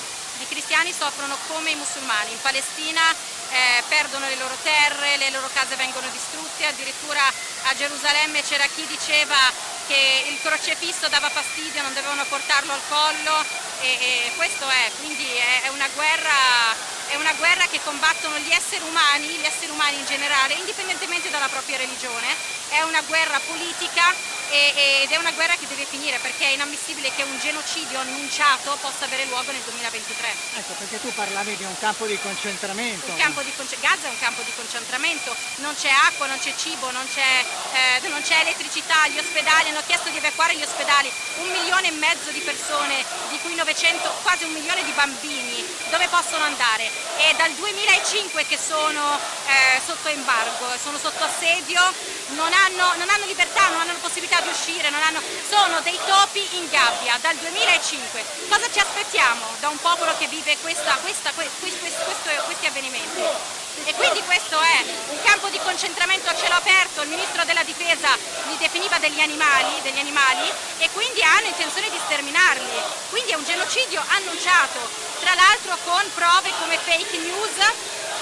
[0.40, 2.32] I cristiani soffrono come i musulmani.
[2.32, 3.00] In Palestina
[3.52, 7.20] eh, perdono le loro terre, le loro case vengono distrutte, addirittura
[7.64, 9.36] a Gerusalemme c'era chi diceva
[9.86, 13.70] che il crocefisso dava fastidio, non dovevano portarlo al collo.
[13.82, 16.74] E, e questo è, quindi è, è una guerra,
[17.08, 21.48] è una guerra che combattono gli esseri umani, gli esseri umani in generale, indipendentemente dalla
[21.48, 24.14] propria religione, è una guerra politica
[24.48, 28.76] e- ed è una guerra che deve finire perché è inammissibile che un genocidio annunciato
[28.80, 30.34] possa avere luogo nel 2023.
[30.56, 33.10] Ecco, perché tu parlavi di un campo di concentramento.
[33.10, 36.54] Un campo di conce- Gaza è un campo di concentramento, non c'è acqua, non c'è
[36.54, 37.44] cibo, non c'è,
[38.02, 41.92] eh, non c'è elettricità, gli ospedali hanno chiesto di evacuare gli ospedali, un milione e
[41.92, 46.90] mezzo di persone, di cui 900, quasi un milione di bambini, dove possono andare?
[47.16, 51.80] È dal 2005 che sono eh, sotto embargo, sono sotto assedio,
[52.34, 56.46] non hanno, non hanno libertà, non hanno la possibilità di uscire, hanno- sono dei topi
[56.56, 58.24] in gabbia dal 2005.
[58.48, 63.22] Cosa ci aspettiamo da un popolo che vive questa- questa- que- questi- questo- questi avvenimenti?
[63.84, 68.16] E quindi questo è un campo di concentramento a cielo aperto, il ministro della difesa
[68.48, 72.82] li definiva degli animali, degli animali e quindi hanno intenzione di sterminarli.
[73.08, 74.78] Quindi è un genocidio annunciato,
[75.20, 77.56] tra l'altro con prove come fake news,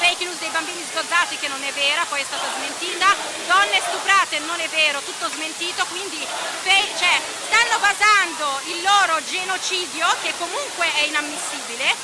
[0.01, 3.15] fake news dei bambini sgozzati che non è vera, poi è stata smentita,
[3.47, 6.17] donne stuprate non è vero, tutto smentito, quindi
[6.63, 11.95] fe- cioè, stanno basando il loro genocidio, che comunque è inammissibile,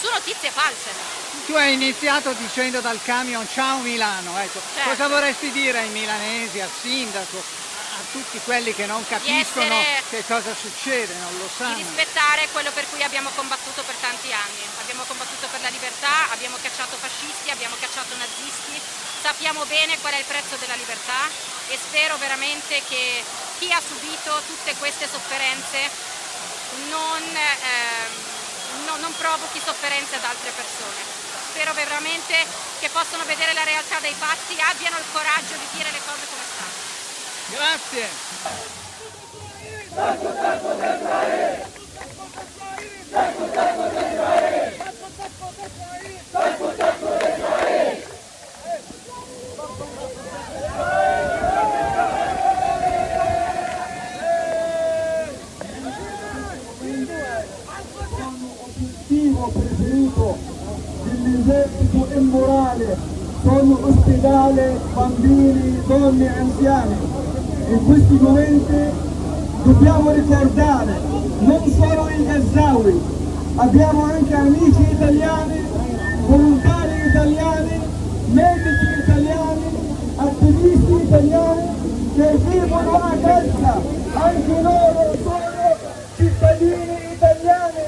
[0.00, 1.18] su notizie false.
[1.44, 4.60] Tu hai iniziato dicendo dal camion ciao Milano, ecco.
[4.74, 4.88] Certo.
[4.88, 7.42] cosa vorresti dire ai milanesi, al sindaco,
[8.10, 9.76] tutti quelli che non capiscono
[10.10, 11.76] che cosa succede, non lo di sanno?
[11.76, 14.62] rispettare quello per cui abbiamo combattuto per tanti anni.
[14.80, 18.80] Abbiamo combattuto per la libertà, abbiamo cacciato fascisti, abbiamo cacciato nazisti,
[19.22, 21.28] sappiamo bene qual è il prezzo della libertà
[21.68, 23.22] e spero veramente che
[23.58, 25.88] chi ha subito tutte queste sofferenze
[26.88, 31.18] non, ehm, no- non provochi sofferenze ad altre persone.
[31.50, 32.34] Spero veramente
[32.80, 36.42] che possano vedere la realtà dei fatti, abbiano il coraggio di dire le cose come
[36.46, 36.69] stanno.
[37.50, 38.06] Grazie.
[58.62, 60.38] obiettivo preferito
[61.02, 62.96] dell'esercito immorale
[63.42, 67.29] sono ospedale, bambini, donne e anziani.
[67.70, 68.74] In questi momenti
[69.62, 71.00] dobbiamo ricordare
[71.38, 73.00] non solo i Gazzawi,
[73.54, 75.64] abbiamo anche amici italiani,
[76.26, 77.80] volontari italiani,
[78.32, 79.62] medici italiani,
[80.16, 81.68] attivisti italiani
[82.16, 83.80] che vivono a Gaza,
[84.14, 85.76] anche loro sono
[86.16, 87.82] cittadini italiani.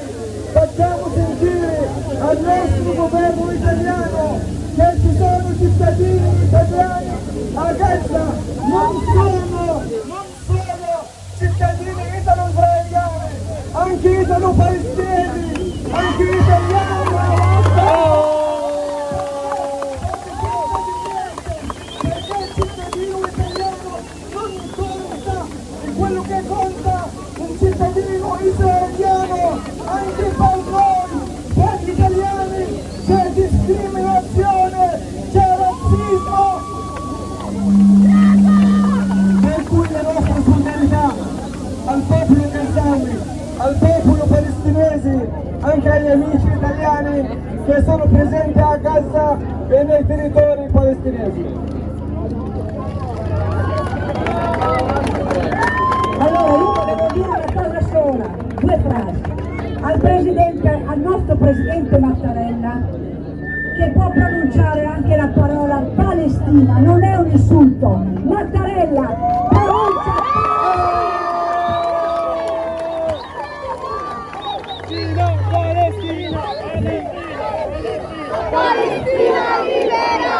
[0.53, 1.89] Facciamo sentire
[2.19, 4.39] al nostro governo italiano
[4.75, 7.12] che ci sono cittadini italiani
[7.55, 8.23] a Gaza,
[8.57, 11.05] non sono, non sono
[11.37, 13.35] cittadini italo-israeliani,
[13.73, 17.11] anche italo-palestinesi, anche italiani.
[22.01, 23.91] Perché il cittadino italiano
[24.31, 25.45] non conta,
[25.83, 31.11] e quello che conta un cittadino israeliano, anche per noi,
[31.53, 35.01] per gli italiani, c'è discriminazione,
[35.31, 36.71] c'è razzismo.
[39.41, 41.15] Per cui la nostra solidarietà
[41.85, 43.19] al popolo gazawi,
[43.63, 45.29] al popolo palestinese,
[45.61, 47.27] anche agli amici italiani
[47.65, 49.37] che sono presenti a Gaza
[49.69, 51.45] e nei territori palestinesi.
[56.19, 58.27] Allora io volevo dire una cosa sola,
[58.59, 59.21] due frasi.
[59.79, 62.81] Al presidente, al nostro presidente Mattarella,
[63.77, 67.87] che può pronunciare anche la parola Palestina, non è un insulto.
[68.23, 69.15] Mattarella,
[69.49, 69.92] pronuncia
[78.53, 80.37] Palestina libera!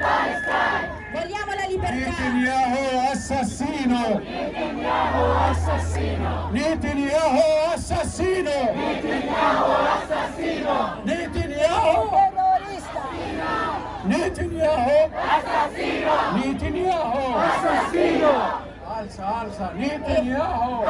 [0.00, 0.84] Palestina!
[1.12, 1.94] Vogliamo la libertà!
[1.94, 4.20] Netanyahu assassino!
[4.20, 6.50] Netanyahu assassino!
[6.52, 7.42] Netanyahu
[7.74, 8.56] assassino!
[8.74, 10.76] Netanyahu assassino!
[11.04, 12.33] Netanyahu
[14.06, 16.12] Netanyahu Assassino!
[16.36, 18.72] Netanyahu Assassino!
[18.86, 20.84] Alza, alza, Netanyahu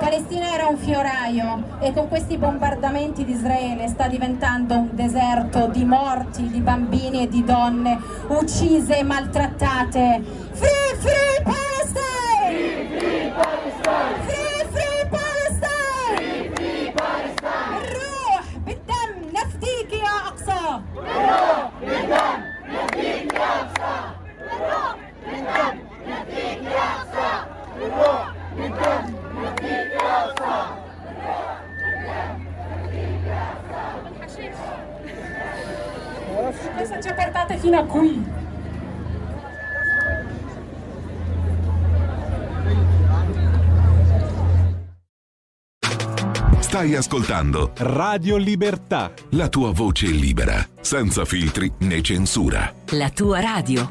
[0.00, 5.84] Palestina era un fioraio e con questi bombardamenti di Israele sta diventando un deserto di
[5.84, 10.22] morti, di bambini e di donne uccise e maltrattate.
[10.52, 12.98] Free, free Palestine!
[12.98, 13.72] Free Palestine!
[13.82, 14.33] Free, free
[36.86, 38.33] să începe partea Hina Cui.
[46.74, 49.12] Stai ascoltando Radio Libertà.
[49.30, 52.74] la tua voce libera, senza filtri né censura.
[52.88, 53.88] La tua radio.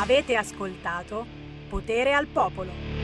[0.00, 1.26] Avete ascoltato
[1.68, 2.95] Potere al Popolo.